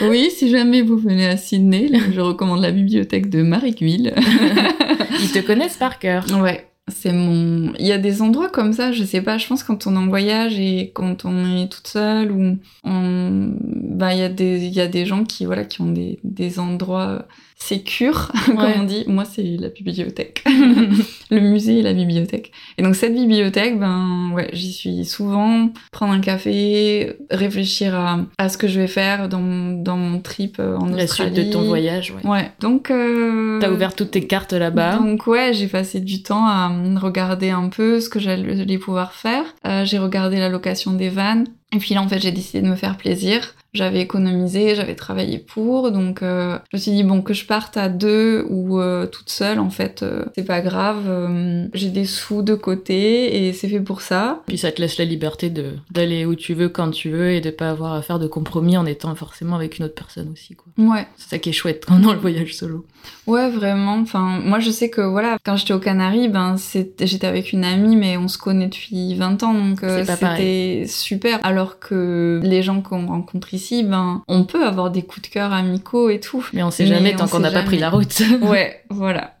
Oui, 0.00 0.28
si 0.36 0.50
jamais 0.50 0.82
vous 0.82 0.96
venez 0.96 1.24
à 1.24 1.36
Sydney, 1.36 1.86
là, 1.86 2.00
je 2.12 2.20
recommande 2.20 2.60
la 2.60 2.72
bibliothèque 2.72 3.30
de 3.30 3.42
Marie 3.42 3.70
Guil. 3.70 4.12
Ils 5.22 5.30
te 5.30 5.38
connaissent 5.38 5.76
par 5.76 6.00
cœur. 6.00 6.26
Ouais, 6.42 6.66
c'est 6.88 7.12
mon. 7.12 7.72
Il 7.78 7.86
y 7.86 7.92
a 7.92 7.98
des 7.98 8.20
endroits 8.20 8.48
comme 8.48 8.72
ça, 8.72 8.90
je 8.90 9.04
sais 9.04 9.22
pas, 9.22 9.38
je 9.38 9.46
pense 9.46 9.62
quand 9.62 9.86
on 9.86 9.94
est 9.94 9.98
en 9.98 10.08
voyage 10.08 10.58
et 10.58 10.90
quand 10.92 11.24
on 11.24 11.62
est 11.62 11.68
toute 11.68 11.86
seule 11.86 12.32
ou 12.32 12.58
on. 12.82 13.54
Bah, 13.62 14.14
il 14.14 14.18
y, 14.18 14.22
a 14.22 14.28
des... 14.28 14.64
il 14.64 14.72
y 14.72 14.80
a 14.80 14.88
des 14.88 15.06
gens 15.06 15.22
qui, 15.22 15.46
voilà, 15.46 15.64
qui 15.64 15.80
ont 15.80 15.92
des, 15.92 16.18
des 16.24 16.58
endroits 16.58 17.26
sécures, 17.56 18.30
comme 18.46 18.56
Ouais. 18.58 18.74
on 18.78 18.84
dit. 18.84 19.04
Moi, 19.06 19.24
c'est 19.24 19.42
la 19.42 19.68
bibliothèque. 19.68 20.44
Le 21.30 21.40
musée 21.40 21.78
et 21.78 21.82
la 21.82 21.92
bibliothèque. 21.94 22.52
Et 22.78 22.82
donc, 22.82 22.94
cette 22.94 23.14
bibliothèque, 23.14 23.78
ben, 23.78 24.30
ouais, 24.34 24.50
j'y 24.52 24.72
suis 24.72 25.04
souvent. 25.04 25.70
Prendre 25.92 26.12
un 26.12 26.20
café, 26.20 27.16
réfléchir 27.30 27.94
à, 27.94 28.20
à 28.38 28.48
ce 28.48 28.58
que 28.58 28.68
je 28.68 28.80
vais 28.80 28.86
faire 28.86 29.28
dans, 29.28 29.40
mon- 29.40 29.82
dans 29.82 29.96
mon 29.96 30.20
trip 30.20 30.56
euh, 30.60 30.76
en 30.76 30.86
La 30.86 31.04
Australie. 31.04 31.34
suite 31.34 31.46
de 31.46 31.52
ton 31.52 31.62
voyage, 31.62 32.12
ouais. 32.12 32.30
Ouais, 32.30 32.52
donc. 32.60 32.90
euh, 32.90 33.58
T'as 33.60 33.70
ouvert 33.70 33.94
toutes 33.94 34.10
tes 34.12 34.26
cartes 34.26 34.52
là-bas. 34.52 34.96
donc 34.98 35.26
ouais, 35.26 35.52
j'ai 35.54 35.66
passé 35.68 36.00
du 36.00 36.22
temps 36.22 36.46
à 36.46 36.68
regarder 36.96 37.50
un 37.50 37.68
peu 37.68 38.00
ce 38.00 38.08
que 38.08 38.18
j'allais 38.20 38.78
pouvoir 38.78 39.12
faire. 39.12 39.44
Euh, 39.66 39.84
j'ai 39.84 39.98
regardé 39.98 40.36
la 40.38 40.48
location 40.48 40.92
des 40.92 41.08
vannes. 41.08 41.46
Et 41.74 41.78
puis 41.78 41.94
là, 41.94 42.02
en 42.02 42.08
fait, 42.08 42.20
j'ai 42.20 42.30
décidé 42.32 42.62
de 42.62 42.68
me 42.68 42.76
faire 42.76 42.96
plaisir. 42.96 43.54
J'avais 43.72 44.00
économisé, 44.02 44.76
j'avais 44.76 44.94
travaillé 44.94 45.38
pour, 45.38 45.90
donc 45.90 46.22
euh, 46.22 46.56
je 46.70 46.76
me 46.76 46.80
suis 46.80 46.92
dit 46.92 47.02
bon 47.02 47.22
que 47.22 47.34
je 47.34 47.44
parte 47.44 47.76
à 47.76 47.88
deux 47.88 48.46
ou 48.48 48.78
euh, 48.78 49.06
toute 49.06 49.30
seule, 49.30 49.58
en 49.58 49.68
fait, 49.68 50.04
euh, 50.04 50.24
c'est 50.36 50.44
pas 50.44 50.60
grave. 50.60 51.02
euh, 51.08 51.66
j'ai 51.74 51.88
des 51.88 52.04
sous 52.04 52.42
de 52.42 52.54
côté 52.54 53.48
et 53.48 53.52
c'est 53.52 53.68
fait 53.68 53.80
pour 53.80 54.00
ça. 54.00 54.42
Puis 54.46 54.58
ça 54.58 54.70
te 54.70 54.80
laisse 54.80 54.96
la 54.96 55.04
liberté 55.04 55.50
de 55.50 55.72
d'aller 55.90 56.24
où 56.24 56.36
tu 56.36 56.54
veux, 56.54 56.68
quand 56.68 56.92
tu 56.92 57.10
veux, 57.10 57.32
et 57.32 57.40
de 57.40 57.50
pas 57.50 57.70
avoir 57.70 57.94
à 57.94 58.02
faire 58.02 58.20
de 58.20 58.28
compromis 58.28 58.76
en 58.76 58.86
étant 58.86 59.12
forcément 59.16 59.56
avec 59.56 59.78
une 59.78 59.86
autre 59.86 59.96
personne 59.96 60.28
aussi, 60.32 60.54
quoi. 60.54 60.66
Ouais, 60.78 61.08
C'est 61.16 61.30
ça 61.30 61.38
qui 61.40 61.48
est 61.48 61.52
chouette 61.52 61.84
quand 61.84 61.98
dans 61.98 62.12
le 62.12 62.20
voyage 62.20 62.54
solo. 62.54 62.86
ouais, 63.26 63.50
vraiment. 63.50 63.94
Enfin, 64.00 64.38
moi, 64.44 64.60
je 64.60 64.70
sais 64.70 64.88
que 64.88 65.00
voilà, 65.00 65.36
quand 65.44 65.56
j'étais 65.56 65.72
aux 65.74 65.80
Canaries, 65.80 66.28
ben 66.28 66.54
j'étais 67.00 67.26
avec 67.26 67.52
une 67.52 67.64
amie, 67.64 67.96
mais 67.96 68.16
on 68.18 68.28
se 68.28 68.38
connaît 68.38 68.66
depuis 68.68 69.16
20 69.16 69.42
ans, 69.42 69.52
donc 69.54 69.80
c'était 69.80 70.84
super. 70.86 71.40
Alors 71.42 71.63
que 71.78 72.40
les 72.42 72.62
gens 72.62 72.80
qu'on 72.80 73.06
rencontre 73.06 73.52
ici, 73.54 73.82
ben 73.84 74.22
on 74.28 74.44
peut 74.44 74.64
avoir 74.66 74.90
des 74.90 75.02
coups 75.02 75.28
de 75.28 75.32
cœur 75.32 75.52
amicaux 75.52 76.08
et 76.10 76.20
tout. 76.20 76.44
Mais 76.52 76.62
on 76.62 76.70
sait 76.70 76.84
Mais 76.84 76.90
jamais 76.90 77.16
tant 77.16 77.26
qu'on 77.28 77.40
n'a 77.40 77.50
pas 77.50 77.62
pris 77.62 77.78
la 77.78 77.90
route. 77.90 78.22
Ouais, 78.42 78.82
voilà. 78.90 79.34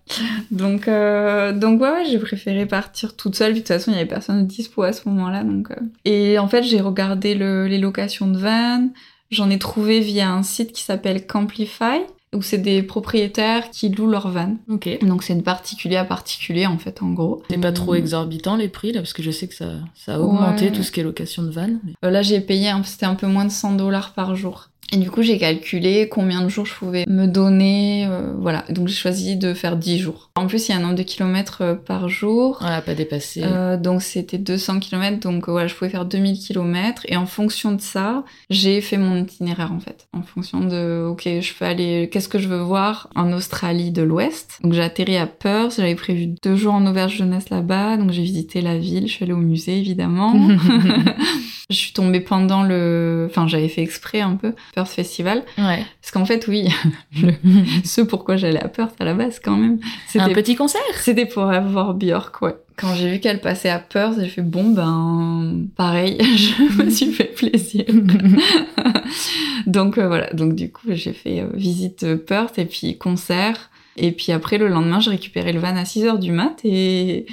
Donc, 0.50 0.88
euh, 0.88 1.52
donc 1.52 1.80
ouais, 1.80 1.90
ouais, 1.90 2.04
j'ai 2.10 2.18
préféré 2.18 2.66
partir 2.66 3.16
toute 3.16 3.36
seule. 3.36 3.52
Puis 3.52 3.60
de 3.62 3.66
toute 3.66 3.74
façon, 3.76 3.90
il 3.90 3.94
y 3.94 3.98
avait 3.98 4.06
personne 4.08 4.42
de 4.42 4.46
dispo 4.48 4.82
à 4.82 4.92
ce 4.92 5.08
moment-là. 5.08 5.42
Donc, 5.44 5.70
euh. 5.70 5.74
Et 6.04 6.38
en 6.38 6.48
fait, 6.48 6.62
j'ai 6.62 6.80
regardé 6.80 7.34
le- 7.34 7.66
les 7.66 7.78
locations 7.78 8.26
de 8.26 8.38
van. 8.38 8.88
J'en 9.30 9.50
ai 9.50 9.58
trouvé 9.58 10.00
via 10.00 10.30
un 10.30 10.42
site 10.42 10.72
qui 10.72 10.82
s'appelle 10.82 11.26
Camplify, 11.26 12.00
où 12.34 12.42
c'est 12.42 12.58
des 12.58 12.82
propriétaires 12.82 13.70
qui 13.70 13.88
louent 13.88 14.08
leur 14.08 14.28
van. 14.28 14.56
Donc 14.68 15.22
c'est 15.22 15.34
de 15.34 15.42
particulier 15.42 15.96
à 15.96 16.04
particulier, 16.04 16.66
en 16.66 16.78
fait, 16.78 17.02
en 17.02 17.10
gros. 17.10 17.42
C'est 17.50 17.58
pas 17.58 17.72
trop 17.72 17.92
Mm. 17.94 17.98
exorbitant 17.98 18.56
les 18.56 18.68
prix 18.68 18.92
là, 18.92 19.00
parce 19.00 19.12
que 19.12 19.22
je 19.22 19.30
sais 19.30 19.48
que 19.48 19.54
ça, 19.54 19.72
ça 19.94 20.16
a 20.16 20.18
augmenté 20.18 20.66
Ouais. 20.66 20.72
tout 20.72 20.82
ce 20.82 20.90
qui 20.92 21.00
est 21.00 21.04
location 21.04 21.42
de 21.42 21.50
van. 21.50 21.68
mais- 21.84 21.92
Euh, 22.04 22.10
Là, 22.10 22.22
j'ai 22.22 22.40
payé, 22.40 22.70
c'était 22.84 23.06
un 23.06 23.14
peu 23.14 23.26
moins 23.26 23.44
de 23.44 23.50
100 23.50 23.72
dollars 23.76 24.12
par 24.14 24.34
jour. 24.36 24.68
Et 24.92 24.96
du 24.96 25.10
coup, 25.10 25.22
j'ai 25.22 25.38
calculé 25.38 26.08
combien 26.08 26.42
de 26.42 26.48
jours 26.48 26.66
je 26.66 26.74
pouvais 26.74 27.04
me 27.08 27.26
donner. 27.26 28.06
euh, 28.08 28.32
voilà, 28.38 28.64
donc 28.68 28.88
j'ai 28.88 28.94
choisi 28.94 29.36
de 29.36 29.54
faire 29.54 29.76
10 29.76 29.98
jours. 29.98 30.30
En 30.36 30.46
plus, 30.46 30.68
il 30.68 30.72
y 30.72 30.74
a 30.74 30.78
un 30.78 30.80
nombre 30.80 30.96
de 30.96 31.02
kilomètres 31.02 31.62
euh, 31.62 31.74
par 31.74 32.08
jour. 32.08 32.58
Voilà, 32.60 32.80
pas 32.82 32.94
dépassé. 32.94 33.42
Euh, 33.44 33.76
donc 33.76 34.02
c'était 34.02 34.38
200 34.38 34.80
km, 34.80 35.20
donc 35.20 35.48
euh, 35.48 35.52
voilà, 35.52 35.68
je 35.68 35.74
pouvais 35.74 35.90
faire 35.90 36.04
2000 36.04 36.38
km. 36.38 37.02
Et 37.06 37.16
en 37.16 37.26
fonction 37.26 37.72
de 37.72 37.80
ça, 37.80 38.24
j'ai 38.50 38.80
fait 38.80 38.98
mon 38.98 39.16
itinéraire 39.16 39.72
en 39.72 39.80
fait. 39.80 40.08
En 40.12 40.22
fonction 40.22 40.60
de, 40.60 41.06
ok, 41.08 41.22
je 41.40 41.54
peux 41.54 41.64
aller, 41.64 42.08
qu'est-ce 42.10 42.28
que 42.28 42.38
je 42.38 42.48
veux 42.48 42.60
voir 42.60 43.08
en 43.14 43.32
Australie 43.32 43.90
de 43.90 44.02
l'Ouest? 44.02 44.58
Donc 44.62 44.72
j'ai 44.72 44.82
atterri 44.82 45.16
à 45.16 45.26
Perth, 45.26 45.76
j'avais 45.76 45.94
prévu 45.94 46.34
deux 46.42 46.56
jours 46.56 46.74
en 46.74 46.86
auberge 46.86 47.16
jeunesse 47.16 47.50
là-bas, 47.50 47.96
donc 47.96 48.10
j'ai 48.10 48.22
visité 48.22 48.60
la 48.60 48.76
ville, 48.76 49.06
je 49.06 49.12
suis 49.12 49.24
allée 49.24 49.32
au 49.32 49.38
musée 49.38 49.78
évidemment. 49.78 50.34
je 51.70 51.76
suis 51.76 51.92
tombée 51.92 52.20
pendant 52.20 52.62
le, 52.62 53.28
enfin 53.30 53.46
j'avais 53.46 53.68
fait 53.68 53.82
exprès 53.82 54.20
un 54.20 54.36
peu, 54.36 54.52
Perth 54.74 54.88
Festival. 54.90 55.42
ouais. 55.58 55.84
Parce 56.02 56.10
qu'en 56.12 56.24
fait, 56.24 56.46
oui, 56.48 56.68
le- 57.22 57.34
ce 57.84 58.00
pourquoi 58.00 58.36
j'allais 58.36 58.60
à 58.62 58.68
Perth 58.68 58.94
à 59.00 59.04
la 59.04 59.14
base 59.14 59.40
quand 59.42 59.56
même, 59.56 59.78
Un 59.82 59.88
c'était 60.08 60.32
petit 60.34 60.54
concert. 60.56 60.80
c'était 60.96 61.26
pour 61.26 61.44
avoir 61.44 61.94
Björk, 61.94 62.42
ouais. 62.42 62.54
Quand 62.76 62.92
j'ai 62.96 63.08
vu 63.08 63.20
qu'elle 63.20 63.40
passait 63.40 63.70
à 63.70 63.78
Perth, 63.78 64.16
j'ai 64.20 64.26
fait 64.28 64.42
bon 64.42 64.70
ben 64.70 65.66
pareil, 65.76 66.18
je 66.20 66.82
me 66.82 66.90
suis 66.90 67.12
fait 67.12 67.32
plaisir. 67.32 67.84
donc 69.66 69.98
euh, 69.98 70.06
voilà, 70.08 70.30
donc 70.32 70.54
du 70.54 70.70
coup 70.70 70.88
j'ai 70.90 71.12
fait 71.12 71.40
euh, 71.40 71.48
visite 71.54 72.02
euh, 72.04 72.16
Perth 72.16 72.58
et 72.58 72.64
puis 72.66 72.98
concert. 72.98 73.70
Et 73.96 74.10
puis 74.10 74.32
après 74.32 74.58
le 74.58 74.66
lendemain 74.66 74.98
j'ai 74.98 75.10
récupéré 75.10 75.52
le 75.52 75.60
van 75.60 75.76
à 75.76 75.84
6h 75.84 76.18
du 76.18 76.32
mat 76.32 76.56
et, 76.64 77.26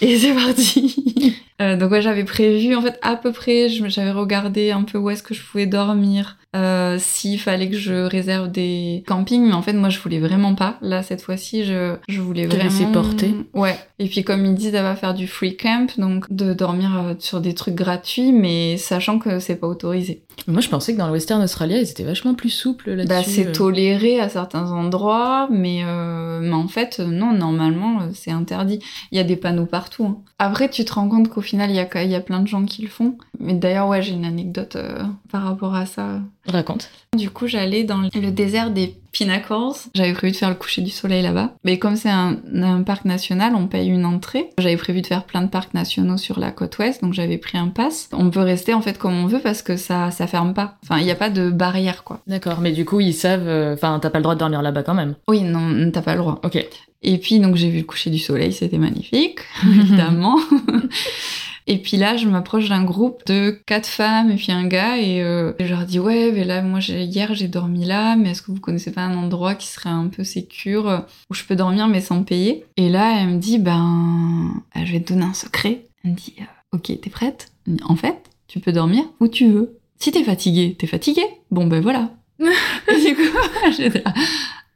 et 0.00 0.16
c'est 0.18 0.34
parti. 0.34 1.36
Euh, 1.60 1.76
donc 1.76 1.92
ouais 1.92 2.02
j'avais 2.02 2.24
prévu 2.24 2.74
en 2.74 2.82
fait 2.82 2.98
à 3.02 3.14
peu 3.14 3.30
près, 3.30 3.68
j'avais 3.68 4.10
regardé 4.10 4.72
un 4.72 4.82
peu 4.82 4.98
où 4.98 5.10
est-ce 5.10 5.22
que 5.22 5.32
je 5.32 5.42
pouvais 5.42 5.66
dormir, 5.66 6.38
euh, 6.54 6.96
s'il 6.98 7.38
fallait 7.40 7.70
que 7.70 7.76
je 7.76 7.94
réserve 8.04 8.50
des 8.50 9.02
campings, 9.06 9.46
mais 9.46 9.54
en 9.54 9.62
fait 9.62 9.72
moi 9.72 9.88
je 9.88 9.98
voulais 10.00 10.18
vraiment 10.18 10.54
pas. 10.54 10.76
Là 10.82 11.02
cette 11.02 11.22
fois-ci 11.22 11.64
je, 11.64 11.96
je 12.08 12.20
voulais 12.20 12.46
Te 12.46 12.54
vraiment... 12.54 12.64
laisser 12.64 12.86
porter. 12.86 13.34
Ouais. 13.54 13.76
Et 13.98 14.06
puis 14.08 14.24
comme 14.24 14.44
ils 14.44 14.54
disent, 14.54 14.74
elle 14.74 14.82
va 14.82 14.96
faire 14.96 15.14
du 15.14 15.26
free 15.26 15.56
camp, 15.56 15.86
donc 15.98 16.32
de 16.32 16.52
dormir 16.54 16.90
euh, 16.96 17.14
sur 17.18 17.40
des 17.40 17.54
trucs 17.54 17.74
gratuits, 17.76 18.32
mais 18.32 18.76
sachant 18.76 19.18
que 19.18 19.38
c'est 19.38 19.56
pas 19.56 19.66
autorisé. 19.68 20.24
Moi, 20.48 20.60
je 20.62 20.68
pensais 20.70 20.94
que 20.94 20.98
dans 20.98 21.06
le 21.06 21.12
Western 21.12 21.42
Australia, 21.42 21.78
ils 21.78 21.88
étaient 21.90 22.02
vachement 22.04 22.34
plus 22.34 22.48
souples 22.50 22.90
là-dessus. 22.92 23.08
Bah 23.08 23.22
c'est 23.24 23.48
euh. 23.48 23.52
toléré 23.52 24.18
à 24.18 24.28
certains 24.28 24.72
endroits, 24.72 25.46
mais, 25.50 25.82
euh, 25.84 26.40
mais 26.42 26.54
en 26.54 26.68
fait 26.68 26.98
non, 27.00 27.32
normalement 27.32 28.00
c'est 28.14 28.30
interdit. 28.30 28.80
Il 29.12 29.18
y 29.18 29.20
a 29.20 29.24
des 29.24 29.36
panneaux 29.36 29.66
partout. 29.66 30.04
hein. 30.04 30.18
Après 30.38 30.68
tu 30.68 30.84
te 30.84 30.92
rends 30.94 31.08
compte 31.08 31.28
qu'au 31.28 31.40
final 31.42 31.70
il 31.70 31.76
y, 31.76 31.80
a, 31.80 32.04
y 32.04 32.14
a 32.14 32.20
plein 32.20 32.40
de 32.40 32.48
gens 32.48 32.64
qui 32.64 32.82
le 32.82 32.88
font. 32.88 33.16
Mais 33.38 33.54
d'ailleurs 33.54 33.88
ouais 33.88 34.02
j'ai 34.02 34.12
une 34.14 34.24
anecdote 34.24 34.76
euh, 34.76 35.02
par 35.30 35.44
rapport 35.44 35.74
à 35.74 35.86
ça. 35.86 36.20
Raconte. 36.46 36.90
Du 37.16 37.30
coup, 37.30 37.46
j'allais 37.46 37.84
dans 37.84 37.98
le 38.00 38.30
désert 38.30 38.70
des 38.70 38.96
Pinnacles. 39.12 39.52
J'avais 39.94 40.12
prévu 40.12 40.32
de 40.32 40.36
faire 40.36 40.48
le 40.48 40.54
coucher 40.54 40.82
du 40.82 40.90
soleil 40.90 41.22
là-bas. 41.22 41.54
Mais 41.64 41.78
comme 41.78 41.94
c'est 41.96 42.08
un, 42.10 42.36
un 42.54 42.82
parc 42.82 43.04
national, 43.04 43.54
on 43.54 43.66
paye 43.68 43.88
une 43.88 44.04
entrée. 44.06 44.50
J'avais 44.58 44.76
prévu 44.76 45.02
de 45.02 45.06
faire 45.06 45.24
plein 45.24 45.42
de 45.42 45.48
parcs 45.48 45.74
nationaux 45.74 46.16
sur 46.16 46.40
la 46.40 46.50
côte 46.50 46.78
ouest, 46.78 47.02
donc 47.02 47.12
j'avais 47.12 47.38
pris 47.38 47.58
un 47.58 47.68
pass. 47.68 48.08
On 48.12 48.30
peut 48.30 48.40
rester 48.40 48.74
en 48.74 48.80
fait 48.80 48.98
comme 48.98 49.12
on 49.14 49.26
veut 49.26 49.40
parce 49.40 49.62
que 49.62 49.76
ça, 49.76 50.10
ça 50.10 50.26
ferme 50.26 50.54
pas. 50.54 50.78
Enfin, 50.82 50.98
il 50.98 51.04
n'y 51.04 51.10
a 51.10 51.16
pas 51.16 51.30
de 51.30 51.50
barrière 51.50 52.02
quoi. 52.02 52.20
D'accord, 52.26 52.60
mais 52.60 52.72
du 52.72 52.84
coup, 52.84 53.00
ils 53.00 53.12
savent. 53.14 53.46
euh, 53.46 53.74
Enfin, 53.74 53.98
t'as 54.00 54.10
pas 54.10 54.18
le 54.18 54.22
droit 54.24 54.34
de 54.34 54.40
dormir 54.40 54.62
là-bas 54.62 54.82
quand 54.82 54.94
même. 54.94 55.14
Oui, 55.28 55.42
non, 55.42 55.90
t'as 55.92 56.02
pas 56.02 56.14
le 56.14 56.20
droit. 56.20 56.40
Ok. 56.44 56.64
Et 57.04 57.18
puis 57.18 57.40
donc 57.40 57.56
j'ai 57.56 57.68
vu 57.68 57.78
le 57.78 57.84
coucher 57.84 58.10
du 58.10 58.18
soleil, 58.18 58.52
c'était 58.52 58.78
magnifique, 58.78 59.40
évidemment. 59.66 60.38
et 61.66 61.78
puis 61.78 61.96
là, 61.96 62.16
je 62.16 62.28
m'approche 62.28 62.68
d'un 62.68 62.84
groupe 62.84 63.24
de 63.26 63.60
quatre 63.66 63.86
femmes 63.86 64.30
et 64.30 64.36
puis 64.36 64.52
un 64.52 64.66
gars 64.66 64.98
et 64.98 65.22
euh, 65.22 65.52
je 65.60 65.66
leur 65.66 65.84
dis 65.84 65.98
ouais, 65.98 66.32
mais 66.32 66.44
là 66.44 66.62
moi 66.62 66.80
hier 66.80 67.34
j'ai 67.34 67.48
dormi 67.48 67.84
là, 67.84 68.16
mais 68.16 68.30
est-ce 68.30 68.42
que 68.42 68.50
vous 68.50 68.60
connaissez 68.60 68.90
pas 68.90 69.02
un 69.02 69.16
endroit 69.16 69.54
qui 69.54 69.68
serait 69.68 69.90
un 69.90 70.08
peu 70.08 70.24
sécure 70.24 70.88
euh, 70.88 70.98
où 71.30 71.34
je 71.34 71.44
peux 71.44 71.56
dormir 71.56 71.88
mais 71.88 72.00
sans 72.00 72.22
payer? 72.24 72.64
Et 72.76 72.88
là, 72.88 73.20
elle 73.20 73.28
me 73.28 73.38
dit 73.38 73.58
ben 73.58 74.62
euh, 74.76 74.80
je 74.84 74.92
vais 74.92 75.00
te 75.00 75.12
donner 75.12 75.24
un 75.24 75.34
secret. 75.34 75.84
Elle 76.04 76.12
me 76.12 76.16
dit 76.16 76.34
euh, 76.40 76.76
ok, 76.76 77.00
t'es 77.00 77.10
prête? 77.10 77.52
En 77.84 77.96
fait, 77.96 78.30
tu 78.48 78.58
peux 78.58 78.72
dormir 78.72 79.04
où 79.20 79.28
tu 79.28 79.46
veux. 79.46 79.78
Si 79.98 80.10
t'es 80.10 80.24
fatigué, 80.24 80.74
t'es 80.78 80.88
fatigué. 80.88 81.22
Bon 81.50 81.66
ben 81.66 81.80
voilà. 81.80 82.10
du 82.38 83.14
coup, 83.14 83.38
j'étais 83.76 84.02
là, 84.04 84.12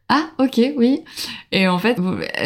ah 0.08 0.30
ok 0.38 0.60
oui. 0.76 1.00
Et 1.50 1.66
en 1.66 1.78
fait, 1.78 1.98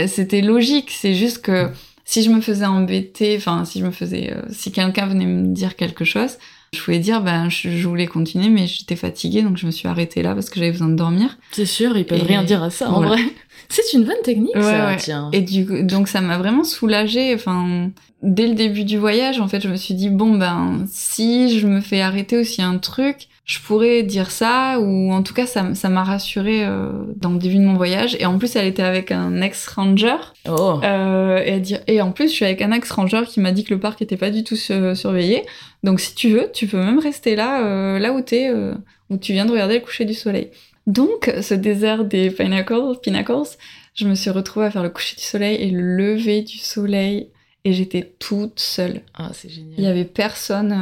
c'était 0.07 0.41
logique. 0.41 0.91
C'est 0.91 1.15
juste 1.15 1.43
que 1.43 1.71
si 2.11 2.25
je 2.25 2.31
me 2.31 2.41
faisais 2.41 2.67
embêter, 2.67 3.37
enfin 3.37 3.65
si 3.65 3.79
je 3.79 3.85
me 3.87 3.93
faisais, 3.93 4.33
euh, 4.35 4.43
si 4.51 4.73
quelqu'un 4.73 5.07
venait 5.07 5.27
me 5.27 5.55
dire 5.55 5.77
quelque 5.77 6.05
chose, 6.05 6.39
je 6.75 6.81
pouvais 6.83 6.99
dire 6.99 7.21
ben 7.23 7.49
je, 7.49 7.69
je 7.71 7.87
voulais 7.89 8.09
continuer 8.09 8.49
mais 8.49 8.67
j'étais 8.67 8.97
fatiguée 8.97 9.43
donc 9.43 9.57
je 9.57 9.67
me 9.67 9.71
suis 9.71 9.87
arrêtée 9.87 10.23
là 10.23 10.35
parce 10.35 10.51
que 10.51 10.59
j'avais 10.59 10.73
besoin 10.73 10.89
de 10.89 10.97
dormir. 10.97 11.39
C'est 11.53 11.67
sûr, 11.67 11.97
ils 11.97 12.05
peuvent 12.05 12.19
Et 12.19 12.23
rien 12.23 12.43
dire 12.43 12.63
à 12.65 12.71
ça, 12.71 12.91
en 12.91 13.01
vrai. 13.01 13.21
C'est 13.69 13.93
une 13.97 14.03
bonne 14.05 14.21
technique, 14.25 14.57
Ouais, 14.57 14.63
ça, 14.63 14.87
ouais. 14.89 14.97
tiens. 14.97 15.31
Et 15.33 15.43
du 15.43 15.65
coup, 15.65 15.83
donc 15.85 16.09
ça 16.09 16.21
m'a 16.21 16.37
vraiment 16.39 16.65
soulagée. 16.65 17.33
Enfin, 17.33 17.91
dès 18.23 18.49
le 18.49 18.55
début 18.55 18.83
du 18.83 18.99
voyage, 18.99 19.39
en 19.41 19.47
fait, 19.47 19.61
je 19.61 19.69
me 19.69 19.77
suis 19.77 19.95
dit 19.95 20.09
bon 20.11 20.37
ben 20.37 20.85
si 20.91 21.57
je 21.61 21.69
me 21.69 21.81
fais 21.81 22.01
arrêter 22.01 22.37
aussi 22.37 22.61
un 22.63 22.79
truc, 22.79 23.29
je 23.51 23.59
pourrais 23.59 24.05
dire 24.05 24.31
ça 24.31 24.79
ou 24.79 25.11
en 25.13 25.25
tout 25.25 25.35
cas 25.35 25.45
ça, 25.47 25.65
m'a 25.89 26.05
rassurée 26.05 26.65
euh, 26.65 26.91
dans 27.17 27.31
le 27.31 27.39
début 27.39 27.57
de 27.57 27.63
mon 27.65 27.75
voyage. 27.75 28.17
Et 28.21 28.25
en 28.27 28.39
plus, 28.39 28.55
elle 28.55 28.67
était 28.67 28.85
avec 28.85 29.11
un 29.11 29.41
ex-ranger. 29.43 30.19
Oh. 30.49 30.79
Euh, 30.85 31.43
et, 31.45 31.59
dit- 31.59 31.75
et 31.89 32.01
en 32.01 32.13
plus, 32.13 32.29
je 32.29 32.35
suis 32.35 32.45
avec 32.45 32.63
un 32.63 32.71
ex-ranger 32.71 33.23
qui 33.27 33.41
m'a 33.41 33.51
dit 33.51 33.65
que 33.65 33.75
le 33.75 33.81
parc 33.81 34.01
était 34.03 34.17
pas 34.17 34.31
du 34.31 34.45
tout 34.45 34.55
su- 34.55 34.95
surveillé. 34.95 35.43
Donc 35.83 35.99
si 35.99 36.15
tu 36.15 36.29
veux, 36.29 36.49
tu 36.53 36.69
peux 36.69 36.77
même 36.79 37.01
rester 37.01 37.35
là, 37.35 37.65
euh, 37.67 37.99
là 37.99 38.13
où 38.13 38.21
t'es, 38.21 38.49
euh, 38.49 38.73
où 39.11 39.17
tu 39.17 39.33
viens 39.33 39.47
de 39.47 39.51
regarder 39.51 39.75
le 39.75 39.81
coucher 39.81 40.05
du 40.05 40.15
soleil. 40.15 40.51
Donc, 40.87 41.33
ce 41.43 41.55
désert 41.55 42.05
des 42.05 42.31
Pinnacles, 42.31 42.99
Pinnacles, 43.03 43.57
je 43.95 44.07
me 44.07 44.15
suis 44.15 44.31
retrouvée 44.31 44.67
à 44.67 44.71
faire 44.71 44.85
le 44.85 44.91
coucher 44.91 45.17
du 45.17 45.23
soleil 45.23 45.57
et 45.57 45.71
le 45.71 45.83
lever 45.97 46.43
du 46.43 46.59
soleil, 46.59 47.31
et 47.65 47.73
j'étais 47.73 48.13
toute 48.21 48.61
seule. 48.61 49.03
Ah, 49.15 49.31
c'est 49.33 49.49
génial. 49.51 49.75
Il 49.77 49.85
y 49.85 49.87
avait 49.89 50.05
personne. 50.05 50.73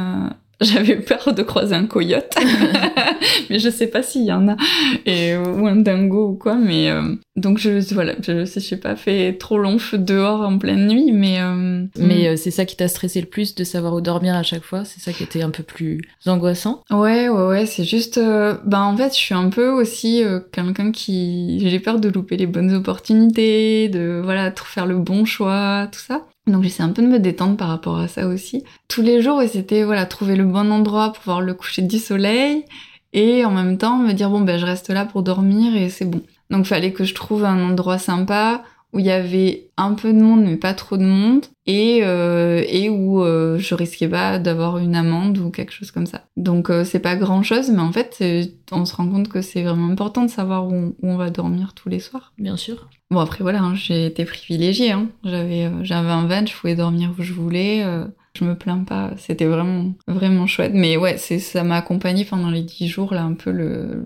J'avais 0.61 0.97
peur 0.97 1.33
de 1.33 1.41
croiser 1.43 1.75
un 1.75 1.85
coyote, 1.85 2.35
mais 3.49 3.59
je 3.59 3.69
sais 3.69 3.87
pas 3.87 4.03
s'il 4.03 4.25
y 4.25 4.31
en 4.33 4.47
a, 4.49 4.55
et, 5.05 5.35
ou 5.37 5.67
un 5.67 5.77
dingo 5.77 6.29
ou 6.29 6.35
quoi. 6.35 6.55
Mais 6.55 6.89
euh, 6.89 7.15
donc 7.35 7.57
je 7.57 7.93
voilà, 7.93 8.15
je 8.21 8.45
je 8.45 8.59
sais 8.59 8.77
pas 8.77 8.95
fait 8.95 9.37
trop 9.37 9.57
long 9.57 9.79
feu 9.79 9.97
dehors 9.97 10.41
en 10.41 10.57
pleine 10.57 10.87
nuit, 10.87 11.11
mais 11.13 11.39
euh, 11.41 11.85
Mais 11.97 12.27
euh, 12.27 12.35
c'est 12.35 12.51
ça 12.51 12.65
qui 12.65 12.75
t'a 12.75 12.87
stressé 12.87 13.21
le 13.21 13.27
plus 13.27 13.55
de 13.55 13.63
savoir 13.63 13.93
où 13.93 14.01
dormir 14.01 14.35
à 14.35 14.43
chaque 14.43 14.63
fois 14.63 14.83
C'est 14.85 14.99
ça 14.99 15.13
qui 15.13 15.23
était 15.23 15.41
un 15.41 15.49
peu 15.49 15.63
plus 15.63 16.01
angoissant? 16.25 16.81
Ouais, 16.91 17.29
ouais, 17.29 17.47
ouais, 17.47 17.65
c'est 17.65 17.83
juste. 17.85 18.17
euh, 18.17 18.55
ben, 18.65 18.81
en 18.81 18.97
fait, 18.97 19.09
je 19.13 19.19
suis 19.19 19.35
un 19.35 19.49
peu 19.49 19.69
aussi 19.69 20.23
euh, 20.23 20.39
quelqu'un 20.51 20.91
qui. 20.91 21.59
J'ai 21.69 21.79
peur 21.79 21.99
de 21.99 22.09
louper 22.09 22.37
les 22.37 22.47
bonnes 22.47 22.73
opportunités, 22.73 23.89
de 23.89 24.21
voilà, 24.23 24.51
faire 24.55 24.85
le 24.85 24.97
bon 24.97 25.25
choix, 25.25 25.87
tout 25.91 25.99
ça. 25.99 26.25
Donc, 26.47 26.63
j'essaie 26.63 26.83
un 26.83 26.89
peu 26.89 27.01
de 27.01 27.07
me 27.07 27.19
détendre 27.19 27.57
par 27.57 27.67
rapport 27.67 27.97
à 27.97 28.07
ça 28.07 28.27
aussi. 28.27 28.63
Tous 28.87 29.01
les 29.01 29.21
jours, 29.21 29.41
c'était 29.51 29.83
voilà, 29.83 30.05
trouver 30.05 30.35
le 30.35 30.45
bon 30.45 30.71
endroit 30.71 31.13
pour 31.13 31.23
voir 31.23 31.41
le 31.41 31.53
coucher 31.53 31.81
du 31.81 31.99
soleil 31.99 32.65
et 33.13 33.45
en 33.45 33.51
même 33.51 33.77
temps 33.77 33.97
me 33.97 34.13
dire, 34.13 34.29
bon, 34.29 34.41
ben, 34.41 34.57
je 34.57 34.65
reste 34.65 34.89
là 34.89 35.05
pour 35.05 35.23
dormir 35.23 35.75
et 35.75 35.89
c'est 35.89 36.05
bon. 36.05 36.21
Donc, 36.49 36.65
fallait 36.65 36.93
que 36.93 37.03
je 37.03 37.13
trouve 37.13 37.45
un 37.45 37.63
endroit 37.63 37.99
sympa 37.99 38.63
où 38.93 38.99
il 38.99 39.05
y 39.05 39.11
avait 39.11 39.69
un 39.77 39.93
peu 39.93 40.11
de 40.13 40.19
monde 40.19 40.43
mais 40.43 40.57
pas 40.57 40.73
trop 40.73 40.97
de 40.97 41.05
monde 41.05 41.45
et, 41.65 41.99
euh, 42.03 42.63
et 42.67 42.89
où 42.89 43.23
euh, 43.23 43.57
je 43.59 43.75
risquais 43.75 44.07
pas 44.07 44.39
d'avoir 44.39 44.79
une 44.79 44.95
amende 44.95 45.37
ou 45.37 45.51
quelque 45.51 45.71
chose 45.71 45.91
comme 45.91 46.07
ça. 46.07 46.25
Donc 46.37 46.69
euh, 46.69 46.83
c'est 46.83 46.99
pas 46.99 47.15
grand 47.15 47.43
chose 47.43 47.69
mais 47.69 47.81
en 47.81 47.91
fait 47.91 48.23
on 48.71 48.85
se 48.85 48.95
rend 48.95 49.07
compte 49.07 49.29
que 49.29 49.41
c'est 49.41 49.63
vraiment 49.63 49.89
important 49.89 50.23
de 50.23 50.31
savoir 50.31 50.67
où 50.67 50.73
on, 50.73 50.87
où 51.01 51.09
on 51.09 51.17
va 51.17 51.29
dormir 51.29 51.73
tous 51.73 51.89
les 51.89 51.99
soirs. 51.99 52.33
Bien 52.37 52.57
sûr. 52.57 52.89
Bon 53.11 53.19
après 53.19 53.43
voilà, 53.43 53.61
hein, 53.61 53.75
j'ai 53.75 54.05
été 54.05 54.25
privilégiée. 54.25 54.91
Hein. 54.91 55.09
J'avais 55.23 55.69
j'avais 55.83 56.09
un 56.09 56.25
van, 56.25 56.45
je 56.45 56.55
pouvais 56.55 56.75
dormir 56.75 57.13
où 57.17 57.21
je 57.21 57.33
voulais. 57.33 57.85
Je 58.39 58.45
me 58.45 58.55
plains 58.55 58.83
pas, 58.83 59.11
c'était 59.17 59.45
vraiment 59.45 59.93
vraiment 60.07 60.47
chouette. 60.47 60.71
Mais 60.73 60.97
ouais, 60.97 61.17
c'est 61.17 61.39
ça 61.39 61.63
m'a 61.63 61.77
accompagnée 61.77 62.25
pendant 62.25 62.49
les 62.49 62.63
dix 62.63 62.87
jours 62.87 63.13
là 63.13 63.23
un 63.23 63.33
peu 63.33 64.03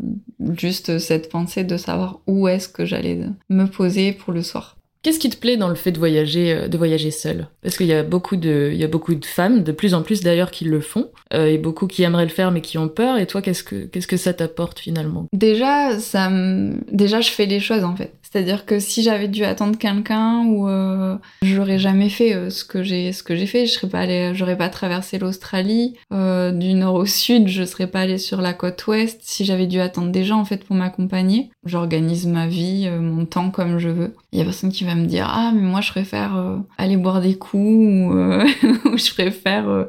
juste 0.57 0.99
cette 0.99 1.29
pensée 1.29 1.63
de 1.63 1.77
savoir 1.77 2.21
où 2.27 2.47
est-ce 2.47 2.67
que 2.69 2.85
j'allais 2.85 3.21
me 3.49 3.65
poser 3.65 4.13
pour 4.13 4.33
le 4.33 4.41
soir. 4.41 4.77
Qu'est-ce 5.03 5.19
qui 5.19 5.29
te 5.29 5.37
plaît 5.37 5.57
dans 5.57 5.67
le 5.67 5.75
fait 5.75 5.91
de 5.91 5.99
voyager, 5.99 6.53
euh, 6.53 6.67
de 6.69 6.77
voyager 6.77 7.11
seule 7.11 7.47
Parce 7.61 7.77
qu'il 7.77 7.87
y 7.87 7.93
a 7.93 8.03
beaucoup 8.03 8.37
de, 8.37 8.69
il 8.71 8.79
y 8.79 8.85
a 8.85 8.87
beaucoup 8.87 9.13
de 9.15 9.25
femmes, 9.25 9.61
de 9.61 9.73
plus 9.73 9.93
en 9.93 10.01
plus 10.01 10.21
d'ailleurs, 10.21 10.49
qui 10.49 10.63
le 10.63 10.79
font, 10.79 11.09
euh, 11.33 11.47
et 11.47 11.57
beaucoup 11.57 11.87
qui 11.87 12.03
aimeraient 12.03 12.23
le 12.23 12.29
faire 12.29 12.51
mais 12.51 12.61
qui 12.61 12.77
ont 12.77 12.87
peur. 12.87 13.17
Et 13.17 13.27
toi, 13.27 13.41
qu'est-ce 13.41 13.63
que, 13.63 13.85
qu'est-ce 13.85 14.07
que 14.07 14.17
ça 14.17 14.33
t'apporte 14.33 14.79
finalement? 14.79 15.25
Déjà, 15.33 15.99
ça 15.99 16.31
déjà 16.91 17.21
je 17.21 17.29
fais 17.29 17.45
les 17.45 17.59
choses 17.59 17.83
en 17.83 17.95
fait. 17.95 18.13
C'est-à-dire 18.21 18.65
que 18.65 18.79
si 18.79 19.03
j'avais 19.03 19.27
dû 19.27 19.43
attendre 19.43 19.77
quelqu'un 19.77 20.45
ou 20.45 20.67
euh, 20.67 21.17
j'aurais 21.43 21.77
jamais 21.77 22.09
fait 22.09 22.33
euh, 22.33 22.49
ce 22.49 22.63
que 22.63 22.81
j'ai 22.81 23.11
ce 23.11 23.21
que 23.21 23.35
j'ai 23.35 23.45
fait, 23.45 23.67
je 23.67 23.73
serais 23.73 23.89
pas 23.89 23.99
allée, 23.99 24.33
j'aurais 24.33 24.57
pas 24.57 24.69
traversé 24.69 25.19
l'Australie 25.19 25.95
du 26.11 26.73
nord 26.73 26.95
au 26.95 27.05
sud, 27.05 27.47
je 27.47 27.63
serais 27.63 27.87
pas 27.87 28.01
allée 28.01 28.17
sur 28.17 28.41
la 28.41 28.53
côte 28.53 28.87
ouest. 28.87 29.19
Si 29.21 29.45
j'avais 29.45 29.67
dû 29.67 29.79
attendre 29.79 30.11
des 30.11 30.23
gens 30.23 30.39
en 30.39 30.45
fait 30.45 30.63
pour 30.63 30.75
m'accompagner, 30.75 31.49
j'organise 31.65 32.25
ma 32.25 32.47
vie, 32.47 32.89
mon 32.89 33.25
temps 33.25 33.51
comme 33.51 33.79
je 33.79 33.89
veux. 33.89 34.15
Il 34.31 34.39
y 34.39 34.41
a 34.41 34.45
personne 34.45 34.71
qui 34.71 34.83
va 34.83 34.92
me 34.95 35.05
dire 35.05 35.27
ah 35.29 35.51
mais 35.53 35.61
moi 35.61 35.81
je 35.81 35.89
préfère 35.91 36.35
euh, 36.35 36.57
aller 36.77 36.97
boire 36.97 37.21
des 37.21 37.37
coups 37.37 37.63
ou, 37.63 38.13
euh, 38.13 38.45
je 38.95 39.13
préfère 39.13 39.69
euh, 39.69 39.85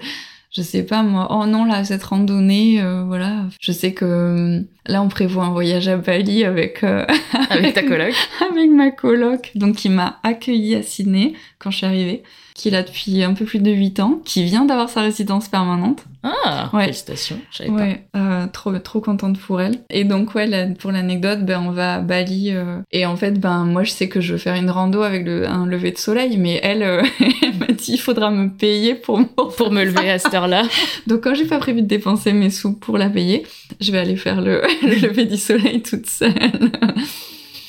je 0.56 0.62
sais 0.62 0.82
pas 0.84 1.02
moi, 1.02 1.28
oh 1.30 1.46
non 1.46 1.64
là 1.64 1.84
cette 1.84 2.04
randonnée, 2.04 2.80
euh, 2.80 3.02
voilà. 3.04 3.42
Je 3.60 3.72
sais 3.72 3.92
que 3.92 4.04
euh, 4.04 4.60
là 4.86 5.02
on 5.02 5.08
prévoit 5.08 5.44
un 5.44 5.50
voyage 5.50 5.88
à 5.88 5.96
Bali 5.96 6.44
avec 6.44 6.84
euh, 6.84 7.04
Avec 7.50 7.74
ta 7.74 7.82
coloc 7.88 8.14
avec 8.50 8.70
ma 8.70 8.90
coloc, 8.90 9.50
donc 9.54 9.76
qui 9.76 9.88
m'a 9.88 10.18
accueillie 10.22 10.74
à 10.76 10.82
Sydney 10.82 11.34
quand 11.58 11.70
je 11.70 11.78
suis 11.78 11.86
arrivée, 11.86 12.22
qui 12.54 12.68
est 12.68 12.70
là 12.70 12.82
depuis 12.82 13.22
un 13.24 13.34
peu 13.34 13.44
plus 13.44 13.58
de 13.58 13.70
8 13.70 14.00
ans, 14.00 14.20
qui 14.24 14.44
vient 14.44 14.64
d'avoir 14.64 14.88
sa 14.88 15.00
résidence 15.02 15.48
permanente. 15.48 16.04
Ah, 16.22 16.70
Ouais. 16.72 16.84
félicitations, 16.84 17.38
je 17.50 17.58
savais 17.58 17.70
Ouais, 17.70 18.06
euh, 18.16 18.46
trop 18.46 18.72
trop 18.78 19.00
contente 19.00 19.38
pour 19.38 19.60
elle. 19.60 19.80
Et 19.90 20.04
donc 20.04 20.34
ouais, 20.34 20.46
là, 20.46 20.66
pour 20.78 20.90
l'anecdote, 20.92 21.44
ben 21.44 21.62
on 21.66 21.70
va 21.70 21.96
à 21.96 22.00
Bali 22.00 22.50
euh, 22.50 22.78
et 22.92 23.04
en 23.06 23.16
fait 23.16 23.32
ben 23.38 23.64
moi 23.64 23.82
je 23.84 23.90
sais 23.90 24.08
que 24.08 24.20
je 24.22 24.32
veux 24.32 24.38
faire 24.38 24.54
une 24.54 24.70
rando 24.70 25.02
avec 25.02 25.26
le, 25.26 25.46
un 25.48 25.66
lever 25.66 25.90
de 25.92 25.98
soleil, 25.98 26.38
mais 26.38 26.60
elle, 26.62 27.02
il 27.88 27.98
faudra 27.98 28.30
me 28.30 28.48
payer 28.48 28.94
pour 28.94 29.18
me. 29.18 29.24
Pour 29.56 29.70
me 29.70 29.84
lever 29.84 30.10
à 30.10 30.18
cette 30.18 30.34
heure-là. 30.34 30.62
Donc 31.06 31.22
quand 31.22 31.34
j'ai 31.34 31.44
pas 31.44 31.58
prévu 31.58 31.82
de 31.82 31.86
dépenser 31.86 32.32
mes 32.32 32.50
sous 32.50 32.72
pour 32.72 32.98
la 32.98 33.08
payer, 33.10 33.44
je 33.80 33.92
vais 33.92 33.98
aller 33.98 34.16
faire 34.16 34.40
le, 34.40 34.62
le 34.82 34.94
lever 35.06 35.26
du 35.26 35.36
soleil 35.36 35.82
toute 35.82 36.06
seule. 36.06 36.32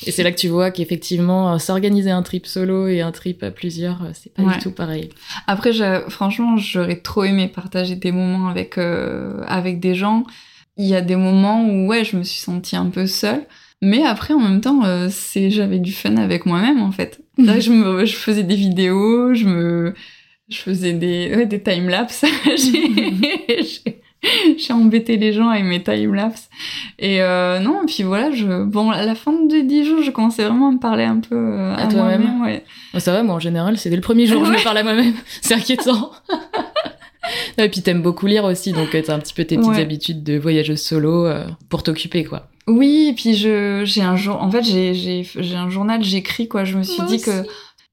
Et 0.07 0.11
c'est 0.11 0.23
là 0.23 0.31
que 0.31 0.37
tu 0.37 0.47
vois 0.49 0.69
qu'effectivement, 0.71 1.53
euh, 1.53 1.57
s'organiser 1.57 2.11
un 2.11 2.21
trip 2.21 2.45
solo 2.45 2.87
et 2.87 3.01
un 3.01 3.11
trip 3.11 3.41
à 3.43 3.49
plusieurs, 3.51 4.03
euh, 4.03 4.09
c'est 4.13 4.31
pas 4.33 4.43
Ouais. 4.43 4.53
du 4.53 4.59
tout 4.59 4.71
pareil. 4.71 5.09
Après, 5.47 5.71
franchement, 6.09 6.57
j'aurais 6.57 6.97
trop 6.97 7.23
aimé 7.23 7.47
partager 7.47 7.95
des 7.95 8.11
moments 8.11 8.49
avec, 8.49 8.77
euh, 8.77 9.41
avec 9.47 9.79
des 9.79 9.95
gens. 9.95 10.23
Il 10.77 10.85
y 10.85 10.95
a 10.95 11.01
des 11.01 11.15
moments 11.15 11.65
où, 11.67 11.87
ouais, 11.87 12.03
je 12.03 12.17
me 12.17 12.23
suis 12.23 12.39
sentie 12.41 12.75
un 12.75 12.87
peu 12.89 13.07
seule. 13.07 13.45
Mais 13.81 14.03
après, 14.03 14.33
en 14.33 14.39
même 14.39 14.61
temps, 14.61 14.83
euh, 14.85 15.07
c'est, 15.11 15.49
j'avais 15.49 15.79
du 15.79 15.91
fun 15.91 16.17
avec 16.17 16.45
moi-même, 16.45 16.81
en 16.81 16.91
fait. 16.91 17.19
Là, 17.37 17.59
je, 17.59 17.71
me, 17.71 18.05
je 18.05 18.15
faisais 18.15 18.43
des 18.43 18.55
vidéos, 18.55 19.33
je 19.33 19.45
me, 19.45 19.93
je 20.49 20.57
faisais 20.57 20.93
des, 20.93 21.31
ouais, 21.35 21.45
des 21.45 21.61
timelapses. 21.61 22.23
j'ai, 22.57 24.01
j'ai, 24.57 24.73
embêté 24.73 25.17
les 25.17 25.33
gens 25.33 25.49
avec 25.49 25.65
mes 25.65 25.83
timelapses. 25.83 26.49
Et 26.97 27.21
euh, 27.21 27.59
non, 27.59 27.83
et 27.83 27.85
puis 27.85 28.03
voilà, 28.03 28.31
je, 28.31 28.63
bon, 28.63 28.89
à 28.91 29.05
la 29.05 29.13
fin 29.13 29.33
des 29.45 29.63
10 29.63 29.85
jours, 29.85 30.01
je 30.01 30.11
commençais 30.11 30.43
vraiment 30.45 30.69
à 30.69 30.71
me 30.71 30.79
parler 30.79 31.03
un 31.03 31.19
peu 31.19 31.35
euh, 31.35 31.75
À 31.75 31.81
à, 31.83 31.87
toi-même. 31.87 32.21
moi-même, 32.21 32.41
ouais. 32.41 32.63
Bon, 32.93 32.99
ça 32.99 33.11
va, 33.11 33.23
moi 33.23 33.35
en 33.35 33.39
général, 33.39 33.77
c'est 33.77 33.89
dès 33.89 33.95
le 33.97 34.01
premier 34.01 34.25
jour 34.25 34.41
que 34.41 34.47
je 34.47 34.53
me 34.53 34.63
parle 34.63 34.77
à 34.77 34.83
moi-même. 34.83 35.13
C'est 35.41 35.53
inquiétant. 35.53 36.11
Et 37.57 37.69
puis 37.69 37.81
t'aimes 37.81 38.01
beaucoup 38.01 38.27
lire 38.27 38.43
aussi, 38.45 38.71
donc 38.71 38.89
t'as 38.91 39.13
un 39.13 39.19
petit 39.19 39.33
peu 39.33 39.45
tes 39.45 39.57
petites 39.57 39.71
Ouais. 39.71 39.81
habitudes 39.81 40.23
de 40.23 40.37
voyageuse 40.37 40.81
solo 40.81 41.25
euh, 41.25 41.45
pour 41.69 41.81
t'occuper, 41.83 42.23
quoi. 42.23 42.49
Oui, 42.67 43.09
et 43.11 43.13
puis 43.13 43.35
je 43.35 43.83
j'ai 43.85 44.01
un 44.01 44.15
jour 44.15 44.41
en 44.41 44.49
fait 44.49 44.63
j'ai 44.63 44.93
j'ai 44.93 45.23
j'ai 45.23 45.55
un 45.55 45.69
journal, 45.69 46.03
j'écris 46.03 46.47
quoi, 46.47 46.63
je 46.63 46.77
me 46.77 46.83
suis 46.83 47.03
Moi 47.03 47.11
dit 47.11 47.15
aussi. 47.21 47.25
que 47.25 47.45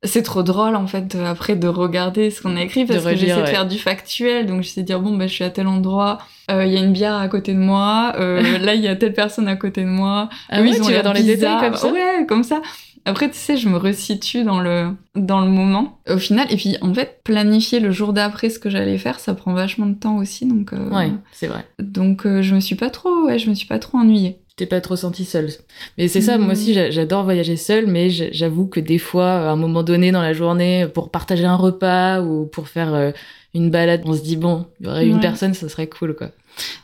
c'est 0.04 0.22
trop 0.22 0.42
drôle 0.42 0.74
en 0.74 0.86
fait 0.86 1.14
de- 1.16 1.22
après 1.22 1.54
de 1.56 1.68
regarder 1.68 2.30
ce 2.30 2.42
qu'on 2.42 2.56
a 2.56 2.62
écrit 2.62 2.84
parce 2.86 2.98
De 2.98 3.04
que 3.04 3.14
relire, 3.14 3.36
j'essaie 3.36 3.42
de 3.42 3.46
faire 3.46 3.66
du 3.68 3.78
factuel 3.78 4.46
donc 4.46 4.62
j'essaie 4.62 4.80
de 4.80 4.86
dire 4.86 5.00
bon 5.00 5.16
ben 5.16 5.28
je 5.28 5.34
suis 5.34 5.44
à 5.44 5.50
tel 5.50 5.66
endroit, 5.68 6.18
euh, 6.50 6.64
il 6.66 6.72
y 6.72 6.76
a 6.76 6.80
une 6.80 6.92
bière 6.92 7.14
à 7.14 7.28
côté 7.28 7.52
de 7.54 7.58
moi, 7.60 8.14
euh, 8.16 8.58
là 8.58 8.74
il 8.74 8.80
y 8.80 8.88
a 8.88 8.96
telle 8.96 9.12
personne 9.12 9.46
à 9.46 9.56
côté 9.56 9.82
de 9.82 9.88
moi. 9.88 10.28
Ah 10.48 10.60
Eux, 10.60 10.64
ouais, 10.64 10.70
ils 10.70 10.82
ont 10.82 10.86
tu 10.86 10.92
vas 10.92 11.02
dans 11.02 11.12
les 11.12 11.22
détails 11.22 11.58
comme 11.58 11.76
ça? 11.76 11.92
Ouais, 11.92 12.26
comme 12.26 12.42
ça. 12.42 12.62
Après, 13.04 13.28
tu 13.28 13.36
sais, 13.36 13.56
je 13.56 13.68
me 13.68 13.76
resitue 13.78 14.44
dans 14.44 14.60
le, 14.60 14.90
dans 15.16 15.40
le 15.40 15.50
moment, 15.50 15.98
au 16.08 16.18
final. 16.18 16.46
Et 16.52 16.56
puis, 16.56 16.76
en 16.82 16.94
fait, 16.94 17.20
planifier 17.24 17.80
le 17.80 17.90
jour 17.90 18.12
d'après 18.12 18.48
ce 18.48 18.60
que 18.60 18.70
j'allais 18.70 18.96
faire, 18.96 19.18
ça 19.18 19.34
prend 19.34 19.52
vachement 19.54 19.86
de 19.86 19.94
temps 19.94 20.18
aussi. 20.18 20.46
Donc, 20.46 20.72
euh, 20.72 20.88
Ouais, 20.88 21.10
c'est 21.32 21.48
vrai. 21.48 21.66
donc 21.80 22.26
euh, 22.26 22.42
je 22.42 22.54
me 22.54 22.60
suis 22.60 22.76
pas 22.76 22.90
trop, 22.90 23.24
ouais, 23.24 23.40
je 23.40 23.50
me 23.50 23.54
suis 23.54 23.66
pas 23.66 23.80
trop 23.80 23.98
ennuyée. 23.98 24.38
T'es 24.56 24.66
pas 24.66 24.82
trop 24.82 24.96
sentie 24.96 25.24
seule. 25.24 25.48
Mais 25.96 26.08
c'est 26.08 26.20
ça, 26.20 26.36
moi 26.36 26.52
aussi, 26.52 26.74
j'a- 26.74 26.90
j'adore 26.90 27.24
voyager 27.24 27.56
seule, 27.56 27.86
mais 27.86 28.10
j'avoue 28.10 28.66
que 28.66 28.80
des 28.80 28.98
fois, 28.98 29.30
à 29.30 29.50
un 29.50 29.56
moment 29.56 29.82
donné 29.82 30.12
dans 30.12 30.20
la 30.20 30.34
journée, 30.34 30.86
pour 30.92 31.10
partager 31.10 31.44
un 31.46 31.56
repas 31.56 32.20
ou 32.20 32.44
pour 32.46 32.68
faire 32.68 32.92
euh, 32.94 33.12
une 33.54 33.70
balade, 33.70 34.02
on 34.04 34.12
se 34.14 34.20
dit, 34.22 34.36
bon, 34.36 34.66
il 34.80 34.86
y 34.86 34.88
aurait 34.90 35.06
une 35.06 35.14
Ouais. 35.14 35.20
personne, 35.20 35.54
ça 35.54 35.68
serait 35.70 35.86
cool, 35.88 36.14
quoi. 36.14 36.30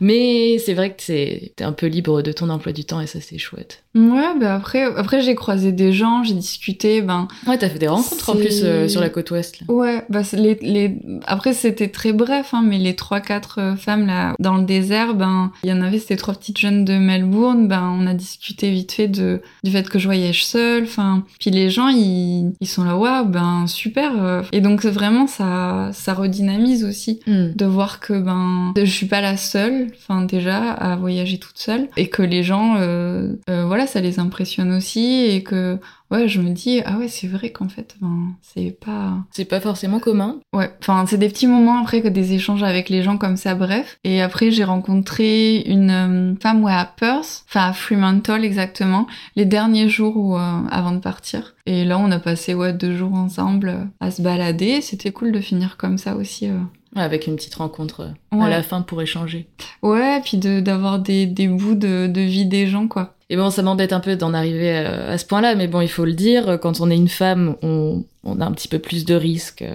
Mais 0.00 0.58
c'est 0.58 0.72
vrai 0.72 0.94
que 0.94 1.02
c'est- 1.02 1.52
t'es 1.56 1.64
un 1.64 1.72
peu 1.72 1.86
libre 1.86 2.22
de 2.22 2.32
ton 2.32 2.48
emploi 2.48 2.72
du 2.72 2.84
temps 2.84 3.00
et 3.02 3.06
ça, 3.06 3.20
c'est 3.20 3.36
chouette. 3.38 3.84
Ouais, 3.98 4.38
bah 4.40 4.54
après, 4.54 4.84
après 4.96 5.20
j'ai 5.22 5.34
croisé 5.34 5.72
des 5.72 5.92
gens, 5.92 6.22
j'ai 6.22 6.34
discuté, 6.34 7.02
ben 7.02 7.26
Ouais, 7.46 7.58
t'as 7.58 7.68
fait 7.68 7.78
des 7.78 7.88
rencontres 7.88 8.30
en 8.30 8.34
plus 8.36 8.60
euh, 8.64 8.86
sur 8.88 9.00
la 9.00 9.08
côte 9.08 9.30
ouest. 9.30 9.60
Là. 9.60 9.72
ouais, 9.74 10.04
bah 10.08 10.22
les, 10.34 10.58
les 10.62 10.96
après 11.26 11.52
c'était 11.52 11.88
très 11.88 12.12
bref, 12.12 12.50
hein, 12.52 12.62
mais 12.64 12.78
les 12.78 12.94
trois 12.94 13.20
quatre 13.20 13.60
euh, 13.60 13.76
femmes 13.76 14.06
là 14.06 14.34
dans 14.38 14.56
le 14.56 14.64
désert, 14.64 15.14
ben 15.14 15.50
il 15.64 15.70
y 15.70 15.72
en 15.72 15.80
avait 15.80 15.98
c'était 15.98 16.16
trois 16.16 16.34
petites 16.34 16.58
jeunes 16.58 16.84
de 16.84 16.94
Melbourne, 16.98 17.66
ben 17.68 17.94
on 17.98 18.06
a 18.06 18.14
discuté 18.14 18.70
vite 18.70 18.92
fait 18.92 19.08
de 19.08 19.40
du 19.64 19.70
fait 19.70 19.88
que 19.88 19.98
je 19.98 20.06
voyage 20.06 20.44
seule, 20.46 20.84
enfin 20.84 21.24
puis 21.40 21.50
les 21.50 21.70
gens 21.70 21.88
ils, 21.88 22.52
ils 22.60 22.68
sont 22.68 22.84
là 22.84 22.96
waouh 22.96 23.24
ben 23.26 23.66
super 23.66 24.12
euh. 24.22 24.42
et 24.52 24.60
donc 24.60 24.84
vraiment 24.84 25.26
ça 25.26 25.90
ça 25.92 26.14
redynamise 26.14 26.84
aussi 26.84 27.20
Hmm. 27.26 27.52
de 27.56 27.64
voir 27.66 28.00
que 28.00 28.12
ben 28.18 28.72
je 28.76 28.84
suis 28.84 29.06
pas 29.06 29.20
la 29.20 29.36
seule 29.36 29.88
enfin 29.98 30.22
déjà 30.22 30.70
à 30.72 30.94
voyager 30.96 31.38
toute 31.38 31.58
seule 31.58 31.88
et 31.96 32.08
que 32.08 32.22
les 32.22 32.42
gens 32.42 32.76
euh, 32.78 33.34
voilà 33.48 33.86
ça 33.88 34.00
les 34.00 34.20
impressionne 34.20 34.70
aussi 34.72 35.24
et 35.26 35.42
que 35.42 35.78
ouais 36.12 36.28
je 36.28 36.40
me 36.40 36.50
dis 36.52 36.80
ah 36.86 36.96
ouais 36.98 37.08
c'est 37.08 37.26
vrai 37.26 37.50
qu'en 37.50 37.68
fait 37.68 37.96
ben 38.00 38.34
c'est 38.40 38.70
pas 38.78 39.14
C'est 39.32 39.44
pas 39.44 39.58
forcément 39.60 39.98
commun. 39.98 40.38
ouais 40.54 40.70
enfin 40.80 41.04
c'est 41.08 41.18
des 41.18 41.28
petits 41.28 41.48
moments 41.48 41.80
après 41.82 42.00
que 42.00 42.08
des 42.08 42.32
échanges 42.34 42.62
avec 42.62 42.88
les 42.88 43.02
gens 43.02 43.18
comme 43.18 43.36
ça 43.36 43.54
bref 43.56 43.98
et 44.04 44.22
après 44.22 44.50
j'ai 44.52 44.62
rencontré 44.64 45.58
une 45.66 45.90
euh, 45.90 46.34
femme 46.40 46.62
ouais 46.64 46.72
à 46.72 46.84
Perth 46.84 47.44
enfin 47.48 47.68
à 47.68 47.72
Fremantle 47.72 48.44
exactement 48.44 49.06
les 49.36 49.44
derniers 49.44 49.88
jours 49.88 50.16
où, 50.16 50.36
euh, 50.36 50.60
avant 50.70 50.92
de 50.92 51.00
partir 51.00 51.54
et 51.66 51.84
là 51.84 51.98
on 51.98 52.10
a 52.10 52.18
passé 52.20 52.54
ouais 52.54 52.72
deux 52.72 52.96
jours 52.96 53.14
ensemble 53.14 53.68
euh, 53.68 53.84
à 54.00 54.10
se 54.10 54.22
balader 54.22 54.80
c'était 54.80 55.10
cool 55.10 55.32
de 55.32 55.40
finir 55.40 55.76
comme 55.76 55.98
ça 55.98 56.14
aussi 56.16 56.48
euh. 56.48 56.58
Avec 56.96 57.26
une 57.26 57.36
petite 57.36 57.54
rencontre 57.56 58.10
à 58.32 58.36
Ouais. 58.36 58.48
la 58.48 58.62
fin 58.62 58.80
pour 58.80 59.02
échanger. 59.02 59.46
Ouais, 59.82 60.20
puis 60.24 60.38
de 60.38 60.60
d'avoir 60.60 60.98
des, 60.98 61.26
des 61.26 61.46
bouts 61.46 61.74
de, 61.74 62.06
de 62.06 62.20
vie 62.22 62.46
des 62.46 62.66
gens, 62.66 62.88
quoi. 62.88 63.14
Et 63.30 63.36
bon, 63.36 63.50
ça 63.50 63.62
m'embête 63.62 63.92
un 63.92 64.00
peu 64.00 64.16
d'en 64.16 64.32
arriver 64.32 64.74
à, 64.74 65.10
à 65.10 65.18
ce 65.18 65.26
point-là, 65.26 65.54
mais 65.54 65.68
bon, 65.68 65.82
il 65.82 65.88
faut 65.88 66.06
le 66.06 66.14
dire, 66.14 66.58
quand 66.62 66.80
on 66.80 66.90
est 66.90 66.96
une 66.96 67.08
femme, 67.08 67.56
on, 67.62 68.02
on 68.24 68.40
a 68.40 68.46
un 68.46 68.52
petit 68.52 68.68
peu 68.68 68.78
plus 68.78 69.04
de 69.04 69.14
risques 69.14 69.60
euh, 69.60 69.74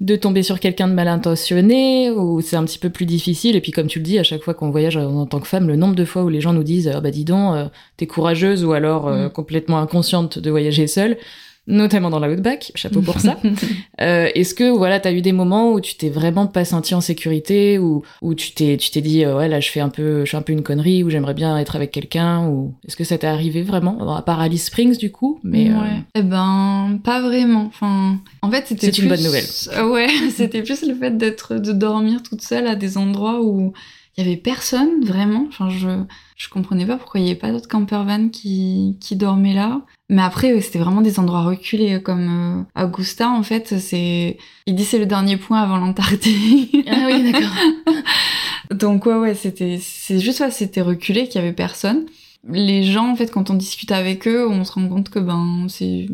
de 0.00 0.16
tomber 0.16 0.42
sur 0.42 0.58
quelqu'un 0.58 0.88
de 0.88 0.94
mal 0.94 1.06
intentionné, 1.06 2.10
ou 2.10 2.40
c'est 2.40 2.56
un 2.56 2.64
petit 2.64 2.80
peu 2.80 2.90
plus 2.90 3.06
difficile. 3.06 3.54
Et 3.54 3.60
puis, 3.60 3.70
comme 3.70 3.86
tu 3.86 4.00
le 4.00 4.04
dis, 4.04 4.18
à 4.18 4.24
chaque 4.24 4.42
fois 4.42 4.54
qu'on 4.54 4.70
voyage 4.70 4.96
euh, 4.96 5.04
en 5.04 5.26
tant 5.26 5.38
que 5.38 5.46
femme, 5.46 5.68
le 5.68 5.76
nombre 5.76 5.94
de 5.94 6.04
fois 6.04 6.24
où 6.24 6.28
les 6.28 6.40
gens 6.40 6.52
nous 6.52 6.64
disent 6.64 6.90
ah 6.92 7.00
bah 7.00 7.12
dis 7.12 7.24
donc, 7.24 7.54
euh, 7.54 7.66
t'es 7.96 8.08
courageuse, 8.08 8.64
ou 8.64 8.72
alors 8.72 9.06
euh, 9.06 9.26
Mm. 9.26 9.30
complètement 9.30 9.78
inconsciente 9.78 10.38
de 10.40 10.50
voyager 10.50 10.86
seule, 10.88 11.16
notamment 11.70 12.10
dans 12.10 12.18
la 12.18 12.28
Outback, 12.30 12.72
chapeau 12.74 13.00
pour 13.00 13.20
ça. 13.20 13.38
Euh, 14.00 14.28
Est-ce 14.34 14.54
que 14.54 14.70
voilà, 14.70 14.98
t'as 14.98 15.12
eu 15.12 15.20
des 15.20 15.32
moments 15.32 15.72
où 15.72 15.80
tu 15.80 15.94
t'es 15.94 16.08
vraiment 16.08 16.46
pas 16.46 16.64
senti 16.64 16.94
en 16.94 17.02
sécurité, 17.02 17.78
ou 17.78 18.02
où 18.22 18.34
tu 18.34 18.52
t'es 18.52 18.78
tu 18.78 18.90
t'es 18.90 19.02
dit 19.02 19.24
euh, 19.24 19.36
ouais 19.36 19.46
là 19.46 19.60
je 19.60 19.68
fais 19.68 19.80
un 19.80 19.90
peu 19.90 20.24
je 20.24 20.30
fais 20.30 20.36
un 20.38 20.42
peu 20.42 20.54
une 20.54 20.62
connerie, 20.62 21.04
ou 21.04 21.10
j'aimerais 21.10 21.34
bien 21.34 21.58
être 21.58 21.76
avec 21.76 21.90
quelqu'un, 21.90 22.46
ou 22.48 22.72
est-ce 22.86 22.96
que 22.96 23.04
ça 23.04 23.18
t'est 23.18 23.26
arrivé 23.26 23.62
vraiment 23.62 23.92
Bon, 23.92 24.14
à 24.14 24.22
part 24.22 24.40
Alice 24.40 24.66
Springs 24.66 24.96
du 24.96 25.10
coup, 25.10 25.38
mais 25.42 25.70
euh. 25.70 25.74
Eh 26.14 26.22
ben, 26.22 26.98
pas 27.04 27.20
vraiment. 27.20 27.66
Enfin, 27.66 28.18
en 28.42 28.50
fait, 28.50 28.64
c'était 28.66 28.86
C'est 28.86 29.02
une 29.02 29.08
bonne 29.08 29.22
nouvelle. 29.22 29.44
Ouais, 29.90 30.08
c'était 30.34 30.62
plus 30.62 30.82
le 30.86 30.94
fait 30.94 31.16
d'être, 31.16 31.54
de 31.56 31.72
dormir 31.72 32.22
toute 32.22 32.42
seule 32.42 32.66
à 32.66 32.76
des 32.76 32.96
endroits 32.96 33.42
où 33.42 33.72
il 34.20 34.26
y 34.26 34.28
avait 34.28 34.36
personne 34.40 35.04
vraiment. 35.04 35.46
Enfin, 35.48 35.70
je 35.70 35.88
je 36.36 36.48
comprenais 36.48 36.86
pas 36.86 36.96
pourquoi 36.96 37.20
il 37.20 37.26
y 37.26 37.30
avait 37.30 37.38
pas 37.38 37.52
d'autres 37.52 37.68
campervan 37.68 38.28
qui 38.30 38.96
qui 39.00 39.16
dormaient 39.16 39.54
là. 39.54 39.82
Mais 40.08 40.22
après, 40.22 40.60
c'était 40.60 40.78
vraiment 40.78 41.00
des 41.00 41.18
endroits 41.18 41.42
reculés 41.42 42.02
comme 42.02 42.66
euh, 42.76 42.82
Augusta 42.84 43.30
en 43.30 43.42
fait. 43.42 43.78
C'est 43.78 44.38
il 44.66 44.74
dit 44.74 44.84
c'est 44.84 44.98
le 44.98 45.06
dernier 45.06 45.36
point 45.36 45.60
avant 45.60 45.78
l'Antarctique. 45.78 46.86
Ah 46.90 47.06
oui, 47.06 47.32
d'accord. 47.32 47.54
Donc 48.70 49.06
ouais 49.06 49.16
ouais, 49.16 49.34
c'était 49.34 49.78
c'est 49.80 50.18
juste 50.18 50.38
ça, 50.38 50.50
c'était 50.50 50.82
reculé 50.82 51.26
qu'il 51.26 51.40
y 51.40 51.44
avait 51.44 51.52
personne. 51.52 52.06
Les 52.48 52.84
gens 52.84 53.10
en 53.10 53.16
fait 53.16 53.30
quand 53.30 53.50
on 53.50 53.54
discute 53.54 53.92
avec 53.92 54.26
eux, 54.26 54.48
on 54.48 54.64
se 54.64 54.72
rend 54.72 54.88
compte 54.88 55.10
que 55.10 55.18
ben 55.18 55.66
c'est 55.68 56.08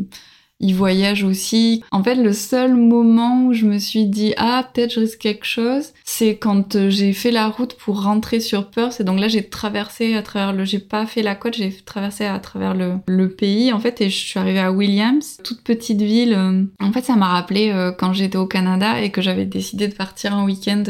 ils 0.61 0.75
voyagent 0.75 1.25
aussi. 1.25 1.83
En 1.91 2.03
fait, 2.03 2.15
le 2.15 2.33
seul 2.33 2.75
moment 2.75 3.47
où 3.47 3.53
je 3.53 3.67
me 3.67 3.79
suis 3.79 4.07
dit 4.07 4.35
ah 4.37 4.69
peut-être 4.73 4.95
je 4.95 5.01
risque 5.01 5.19
quelque 5.19 5.45
chose, 5.45 5.93
c'est 6.05 6.37
quand 6.37 6.77
euh, 6.77 6.91
j'ai 6.91 7.13
fait 7.13 7.31
la 7.31 7.49
route 7.49 7.75
pour 7.75 8.03
rentrer 8.03 8.41
sur 8.41 8.71
Perth. 8.71 9.01
Et 9.01 9.05
donc 9.05 9.21
là, 9.21 9.29
j'ai 9.29 9.49
traversé 9.49 10.15
à 10.15 10.23
travers 10.23 10.53
le, 10.53 10.65
j'ai 10.65 10.79
pas 10.79 11.07
fait 11.07 11.23
la 11.23 11.35
côte, 11.35 11.57
j'ai 11.57 11.73
traversé 11.85 12.25
à 12.25 12.39
travers 12.39 12.75
le, 12.75 12.95
le 13.07 13.29
pays 13.29 13.73
en 13.73 13.81
fait 13.81 14.01
et 14.01 14.09
je 14.09 14.17
suis 14.17 14.39
arrivée 14.39 14.61
à 14.61 14.73
Williams, 14.73 15.39
toute 15.45 15.63
petite 15.63 16.01
ville. 16.01 16.35
Euh. 16.35 16.65
En 16.81 16.93
fait, 16.93 17.03
ça 17.03 17.17
m'a 17.17 17.29
rappelé 17.29 17.71
euh, 17.71 17.93
quand 17.93 18.13
j'étais 18.13 18.39
au 18.39 18.47
Canada 18.47 19.01
et 19.01 19.11
que 19.11 19.21
j'avais 19.21 19.47
décidé 19.47 19.89
de 19.89 19.95
partir 19.95 20.35
un 20.35 20.45
week-end 20.45 20.83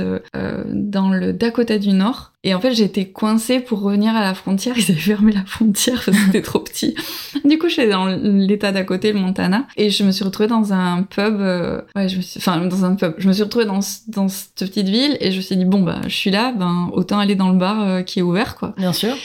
dans 0.73 1.11
le 1.11 1.33
Dakota 1.33 1.79
du 1.79 1.91
Nord. 1.91 2.33
Et 2.47 2.55
en 2.55 2.61
fait, 2.61 2.73
j'étais 2.73 3.07
coincée 3.07 3.59
pour 3.59 3.81
revenir 3.81 4.15
à 4.15 4.23
la 4.23 4.33
frontière. 4.33 4.79
Ils 4.79 4.93
avaient 4.93 5.01
fermé 5.01 5.33
la 5.33 5.45
frontière 5.45 6.01
parce 6.05 6.17
que 6.17 6.25
c'était 6.27 6.43
trop 6.43 6.61
petit. 6.61 6.95
Du 7.45 7.59
coup, 7.59 7.69
je 7.69 7.75
suis 7.75 7.89
dans 7.89 8.07
l'état 8.07 8.71
d'à 8.71 8.85
côté, 8.85 9.13
le 9.13 9.19
Montana. 9.19 9.67
Et 9.77 9.91
je 9.91 10.05
me 10.05 10.13
suis 10.13 10.25
retrouvée 10.25 10.49
dans 10.49 10.73
un 10.73 11.03
pub. 11.03 11.41
Euh, 11.41 11.81
je 11.97 12.17
me 12.17 12.23
suis... 12.23 12.39
Enfin, 12.39 12.65
dans 12.65 12.85
un 12.85 12.95
pub. 12.95 13.15
Je 13.19 13.27
me 13.27 13.33
suis 13.33 13.43
retrouvée 13.43 13.65
dans, 13.65 13.81
dans 14.07 14.29
cette 14.29 14.55
petite 14.55 14.89
ville 14.89 15.17
et 15.21 15.33
je 15.33 15.39
me 15.39 15.43
suis 15.43 15.57
dit, 15.57 15.65
bon, 15.65 15.83
bah, 15.83 16.03
je 16.05 16.15
suis 16.15 16.31
là, 16.31 16.53
ben, 16.57 16.89
autant 16.93 17.19
aller 17.19 17.35
dans 17.35 17.51
le 17.51 17.59
bar 17.59 17.83
euh, 17.83 18.03
qui 18.03 18.21
est 18.21 18.23
ouvert, 18.23 18.55
quoi. 18.55 18.75
Bien 18.79 18.93
sûr. 18.93 19.17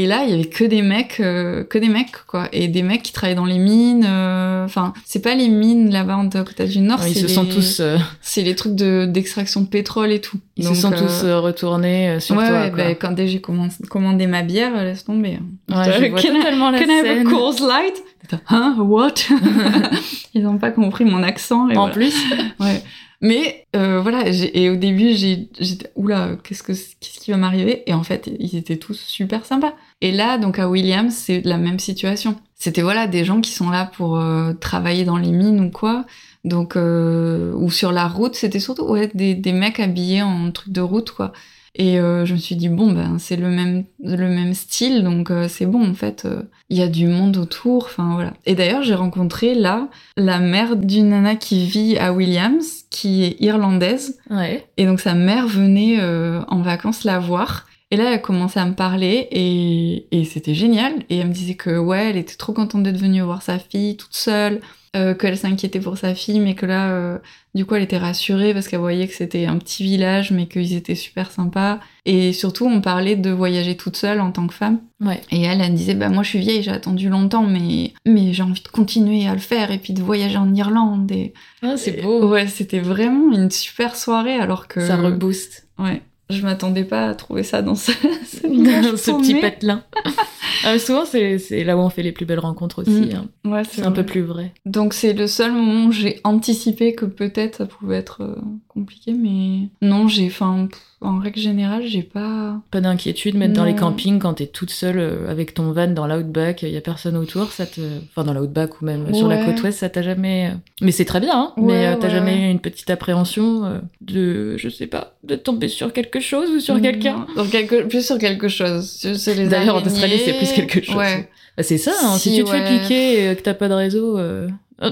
Et 0.00 0.06
là, 0.06 0.22
il 0.24 0.30
y 0.30 0.32
avait 0.34 0.44
que 0.44 0.62
des 0.62 0.80
mecs, 0.80 1.18
euh, 1.18 1.64
que 1.64 1.76
des 1.76 1.88
mecs, 1.88 2.12
quoi. 2.28 2.48
Et 2.52 2.68
des 2.68 2.82
mecs 2.84 3.02
qui 3.02 3.12
travaillaient 3.12 3.34
dans 3.34 3.44
les 3.44 3.58
mines. 3.58 4.06
euh, 4.08 4.64
Enfin, 4.64 4.92
c'est 5.04 5.20
pas 5.22 5.34
les 5.34 5.48
mines 5.48 5.90
là-bas 5.90 6.16
en 6.18 6.24
Dakota 6.24 6.66
du 6.66 6.78
Nord. 6.78 7.00
ils 7.04 7.14
c'est 7.14 7.20
se 7.22 7.26
les... 7.26 7.32
sont 7.34 7.46
tous, 7.46 7.80
euh, 7.80 7.96
C'est 8.20 8.42
les 8.42 8.54
trucs 8.54 8.76
de 8.76 9.06
d'extraction 9.06 9.62
de 9.62 9.66
pétrole 9.66 10.12
et 10.12 10.20
tout. 10.20 10.36
ils 10.56 10.64
Donc, 10.66 10.76
se 10.76 10.82
sont 10.82 10.92
euh, 10.92 10.96
tous 10.98 11.24
euh, 11.24 11.40
retournés 11.40 12.10
euh, 12.10 12.20
sur 12.20 12.36
ouais, 12.36 12.46
toi. 12.48 12.60
ouais, 12.60 12.70
quoi. 12.70 12.84
bah, 12.84 12.94
quand 12.94 13.10
dès 13.10 13.26
j'ai 13.26 13.40
commandé, 13.40 13.72
commandé 13.90 14.26
ma 14.28 14.42
bière, 14.42 14.72
laisse 14.84 15.04
tomber. 15.04 15.40
Ouais, 15.68 15.92
je 16.00 16.06
vois 16.10 16.20
Can 16.22 16.28
I- 16.34 16.42
la 16.44 16.78
Can 16.78 16.84
I 16.92 16.98
have 17.00 17.04
a 17.04 17.14
scène. 17.16 17.24
Coors 17.28 17.66
Light? 17.66 18.02
Hein 18.50 18.76
What? 18.78 19.14
Ils 20.34 20.42
n'ont 20.44 20.58
pas 20.58 20.70
compris 20.70 21.04
mon 21.06 21.22
accent. 21.24 21.68
Et 21.70 21.76
En 21.76 21.88
voilà. 21.88 21.94
plus, 21.94 22.14
Ouais. 22.60 22.82
Mais 23.20 23.66
euh, 23.74 24.00
voilà, 24.00 24.24
et 24.28 24.70
au 24.70 24.76
début, 24.76 25.12
j'étais 25.12 25.90
oula, 25.96 26.36
qu'est-ce 26.44 26.62
que 26.62 26.72
qu'est-ce 26.72 27.18
qui 27.18 27.30
va 27.32 27.36
m'arriver? 27.36 27.82
Et 27.86 27.94
en 27.94 28.04
fait, 28.04 28.30
ils 28.38 28.56
étaient 28.56 28.76
tous 28.76 28.98
super 28.98 29.44
sympas. 29.44 29.74
Et 30.00 30.12
là, 30.12 30.38
donc 30.38 30.58
à 30.60 30.68
Williams, 30.68 31.12
c'est 31.12 31.40
la 31.44 31.58
même 31.58 31.80
situation. 31.80 32.36
C'était 32.54 32.82
voilà 32.82 33.06
des 33.08 33.24
gens 33.24 33.40
qui 33.40 33.50
sont 33.50 33.70
là 33.70 33.86
pour 33.86 34.18
euh, 34.20 34.52
travailler 34.52 35.04
dans 35.04 35.16
les 35.16 35.32
mines 35.32 35.60
ou 35.60 35.70
quoi. 35.70 36.06
Donc 36.44 36.76
euh, 36.76 37.52
ou 37.54 37.70
sur 37.70 37.90
la 37.92 38.06
route, 38.06 38.34
c'était 38.36 38.60
surtout 38.60 38.84
ouais 38.84 39.10
des, 39.14 39.34
des 39.34 39.52
mecs 39.52 39.80
habillés 39.80 40.22
en 40.22 40.50
truc 40.52 40.72
de 40.72 40.80
route 40.80 41.10
quoi. 41.10 41.32
Et 41.74 42.00
euh, 42.00 42.24
je 42.24 42.34
me 42.34 42.38
suis 42.38 42.56
dit 42.56 42.68
bon 42.68 42.92
ben 42.92 43.18
c'est 43.18 43.36
le 43.36 43.48
même 43.48 43.84
le 44.02 44.28
même 44.28 44.54
style 44.54 45.04
donc 45.04 45.30
euh, 45.30 45.46
c'est 45.48 45.66
bon 45.66 45.88
en 45.88 45.94
fait 45.94 46.24
euh, 46.24 46.42
il 46.70 46.76
y 46.76 46.82
a 46.82 46.88
du 46.88 47.06
monde 47.06 47.36
autour 47.36 47.84
enfin 47.84 48.14
voilà. 48.14 48.34
Et 48.46 48.54
d'ailleurs 48.54 48.82
j'ai 48.82 48.94
rencontré 48.94 49.54
là 49.54 49.88
la 50.16 50.38
mère 50.38 50.76
d'une 50.76 51.08
nana 51.10 51.36
qui 51.36 51.66
vit 51.66 51.96
à 51.98 52.12
Williams 52.12 52.84
qui 52.90 53.24
est 53.24 53.36
irlandaise 53.40 54.18
ouais. 54.30 54.66
et 54.76 54.86
donc 54.86 55.00
sa 55.00 55.14
mère 55.14 55.46
venait 55.46 55.98
euh, 56.00 56.42
en 56.48 56.62
vacances 56.62 57.04
la 57.04 57.18
voir. 57.18 57.66
Et 57.90 57.96
là, 57.96 58.08
elle 58.08 58.14
a 58.14 58.18
commencé 58.18 58.60
à 58.60 58.66
me 58.66 58.74
parler 58.74 59.28
et, 59.30 60.06
et 60.10 60.24
c'était 60.26 60.52
génial. 60.52 60.92
Et 61.08 61.16
elle 61.16 61.28
me 61.28 61.32
disait 61.32 61.54
que 61.54 61.78
ouais, 61.78 62.10
elle 62.10 62.18
était 62.18 62.36
trop 62.36 62.52
contente 62.52 62.82
d'être 62.82 62.98
venue 62.98 63.22
voir 63.22 63.40
sa 63.40 63.58
fille 63.58 63.96
toute 63.96 64.14
seule, 64.14 64.60
euh, 64.96 65.14
qu'elle 65.14 65.36
s'inquiétait 65.36 65.80
pour 65.80 65.98
sa 65.98 66.14
fille, 66.14 66.40
mais 66.40 66.54
que 66.54 66.66
là, 66.66 66.90
euh, 66.90 67.18
du 67.54 67.64
coup, 67.64 67.74
elle 67.74 67.82
était 67.82 67.98
rassurée 67.98 68.54
parce 68.54 68.68
qu'elle 68.68 68.80
voyait 68.80 69.06
que 69.06 69.14
c'était 69.14 69.46
un 69.46 69.58
petit 69.58 69.82
village, 69.82 70.30
mais 70.30 70.46
qu'ils 70.46 70.74
étaient 70.74 70.94
super 70.94 71.30
sympas. 71.30 71.80
Et 72.06 72.32
surtout, 72.32 72.66
on 72.66 72.80
parlait 72.80 73.16
de 73.16 73.30
voyager 73.30 73.76
toute 73.76 73.96
seule 73.96 74.20
en 74.20 74.32
tant 74.32 74.46
que 74.46 74.54
femme. 74.54 74.80
Ouais. 75.00 75.20
Et 75.30 75.42
elle, 75.42 75.60
elle 75.60 75.72
me 75.72 75.76
disait, 75.76 75.94
bah 75.94 76.08
moi 76.08 76.22
je 76.22 76.30
suis 76.30 76.38
vieille, 76.38 76.62
j'ai 76.62 76.70
attendu 76.70 77.08
longtemps, 77.08 77.44
mais, 77.44 77.92
mais 78.06 78.32
j'ai 78.32 78.42
envie 78.42 78.62
de 78.62 78.68
continuer 78.68 79.26
à 79.26 79.32
le 79.34 79.40
faire 79.40 79.70
et 79.70 79.78
puis 79.78 79.92
de 79.92 80.02
voyager 80.02 80.38
en 80.38 80.54
Irlande. 80.54 81.10
Et... 81.12 81.34
Ah, 81.62 81.76
c'est 81.76 81.98
et- 81.98 82.02
beau. 82.02 82.28
Ouais, 82.28 82.46
c'était 82.46 82.80
vraiment 82.80 83.32
une 83.32 83.50
super 83.50 83.94
soirée 83.96 84.36
alors 84.36 84.68
que... 84.68 84.80
Ça 84.86 84.96
rebooste. 84.96 85.66
Ouais. 85.78 86.02
Je 86.30 86.42
m'attendais 86.42 86.84
pas 86.84 87.08
à 87.08 87.14
trouver 87.14 87.42
ça 87.42 87.62
dans 87.62 87.74
ce, 87.74 87.92
ce, 88.26 88.46
Dans 88.90 88.96
ce 88.96 89.10
petit 89.12 89.34
patelin. 89.36 89.82
Mais 90.64 90.78
souvent, 90.78 91.04
c'est 91.04 91.38
c'est 91.38 91.64
là 91.64 91.76
où 91.76 91.80
on 91.80 91.90
fait 91.90 92.02
les 92.02 92.12
plus 92.12 92.26
belles 92.26 92.38
rencontres 92.38 92.82
aussi. 92.82 92.90
Mm. 92.90 93.14
hein. 93.14 93.50
Ouais, 93.50 93.62
C'est 93.64 93.82
un 93.82 93.92
peu 93.92 94.04
plus 94.04 94.22
vrai. 94.22 94.52
Donc 94.66 94.94
c'est 94.94 95.12
le 95.12 95.26
seul 95.26 95.52
moment 95.52 95.86
où 95.86 95.92
j'ai 95.92 96.20
anticipé 96.24 96.94
que 96.94 97.04
peut-être 97.04 97.56
ça 97.56 97.66
pouvait 97.66 97.96
être 97.96 98.22
euh, 98.22 98.36
compliqué, 98.78 99.12
mais 99.12 99.68
non, 99.82 100.08
j'ai, 100.08 100.26
enfin, 100.26 100.68
en 101.00 101.18
règle 101.18 101.38
générale, 101.40 101.82
j'ai 101.86 102.02
pas. 102.02 102.60
Pas 102.70 102.80
d'inquiétude, 102.80 103.36
mettre 103.36 103.54
dans 103.54 103.64
les 103.64 103.74
campings 103.74 104.18
quand 104.18 104.34
t'es 104.34 104.46
toute 104.46 104.70
seule 104.70 104.98
euh, 104.98 105.30
avec 105.30 105.54
ton 105.54 105.72
van 105.72 105.88
dans 105.88 106.06
l'outback, 106.06 106.62
il 106.62 106.70
y 106.70 106.76
a 106.76 106.80
personne 106.80 107.16
autour, 107.16 107.52
ça 107.52 107.66
te... 107.66 107.80
Enfin, 108.10 108.24
dans 108.24 108.32
l'outback 108.38 108.80
ou 108.80 108.84
même 108.84 109.12
sur 109.14 109.28
la 109.28 109.44
côte 109.44 109.62
ouest, 109.62 109.78
ça 109.78 109.88
t'a 109.88 110.02
jamais... 110.02 110.50
euh, 110.52 110.56
Mais 110.80 110.90
c'est 110.92 111.04
très 111.04 111.20
bien, 111.20 111.34
hein 111.34 111.52
Ouais, 111.56 111.64
Mais 111.74 111.86
euh, 111.86 111.96
t'as 112.00 112.08
ouais, 112.08 112.12
jamais 112.14 112.36
eu 112.48 112.50
une 112.50 112.60
petite 112.60 112.90
appréhension 112.90 113.64
euh, 113.64 113.78
de, 114.00 114.56
je 114.56 114.68
sais 114.68 114.86
pas, 114.86 115.14
de 115.24 115.36
tomber 115.36 115.68
sur 115.68 115.92
quelque 115.92 116.20
chose 116.20 116.50
ou 116.50 116.60
sur 116.60 116.80
quelqu'un? 116.80 117.26
Quelque... 117.50 117.82
Plus 117.86 118.04
sur 118.04 118.18
quelque 118.18 118.48
chose. 118.48 119.06
D'ailleurs, 119.50 119.76
en. 119.76 119.82
Australie, 119.86 120.20
c'est 120.24 120.34
plus 120.38 120.52
quelque 120.52 120.82
chose. 120.82 120.96
Ouais. 120.96 121.28
Bah, 121.56 121.62
c'est 121.62 121.78
ça, 121.78 121.92
hein, 122.02 122.16
si, 122.18 122.30
Si, 122.30 122.36
tu 122.36 122.44
te 122.44 122.50
fais 122.50 122.64
piquer 122.80 123.30
et 123.30 123.36
que 123.36 123.42
t'as 123.42 123.54
pas 123.54 123.68
de 123.68 123.74
réseau, 123.74 124.16
euh, 124.18 124.48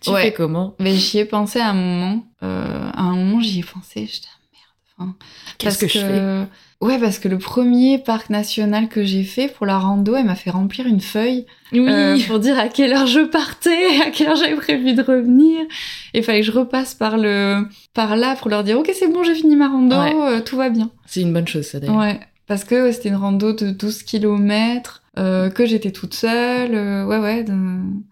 tu 0.00 0.10
Ouais. 0.10 0.24
fais 0.24 0.32
comment? 0.32 0.74
Mais 0.78 0.94
j'y 0.94 1.18
ai 1.18 1.24
pensé 1.24 1.58
à 1.58 1.70
un 1.70 1.74
moment. 1.74 2.24
Euh, 2.46 2.90
à 2.94 3.02
un 3.02 3.14
moment, 3.16 3.40
j'y 3.40 3.60
ai 3.60 3.62
pensé. 3.62 4.06
J'étais 4.10 4.28
ah, 4.28 4.40
merde. 4.52 5.12
Enfin, 5.12 5.16
Qu'est-ce 5.58 5.78
que, 5.78 5.88
je 5.88 5.98
fais? 5.98 6.46
Ouais, 6.82 6.98
parce 6.98 7.18
que 7.18 7.28
le 7.28 7.38
premier 7.38 7.96
parc 7.98 8.28
national 8.28 8.88
que 8.88 9.02
j'ai 9.02 9.24
fait 9.24 9.48
pour 9.48 9.64
la 9.64 9.78
rando, 9.78 10.14
elle 10.14 10.26
m'a 10.26 10.34
fait 10.34 10.50
remplir 10.50 10.86
une 10.86 11.00
feuille 11.00 11.46
euh, 11.74 12.18
pour 12.26 12.38
dire 12.38 12.58
à 12.58 12.68
quelle 12.68 12.92
heure 12.92 13.06
je 13.06 13.20
partais, 13.20 14.00
à 14.06 14.10
quelle 14.10 14.28
heure 14.28 14.36
j'avais 14.36 14.56
prévu 14.56 14.92
de 14.92 15.00
revenir. 15.02 15.60
Et 16.12 16.18
il 16.18 16.22
fallait 16.22 16.40
que 16.40 16.46
je 16.46 16.52
repasse 16.52 16.94
par 16.94 17.16
le 17.16 17.64
par 17.94 18.14
là 18.16 18.36
pour 18.36 18.50
leur 18.50 18.62
dire 18.62 18.78
ok 18.78 18.90
c'est 18.94 19.08
bon 19.10 19.22
j'ai 19.24 19.34
fini 19.34 19.56
ma 19.56 19.68
rando, 19.68 19.96
Ouais. 19.96 20.14
euh, 20.14 20.40
tout 20.42 20.56
va 20.56 20.68
bien. 20.68 20.90
C'est 21.06 21.22
une 21.22 21.32
bonne 21.32 21.48
chose, 21.48 21.64
ça, 21.66 21.80
d'ailleurs. 21.80 21.96
Ouais, 21.96 22.20
parce 22.46 22.64
que 22.64 22.92
c'était 22.92 23.08
une 23.08 23.16
rando 23.16 23.54
de 23.54 23.70
12 23.70 24.02
km, 24.02 25.02
euh, 25.18 25.48
que 25.48 25.64
j'étais 25.64 25.92
toute 25.92 26.12
seule, 26.12 26.72
ouais 27.06 27.18
ouais. 27.18 27.42
de- 27.42 27.54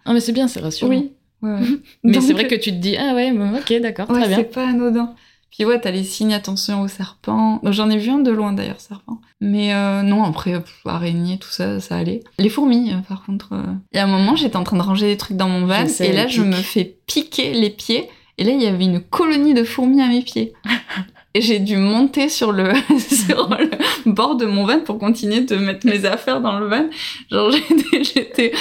Ah, 0.07 0.15
mais 0.15 0.21
c'est 0.21 0.33
bien, 0.33 0.49
c'est 0.49 0.61
rassurant. 0.61 0.89
Oui. 0.91 1.13
Ouais, 1.45 1.51
ouais. 1.53 1.61
Mais 2.05 2.13
Donc, 2.13 2.23
c'est 2.23 2.33
vrai 2.33 2.49
que 2.49 2.55
tu 2.57 2.71
te 2.71 2.77
dis, 2.77 2.97
ah 2.97 3.15
ouais, 3.15 3.31
ok, 3.33 3.81
d'accord, 3.81 4.11
ouais, 4.11 4.21
très 4.21 4.29
bien. 4.29 4.37
c'est 4.39 4.45
pas 4.53 4.69
anodin. 4.69 5.15
Puis 5.51 5.65
ouais, 5.65 5.81
t'as 5.81 5.93
les 5.93 6.03
signes 6.03 6.35
attention 6.35 6.81
aux 6.81 6.89
serpents. 6.89 7.61
J'en 7.65 7.89
ai 7.89 7.97
vu 7.97 8.11
un 8.11 8.19
de 8.19 8.33
loin 8.33 8.53
d'ailleurs, 8.53 8.81
serpent. 8.81 9.21
Mais 9.41 9.73
euh, 9.73 10.03
non, 10.03 10.25
après, 10.25 10.61
araignée, 10.85 11.39
tout 11.39 11.51
ça, 11.51 11.79
ça 11.79 11.97
allait. 11.97 12.25
Les 12.41 12.49
fourmis, 12.49 12.93
euh, 12.93 12.97
par 13.09 13.25
contre. 13.25 13.51
euh, 13.53 13.63
Il 13.93 13.99
y 13.99 14.01
a 14.01 14.05
un 14.05 14.09
moment, 14.09 14.35
j'étais 14.35 14.57
en 14.57 14.65
train 14.65 14.77
de 14.77 14.83
ranger 14.83 15.07
des 15.07 15.17
trucs 15.17 15.37
dans 15.37 15.49
mon 15.49 15.65
van, 15.67 15.85
et 16.01 16.13
là, 16.13 16.27
je 16.27 16.43
me 16.43 16.57
fais 16.57 16.97
piquer 17.07 17.53
les 17.55 17.71
pieds. 17.71 18.09
Et 18.37 18.43
là, 18.43 18.51
il 18.51 18.61
y 18.61 18.67
avait 18.67 18.85
une 18.85 18.99
colonie 19.01 19.55
de 19.55 19.63
fourmis 19.63 20.03
à 20.03 20.09
mes 20.09 20.23
pieds. 20.23 20.55
Et 21.37 21.41
j'ai 21.41 21.59
dû 21.59 21.77
monter 21.77 22.29
sur 22.29 22.53
le, 22.53 22.73
sur 22.99 23.49
le 23.51 24.13
bord 24.13 24.37
de 24.37 24.47
mon 24.47 24.65
van 24.65 24.79
pour 24.81 24.99
continuer 24.99 25.41
de 25.41 25.57
mettre 25.57 25.85
mes 25.85 26.05
affaires 26.05 26.41
dans 26.41 26.61
le 26.61 26.67
van. 26.67 26.87
Genre, 27.29 27.51
j'étais, 27.69 28.05
j'étais, 28.05 28.53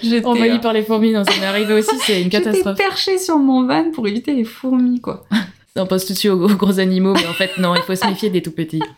j'étais, 0.00 0.24
Envahi 0.24 0.50
euh, 0.50 0.58
par 0.58 0.72
les 0.72 0.82
fourmis, 0.82 1.12
non, 1.12 1.24
ça 1.24 1.32
m'est 1.40 1.46
arrivé 1.46 1.74
aussi, 1.74 1.96
c'est 2.02 2.22
une 2.22 2.30
j'étais 2.30 2.44
catastrophe. 2.44 2.76
perchée 2.78 3.18
sur 3.18 3.38
mon 3.38 3.66
van 3.66 3.90
pour 3.90 4.06
éviter 4.06 4.32
les 4.32 4.44
fourmis, 4.44 5.00
quoi. 5.00 5.26
On 5.76 5.86
pense 5.86 6.04
tout 6.04 6.12
de 6.12 6.18
suite 6.18 6.32
aux, 6.32 6.44
aux 6.50 6.54
gros 6.56 6.78
animaux, 6.80 7.14
mais 7.14 7.26
en 7.26 7.32
fait, 7.32 7.50
non, 7.58 7.74
il 7.76 7.82
faut 7.82 7.94
se 7.94 8.06
méfier 8.06 8.28
des 8.30 8.42
tout 8.42 8.50
petits. 8.52 8.82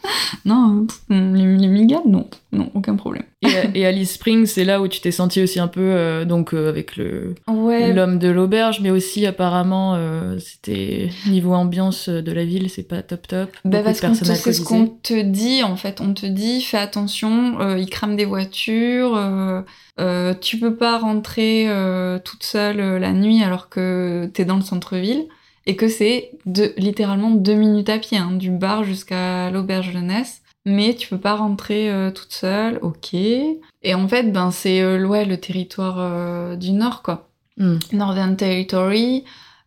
Non, 0.47 0.87
euh, 1.11 1.33
les, 1.35 1.57
les 1.59 1.69
migales, 1.69 2.01
non. 2.07 2.27
Non, 2.53 2.71
aucun 2.75 2.97
problème. 2.97 3.23
Et, 3.43 3.81
et 3.81 3.87
Alice 3.87 4.15
Springs, 4.15 4.47
c'est 4.47 4.65
là 4.65 4.81
où 4.81 4.89
tu 4.89 5.01
t'es 5.01 5.11
senti 5.11 5.43
aussi 5.43 5.61
un 5.61 5.69
peu, 5.69 5.81
euh, 5.83 6.25
donc, 6.25 6.55
euh, 6.55 6.71
avec 6.71 6.97
le 6.97 7.35
Ouais. 7.49 7.93
l'homme 7.93 8.19
de 8.19 8.29
l'auberge, 8.29 8.81
mais 8.81 8.91
aussi, 8.91 9.27
apparemment, 9.27 9.95
euh, 9.95 10.39
c'était 10.39 11.11
niveau 11.29 11.53
ambiance 11.53 12.09
de 12.09 12.33
la 12.33 12.45
ville, 12.47 12.71
c'est 12.71 12.83
pas 12.89 13.03
top 13.03 13.29
top. 13.29 13.51
Bah 13.67 13.83
parce 13.85 14.01
qu'on 14.01 14.15
c'est 14.15 14.25
ce 14.53 14.63
qu'on 14.65 14.87
te 14.87 15.21
dit 15.21 15.63
en 15.63 15.77
fait. 15.77 16.01
On 16.01 16.15
te 16.15 16.25
dit 16.27 16.63
fais 16.63 16.79
attention, 16.79 17.61
euh, 17.61 17.79
ils 17.79 17.91
crament 17.91 18.17
des 18.17 18.25
voitures, 18.25 19.15
euh, 19.15 19.61
euh, 20.01 20.33
tu 20.41 20.59
peux 20.59 20.75
pas 20.77 20.99
rentrer 20.99 21.67
euh, 21.69 22.19
toute 22.19 22.43
seule 22.43 22.81
euh, 22.81 22.99
la 22.99 23.13
nuit 23.13 23.43
alors 23.45 23.69
que 23.69 24.31
t'es 24.33 24.47
dans 24.47 24.57
le 24.57 24.63
centre-ville 24.63 25.27
et 25.67 25.77
que 25.77 25.89
c'est 25.89 26.31
de, 26.47 26.73
littéralement 26.77 27.31
deux 27.31 27.55
minutes 27.55 27.89
à 27.89 27.99
pied 27.99 28.19
hein, 28.19 28.33
du 28.33 28.51
bar 28.51 28.85
jusqu'à 28.85 29.51
l'auberge 29.51 29.93
jeunesse. 29.93 30.43
Mais 30.65 30.95
tu 30.95 31.09
peux 31.09 31.19
pas 31.19 31.35
rentrer 31.35 31.91
euh, 31.91 32.13
toute 32.13 32.33
seule, 32.33 32.79
ok. 32.83 33.15
Et 33.15 33.95
en 33.95 34.07
fait, 34.07 34.33
ben 34.33 34.53
c'est 34.53 34.81
euh, 34.81 35.05
ouais, 35.05 35.25
le 35.25 35.37
territoire 35.37 35.97
euh, 35.99 36.55
du 36.57 36.71
nord 36.73 37.03
quoi. 37.03 37.29
Hmm. 37.57 37.79
Northern 37.93 38.37
Territory. 38.37 39.25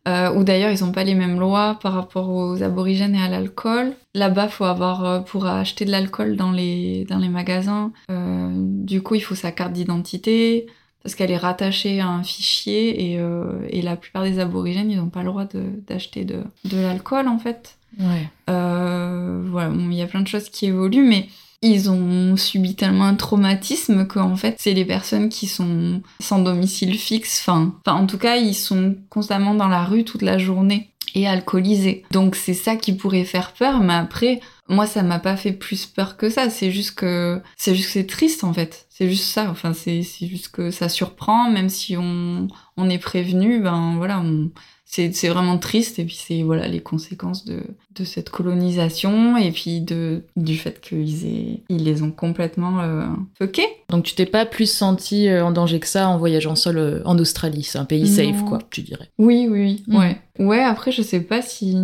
euh, 0.07 0.31
où 0.33 0.43
d'ailleurs 0.43 0.71
ils 0.71 0.85
n'ont 0.85 0.91
pas 0.91 1.03
les 1.03 1.15
mêmes 1.15 1.39
lois 1.39 1.79
par 1.81 1.93
rapport 1.93 2.29
aux 2.29 2.61
aborigènes 2.61 3.15
et 3.15 3.21
à 3.21 3.27
l'alcool. 3.27 3.93
Là-bas, 4.13 4.47
faut 4.49 4.63
avoir 4.65 5.25
pour 5.25 5.47
acheter 5.47 5.83
de 5.83 5.91
l'alcool 5.91 6.35
dans 6.37 6.51
les 6.51 7.05
dans 7.09 7.17
les 7.17 7.29
magasins. 7.29 7.91
Du 8.09 9.01
coup, 9.01 9.15
il 9.15 9.21
faut 9.21 9.35
sa 9.35 9.51
carte 9.51 9.73
d'identité 9.73 10.67
parce 11.05 11.13
qu'elle 11.13 11.29
est 11.29 11.37
rattachée 11.37 12.01
à 12.01 12.07
un 12.07 12.23
fichier 12.23 13.11
et, 13.11 13.19
euh, 13.19 13.67
et 13.69 13.83
la 13.83 13.95
plupart 13.95 14.23
des 14.23 14.39
aborigènes, 14.39 14.89
ils 14.89 14.97
n'ont 14.97 15.09
pas 15.09 15.19
le 15.19 15.27
droit 15.27 15.45
d'acheter 15.87 16.25
de, 16.25 16.41
de 16.63 16.77
l'alcool 16.77 17.27
en 17.27 17.37
fait. 17.37 17.77
Ouais. 17.99 18.27
Euh, 18.49 19.43
voilà, 19.45 19.69
bon, 19.69 19.91
il 19.91 19.97
y 19.97 20.01
a 20.01 20.07
plein 20.07 20.21
de 20.21 20.27
choses 20.27 20.49
qui 20.49 20.65
évoluent, 20.65 21.07
mais 21.07 21.27
ils 21.61 21.89
ont 21.89 22.37
subi 22.37 22.75
tellement 22.75 23.05
un 23.05 23.15
traumatisme 23.15 24.05
qu'en 24.07 24.35
fait, 24.35 24.55
c'est 24.59 24.73
les 24.73 24.85
personnes 24.85 25.29
qui 25.29 25.47
sont 25.47 26.01
sans 26.19 26.39
domicile 26.39 26.97
fixe. 26.97 27.39
Enfin, 27.41 27.73
en 27.85 28.05
tout 28.05 28.17
cas, 28.17 28.37
ils 28.37 28.55
sont 28.55 28.95
constamment 29.09 29.55
dans 29.55 29.67
la 29.67 29.83
rue 29.83 30.03
toute 30.03 30.21
la 30.21 30.37
journée 30.37 30.91
et 31.15 31.27
alcoolisés. 31.27 32.03
Donc 32.11 32.35
c'est 32.35 32.53
ça 32.53 32.75
qui 32.75 32.93
pourrait 32.93 33.23
faire 33.23 33.53
peur, 33.53 33.79
mais 33.79 33.93
après, 33.93 34.41
moi, 34.67 34.85
ça 34.85 35.03
m'a 35.03 35.19
pas 35.19 35.37
fait 35.37 35.53
plus 35.53 35.85
peur 35.85 36.17
que 36.17 36.29
ça. 36.29 36.49
C'est 36.49 36.71
juste 36.71 36.95
que 36.95 37.41
c'est 37.55 37.75
juste 37.75 37.91
c'est 37.91 38.07
triste 38.07 38.43
en 38.43 38.53
fait. 38.53 38.87
C'est 38.89 39.09
juste 39.09 39.25
ça. 39.25 39.49
Enfin, 39.49 39.73
c'est 39.73 40.03
juste 40.03 40.49
que 40.49 40.71
ça 40.71 40.89
surprend, 40.89 41.49
même 41.49 41.69
si 41.69 41.95
on 41.97 42.47
on 42.77 42.89
est 42.89 42.99
prévenu. 42.99 43.61
Ben 43.61 43.95
voilà, 43.97 44.23
c'est 44.85 45.27
vraiment 45.27 45.57
triste 45.57 45.99
et 45.99 46.05
puis 46.05 46.19
c'est 46.19 46.43
voilà 46.43 46.67
les 46.67 46.81
conséquences 46.81 47.45
de 47.45 47.63
de 47.95 48.03
cette 48.03 48.29
colonisation 48.29 49.37
et 49.37 49.51
puis 49.51 49.81
de 49.81 50.23
du 50.35 50.57
fait 50.57 50.81
qu'ils 50.81 51.25
aient 51.25 51.61
ils 51.69 51.83
les 51.83 52.01
ont 52.03 52.11
complètement 52.11 52.79
euh, 52.81 53.05
fuckés. 53.37 53.67
Donc 53.89 54.03
tu 54.03 54.15
t'es 54.15 54.25
pas 54.25 54.45
plus 54.45 54.69
senti 54.69 55.27
euh, 55.27 55.45
en 55.45 55.51
danger 55.51 55.79
que 55.79 55.87
ça 55.87 56.09
en 56.09 56.17
voyageant 56.17 56.55
seul 56.55 56.77
euh, 56.77 57.01
en 57.05 57.17
Australie. 57.19 57.63
C'est 57.63 57.77
un 57.77 57.85
pays 57.85 58.01
Non. 58.01 58.07
safe, 58.07 58.45
quoi, 58.45 58.59
tu 58.71 58.81
dirais. 58.81 59.09
Oui, 59.17 59.47
oui, 59.49 59.61
oui. 59.61 59.83
Mm. 59.87 59.97
Ouais. 59.97 60.17
Ouais, 60.37 60.61
après, 60.61 60.91
je 60.91 61.01
sais 61.01 61.21
pas 61.21 61.41
si 61.41 61.77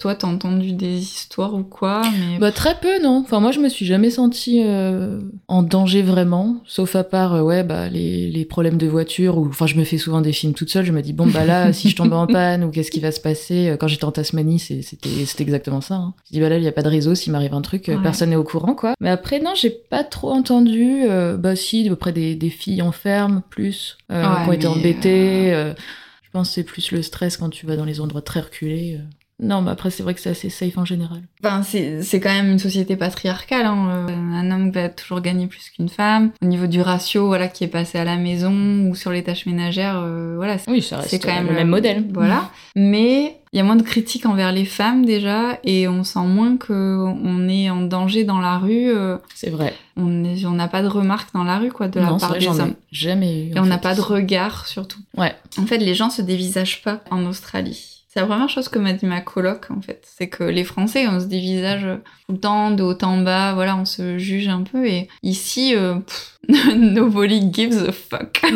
toi 0.00 0.16
t'as 0.16 0.26
entendu 0.26 0.72
des 0.72 0.98
histoires 0.98 1.54
ou 1.54 1.62
quoi, 1.62 2.02
mais. 2.02 2.38
Bah 2.40 2.50
très 2.50 2.74
peu, 2.80 3.00
non. 3.00 3.18
Enfin 3.24 3.38
moi 3.38 3.52
je 3.52 3.60
me 3.60 3.68
suis 3.68 3.86
jamais 3.86 4.10
sentie 4.10 4.60
euh, 4.64 5.20
en 5.46 5.62
danger 5.62 6.02
vraiment, 6.02 6.56
sauf 6.66 6.96
à 6.96 7.04
part 7.04 7.44
ouais 7.44 7.62
bah 7.62 7.88
les, 7.88 8.28
les 8.28 8.44
problèmes 8.44 8.76
de 8.76 8.88
voiture 8.88 9.38
ou 9.38 9.46
enfin 9.46 9.66
je 9.66 9.76
me 9.76 9.84
fais 9.84 9.98
souvent 9.98 10.20
des 10.20 10.32
films 10.32 10.52
toute 10.52 10.70
seule. 10.70 10.84
Je 10.84 10.90
me 10.90 11.00
dis 11.00 11.12
bon 11.12 11.28
bah 11.28 11.44
là 11.44 11.72
si 11.72 11.90
je 11.90 11.94
tombe 11.94 12.12
en 12.12 12.26
panne 12.32 12.64
ou 12.64 12.70
qu'est-ce 12.70 12.90
qui 12.90 12.98
va 12.98 13.12
se 13.12 13.20
passer 13.20 13.76
Quand 13.78 13.86
j'étais 13.86 14.04
en 14.04 14.10
Tasmanie 14.10 14.58
c'était 14.58 14.82
c'était 15.24 15.44
exactement 15.52 15.80
ça. 15.80 15.94
Hein. 15.96 16.14
Je 16.26 16.32
dis 16.32 16.40
bah 16.40 16.48
là 16.48 16.56
il 16.56 16.64
y 16.64 16.68
a 16.68 16.72
pas 16.72 16.82
de 16.82 16.88
réseau, 16.88 17.14
s'il 17.14 17.32
m'arrive 17.32 17.54
un 17.54 17.60
truc 17.62 17.88
euh, 17.88 17.96
Ouais. 17.96 18.02
personne 18.02 18.30
n'est 18.30 18.36
au 18.36 18.44
courant 18.44 18.74
quoi. 18.74 18.94
Mais 19.00 19.10
après 19.10 19.38
non 19.40 19.52
j'ai 19.54 19.70
pas 19.70 20.04
trop 20.04 20.30
entendu. 20.32 21.02
euh, 21.08 21.36
bah 21.36 21.56
si 21.56 21.88
auprès 21.90 22.12
des, 22.12 22.34
des 22.34 22.50
filles 22.50 22.82
en 22.82 22.92
ferme 22.92 23.42
plus 23.50 23.98
euh, 24.10 24.22
Ouais, 24.22 24.42
qui 24.44 24.48
ont 24.48 24.52
été 24.52 24.66
embêtées. 24.66 25.52
euh, 25.54 25.74
je 26.22 26.30
pense 26.32 26.48
que 26.48 26.54
c'est 26.54 26.64
plus 26.64 26.90
le 26.92 27.02
stress 27.02 27.36
quand 27.36 27.50
tu 27.50 27.66
vas 27.66 27.76
dans 27.76 27.84
les 27.84 28.00
endroits 28.00 28.22
très 28.22 28.40
reculés. 28.40 28.98
Non 29.40 29.60
mais 29.60 29.70
après 29.72 29.90
c'est 29.90 30.02
vrai 30.04 30.14
que 30.14 30.20
c'est 30.20 30.30
assez 30.30 30.50
safe 30.50 30.78
en 30.78 30.84
général. 30.84 31.20
Enfin, 31.44 31.62
c'est 31.64 32.02
c'est 32.02 32.20
quand 32.20 32.32
même 32.32 32.48
une 32.50 32.58
société 32.60 32.96
patriarcale. 32.96 33.66
Hein. 33.66 34.06
Un 34.08 34.50
homme 34.52 34.70
va 34.70 34.88
toujours 34.88 35.20
gagner 35.20 35.46
plus 35.48 35.68
qu'une 35.70 35.88
femme. 35.88 36.30
Au 36.42 36.46
niveau 36.46 36.66
du 36.68 36.80
ratio, 36.80 37.26
voilà, 37.26 37.48
qui 37.48 37.64
est 37.64 37.68
passé 37.68 37.98
à 37.98 38.04
la 38.04 38.16
maison 38.16 38.86
ou 38.88 38.94
sur 38.94 39.10
les 39.10 39.24
tâches 39.24 39.46
ménagères, 39.46 39.98
euh, 40.00 40.34
voilà, 40.36 40.58
c'est 40.58 40.70
Oui 40.70 40.80
ça 40.80 40.98
reste 40.98 41.22
quand 41.24 41.34
même 41.34 41.48
le 41.48 41.54
même 41.54 41.68
modèle. 41.68 42.04
Voilà. 42.14 42.50
Mais 42.76 43.40
il 43.52 43.58
y 43.58 43.60
a 43.60 43.64
moins 43.64 43.76
de 43.76 43.82
critiques 43.82 44.24
envers 44.26 44.50
les 44.52 44.64
femmes 44.64 45.04
déjà, 45.04 45.58
et 45.64 45.86
on 45.88 46.04
sent 46.04 46.24
moins 46.24 46.56
que 46.56 46.72
on 46.72 47.48
est 47.48 47.68
en 47.68 47.82
danger 47.82 48.24
dans 48.24 48.40
la 48.40 48.58
rue. 48.58 48.88
euh, 48.88 49.18
C'est 49.34 49.50
vrai. 49.50 49.74
on 49.96 50.04
n'a 50.06 50.68
pas 50.68 50.82
de 50.82 50.88
remarques 50.88 51.34
dans 51.34 51.44
la 51.44 51.58
rue, 51.58 51.70
quoi, 51.70 51.88
de 51.88 52.00
la 52.00 52.06
non, 52.06 52.18
part 52.18 52.30
vrai, 52.30 52.38
des 52.38 52.48
hommes. 52.48 52.74
jamais 52.90 53.46
eu. 53.48 53.50
Et 53.54 53.58
on 53.60 53.66
n'a 53.66 53.78
pas 53.78 53.94
de 53.94 54.00
regard, 54.00 54.66
surtout. 54.66 55.00
Ouais. 55.16 55.34
En 55.58 55.66
fait, 55.66 55.78
les 55.78 55.94
gens 55.94 56.08
se 56.10 56.22
dévisagent 56.22 56.82
pas 56.82 57.02
en 57.10 57.26
Australie. 57.26 58.01
C'est 58.12 58.20
la 58.20 58.26
première 58.26 58.50
chose 58.50 58.68
que 58.68 58.78
m'a 58.78 58.92
dit 58.92 59.06
ma 59.06 59.22
coloc, 59.22 59.70
en 59.70 59.80
fait. 59.80 60.06
C'est 60.06 60.28
que 60.28 60.44
les 60.44 60.64
Français, 60.64 61.08
on 61.08 61.18
se 61.18 61.24
dévisage 61.24 61.86
tout 62.26 62.32
le 62.32 62.38
temps, 62.38 62.70
de 62.70 62.82
haut 62.82 62.98
en 63.00 63.16
bas, 63.22 63.54
voilà, 63.54 63.74
on 63.74 63.86
se 63.86 64.18
juge 64.18 64.48
un 64.48 64.64
peu. 64.64 64.86
Et 64.86 65.08
ici, 65.22 65.74
euh, 65.74 65.94
pff, 65.94 66.38
nobody 66.76 67.40
gives 67.50 67.86
a 67.88 67.92
fuck. 67.92 68.42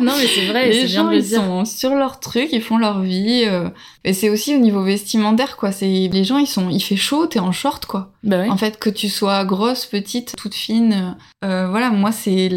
Non, 0.00 0.12
mais 0.18 0.26
c'est 0.26 0.46
vrai, 0.46 0.70
les 0.70 0.88
gens, 0.88 1.10
ils 1.10 1.22
dire. 1.22 1.42
sont 1.42 1.64
sur 1.64 1.94
leur 1.94 2.20
truc, 2.20 2.48
ils 2.52 2.62
font 2.62 2.78
leur 2.78 3.02
vie. 3.02 3.44
euh, 3.46 3.68
et 4.02 4.14
c'est 4.14 4.30
aussi 4.30 4.54
au 4.56 4.58
niveau 4.58 4.82
vestimentaire, 4.82 5.56
quoi. 5.56 5.72
C'est 5.72 6.08
les 6.10 6.24
gens, 6.24 6.38
ils 6.38 6.46
sont, 6.46 6.70
il 6.70 6.80
fait 6.80 6.96
chaud, 6.96 7.26
t'es 7.26 7.38
en 7.38 7.52
short, 7.52 7.84
quoi. 7.86 8.12
Bah 8.22 8.38
ouais. 8.40 8.48
En 8.48 8.56
fait, 8.56 8.78
que 8.78 8.88
tu 8.90 9.08
sois 9.10 9.44
grosse, 9.44 9.84
petite, 9.86 10.34
toute 10.36 10.54
fine, 10.54 11.16
euh, 11.44 11.68
voilà, 11.68 11.90
moi, 11.90 12.12
c'est 12.12 12.48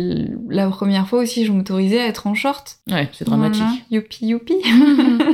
la 0.49 0.69
première 0.69 1.07
fois 1.07 1.19
aussi 1.19 1.41
que 1.41 1.47
je 1.47 1.51
m'autorisais 1.51 1.99
à 1.99 2.07
être 2.07 2.27
en 2.27 2.33
short. 2.33 2.77
Ouais, 2.89 3.09
c'est 3.13 3.25
dramatique. 3.25 3.61
Voilà. 3.61 3.75
Youpi, 3.91 4.27
youpi. 4.27 4.55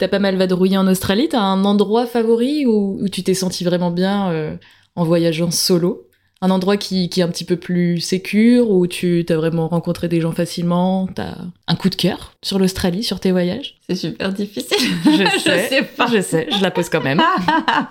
T'as 0.00 0.08
pas 0.08 0.18
mal 0.18 0.36
vadrouillé 0.36 0.78
en 0.78 0.86
Australie, 0.86 1.28
t'as 1.28 1.42
un 1.42 1.62
endroit 1.66 2.06
favori 2.06 2.64
où, 2.64 2.96
où 3.02 3.08
tu 3.10 3.22
t'es 3.22 3.34
senti 3.34 3.64
vraiment 3.64 3.90
bien 3.90 4.30
euh, 4.30 4.56
en 4.96 5.04
voyageant 5.04 5.50
solo? 5.50 6.08
Un 6.40 6.48
endroit 6.48 6.78
qui, 6.78 7.10
qui 7.10 7.20
est 7.20 7.22
un 7.22 7.28
petit 7.28 7.44
peu 7.44 7.56
plus 7.56 8.00
sécure, 8.00 8.70
où 8.70 8.86
tu 8.86 9.26
t'as 9.26 9.36
vraiment 9.36 9.68
rencontré 9.68 10.08
des 10.08 10.22
gens 10.22 10.32
facilement, 10.32 11.06
t'as 11.06 11.34
un 11.66 11.74
coup 11.74 11.90
de 11.90 11.96
cœur 11.96 12.32
sur 12.42 12.58
l'Australie, 12.58 13.04
sur 13.04 13.20
tes 13.20 13.30
voyages? 13.30 13.74
C'est 13.90 13.94
super 13.94 14.32
difficile. 14.32 14.78
Je 15.04 15.38
sais. 15.38 15.68
sais 15.68 15.82
pas. 15.82 16.06
Je 16.06 16.22
sais, 16.22 16.48
je 16.50 16.62
la 16.62 16.70
pose 16.70 16.88
quand 16.88 17.02
même. 17.02 17.20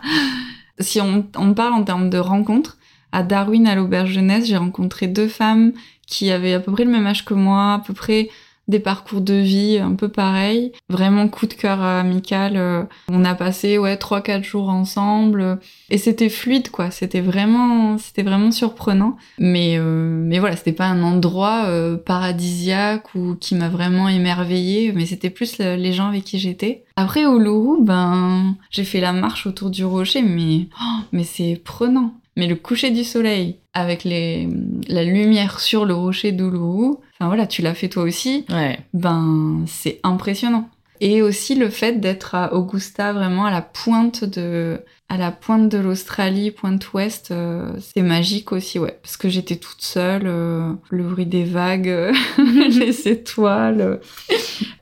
si 0.79 0.99
on, 0.99 1.27
on 1.37 1.53
parle 1.53 1.73
en 1.73 1.83
termes 1.83 2.09
de 2.09 2.17
rencontres, 2.17 2.79
à 3.11 3.21
Darwin, 3.21 3.67
à 3.67 3.75
l'auberge 3.75 4.09
jeunesse, 4.09 4.47
j'ai 4.47 4.57
rencontré 4.57 5.05
deux 5.05 5.27
femmes 5.27 5.73
qui 6.07 6.31
avaient 6.31 6.53
à 6.53 6.59
peu 6.59 6.71
près 6.71 6.85
le 6.85 6.91
même 6.91 7.05
âge 7.05 7.23
que 7.23 7.35
moi, 7.35 7.73
à 7.75 7.83
peu 7.85 7.93
près 7.93 8.29
des 8.69 8.79
parcours 8.79 9.19
de 9.19 9.33
vie 9.33 9.79
un 9.79 9.95
peu 9.95 10.07
pareils. 10.07 10.71
Vraiment 10.89 11.27
coup 11.27 11.45
de 11.47 11.53
cœur 11.53 11.81
amical. 11.81 12.53
euh, 12.55 12.83
On 13.09 13.25
a 13.25 13.35
passé 13.35 13.77
ouais 13.77 13.97
trois 13.97 14.21
quatre 14.21 14.43
jours 14.45 14.69
ensemble 14.69 15.59
et 15.89 15.97
c'était 15.97 16.29
fluide 16.29 16.69
quoi. 16.69 16.91
C'était 16.91 17.19
vraiment 17.19 17.97
c'était 17.97 18.23
vraiment 18.23 18.51
surprenant. 18.51 19.17
Mais 19.39 19.75
euh, 19.77 20.21
mais 20.23 20.39
voilà, 20.39 20.55
c'était 20.55 20.71
pas 20.71 20.85
un 20.85 21.03
endroit 21.03 21.65
euh, 21.65 21.97
paradisiaque 22.33 23.15
ou 23.15 23.35
qui 23.35 23.55
m'a 23.55 23.69
vraiment 23.69 24.07
émerveillée. 24.07 24.91
Mais 24.93 25.05
c'était 25.05 25.29
plus 25.29 25.57
le- 25.59 25.75
les 25.75 25.91
gens 25.93 26.07
avec 26.07 26.23
qui 26.23 26.39
j'étais. 26.39 26.83
Après 26.95 27.23
Uluru, 27.23 27.83
ben 27.83 28.55
j'ai 28.69 28.83
fait 28.83 29.01
la 29.01 29.13
marche 29.13 29.47
autour 29.47 29.69
du 29.69 29.83
rocher, 29.83 30.21
mais 30.21 30.67
oh, 30.79 30.99
mais 31.11 31.23
c'est 31.23 31.59
prenant. 31.63 32.13
Mais 32.37 32.47
le 32.47 32.55
coucher 32.55 32.91
du 32.91 33.03
soleil 33.03 33.57
avec 33.73 34.03
les, 34.03 34.47
la 34.87 35.03
lumière 35.03 35.59
sur 35.59 35.83
le 35.85 35.93
rocher 35.93 36.31
d'Uluru, 36.31 36.95
enfin 37.19 37.27
voilà, 37.27 37.47
tu 37.47 37.61
l'as 37.61 37.73
fait 37.73 37.89
toi 37.89 38.03
aussi, 38.03 38.45
Ouais. 38.49 38.79
ben 38.93 39.63
c'est 39.67 39.99
impressionnant. 40.03 40.69
Et 41.01 41.21
aussi 41.21 41.55
le 41.55 41.69
fait 41.69 42.01
d'être 42.01 42.35
à 42.35 42.53
Augusta, 42.53 43.13
vraiment 43.13 43.45
à 43.45 43.51
la 43.51 43.61
pointe 43.61 44.25
de, 44.25 44.81
à 45.07 45.15
la 45.15 45.31
pointe 45.31 45.69
de 45.69 45.77
l'Australie, 45.77 46.51
pointe 46.51 46.91
ouest, 46.91 47.31
euh, 47.31 47.71
c'est 47.79 48.01
magique 48.01 48.51
aussi, 48.51 48.79
ouais. 48.79 48.99
Parce 49.01 49.15
que 49.15 49.29
j'étais 49.29 49.55
toute 49.55 49.81
seule, 49.81 50.23
euh, 50.25 50.73
le 50.89 51.03
bruit 51.05 51.25
des 51.25 51.45
vagues, 51.45 52.11
les 52.37 53.07
étoiles. 53.07 54.01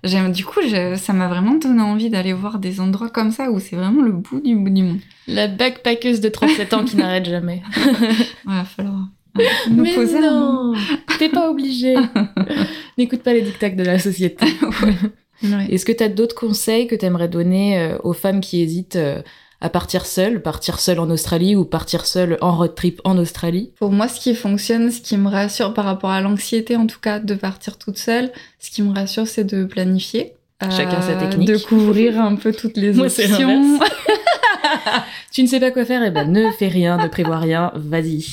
J'aime, 0.04 0.32
du 0.32 0.44
coup, 0.44 0.62
je- 0.68 0.96
ça 0.96 1.14
m'a 1.14 1.28
vraiment 1.28 1.54
donné 1.54 1.84
envie 1.84 2.10
d'aller 2.10 2.34
voir 2.34 2.58
des 2.58 2.82
endroits 2.82 3.10
comme 3.12 3.30
ça 3.32 3.52
où 3.52 3.60
c'est 3.60 3.76
vraiment 3.76 4.02
le 4.02 4.14
bout 4.14 4.40
du 4.42 4.56
bout 4.56 4.72
du 4.72 4.82
monde. 4.82 5.00
La 5.28 5.48
backpackeuse 5.48 6.20
de 6.20 6.30
37 6.30 6.74
ans 6.74 6.84
qui 6.84 6.96
n'arrête 6.96 7.26
jamais. 7.26 7.62
Ouais, 8.48 8.56
va 8.56 8.64
falloir 8.66 9.02
nous 9.70 9.84
Mais 9.84 9.96
poser 9.96 10.20
non, 10.20 10.74
t'es 11.20 11.30
pas 11.30 11.50
obligé. 11.50 11.96
N'écoute 12.98 13.22
pas 13.22 13.34
les 13.34 13.42
dictats 13.42 13.70
de 13.70 13.84
la 13.84 14.00
société. 14.00 14.46
Ouais. 15.44 15.68
Est-ce 15.70 15.86
que 15.86 15.92
tu 15.92 16.04
as 16.04 16.10
d'autres 16.10 16.34
conseils 16.34 16.88
que 16.88 16.96
tu 16.96 17.06
aimerais 17.06 17.28
donner 17.28 17.78
euh, 17.78 18.00
aux 18.04 18.14
femmes 18.14 18.42
qui 18.42 18.60
hésitent 18.60 18.96
euh, 18.96 19.22
à 19.62 19.70
partir 19.70 20.08
seules, 20.08 20.42
partir 20.42 20.80
seule 20.80 21.00
en 21.00 21.12
Australie 21.12 21.56
ou 21.56 21.64
partir 21.64 22.08
seule 22.08 22.40
en 22.42 22.58
road 22.58 22.74
trip 22.74 23.02
en 23.04 23.20
Australie? 23.20 23.72
Pour 23.78 23.92
moi, 23.92 24.08
ce 24.08 24.20
qui 24.20 24.34
fonctionne, 24.34 24.90
ce 24.90 25.00
qui 25.00 25.16
me 25.16 25.30
rassure 25.30 25.76
par 25.76 25.86
rapport 25.86 26.10
à 26.10 26.22
l'anxiété, 26.22 26.76
en 26.76 26.88
tout 26.88 27.00
cas, 27.00 27.20
de 27.20 27.36
partir 27.36 27.78
toute 27.78 28.00
seule, 28.00 28.32
ce 28.58 28.72
qui 28.72 28.82
me 28.82 28.92
rassure, 28.96 29.28
c'est 29.28 29.44
de 29.44 29.64
planifier. 29.66 30.34
Euh, 30.64 30.72
Chacun 30.72 31.02
sa 31.02 31.14
technique. 31.14 31.48
De 31.48 31.58
couvrir 31.58 32.20
un 32.20 32.36
peu 32.36 32.52
toutes 32.52 32.78
les 32.78 32.94
Moi, 32.94 33.06
options. 33.06 33.80
Tu 35.32 35.44
ne 35.44 35.48
sais 35.48 35.60
pas 35.60 35.70
quoi 35.70 35.86
faire 35.86 36.02
Eh 36.04 36.10
ben 36.10 36.32
ne 36.32 36.50
fais 36.52 36.68
rien, 36.68 36.98
ne 36.98 37.08
prévois 37.08 37.38
rien, 37.38 37.72
vas-y. 37.76 38.26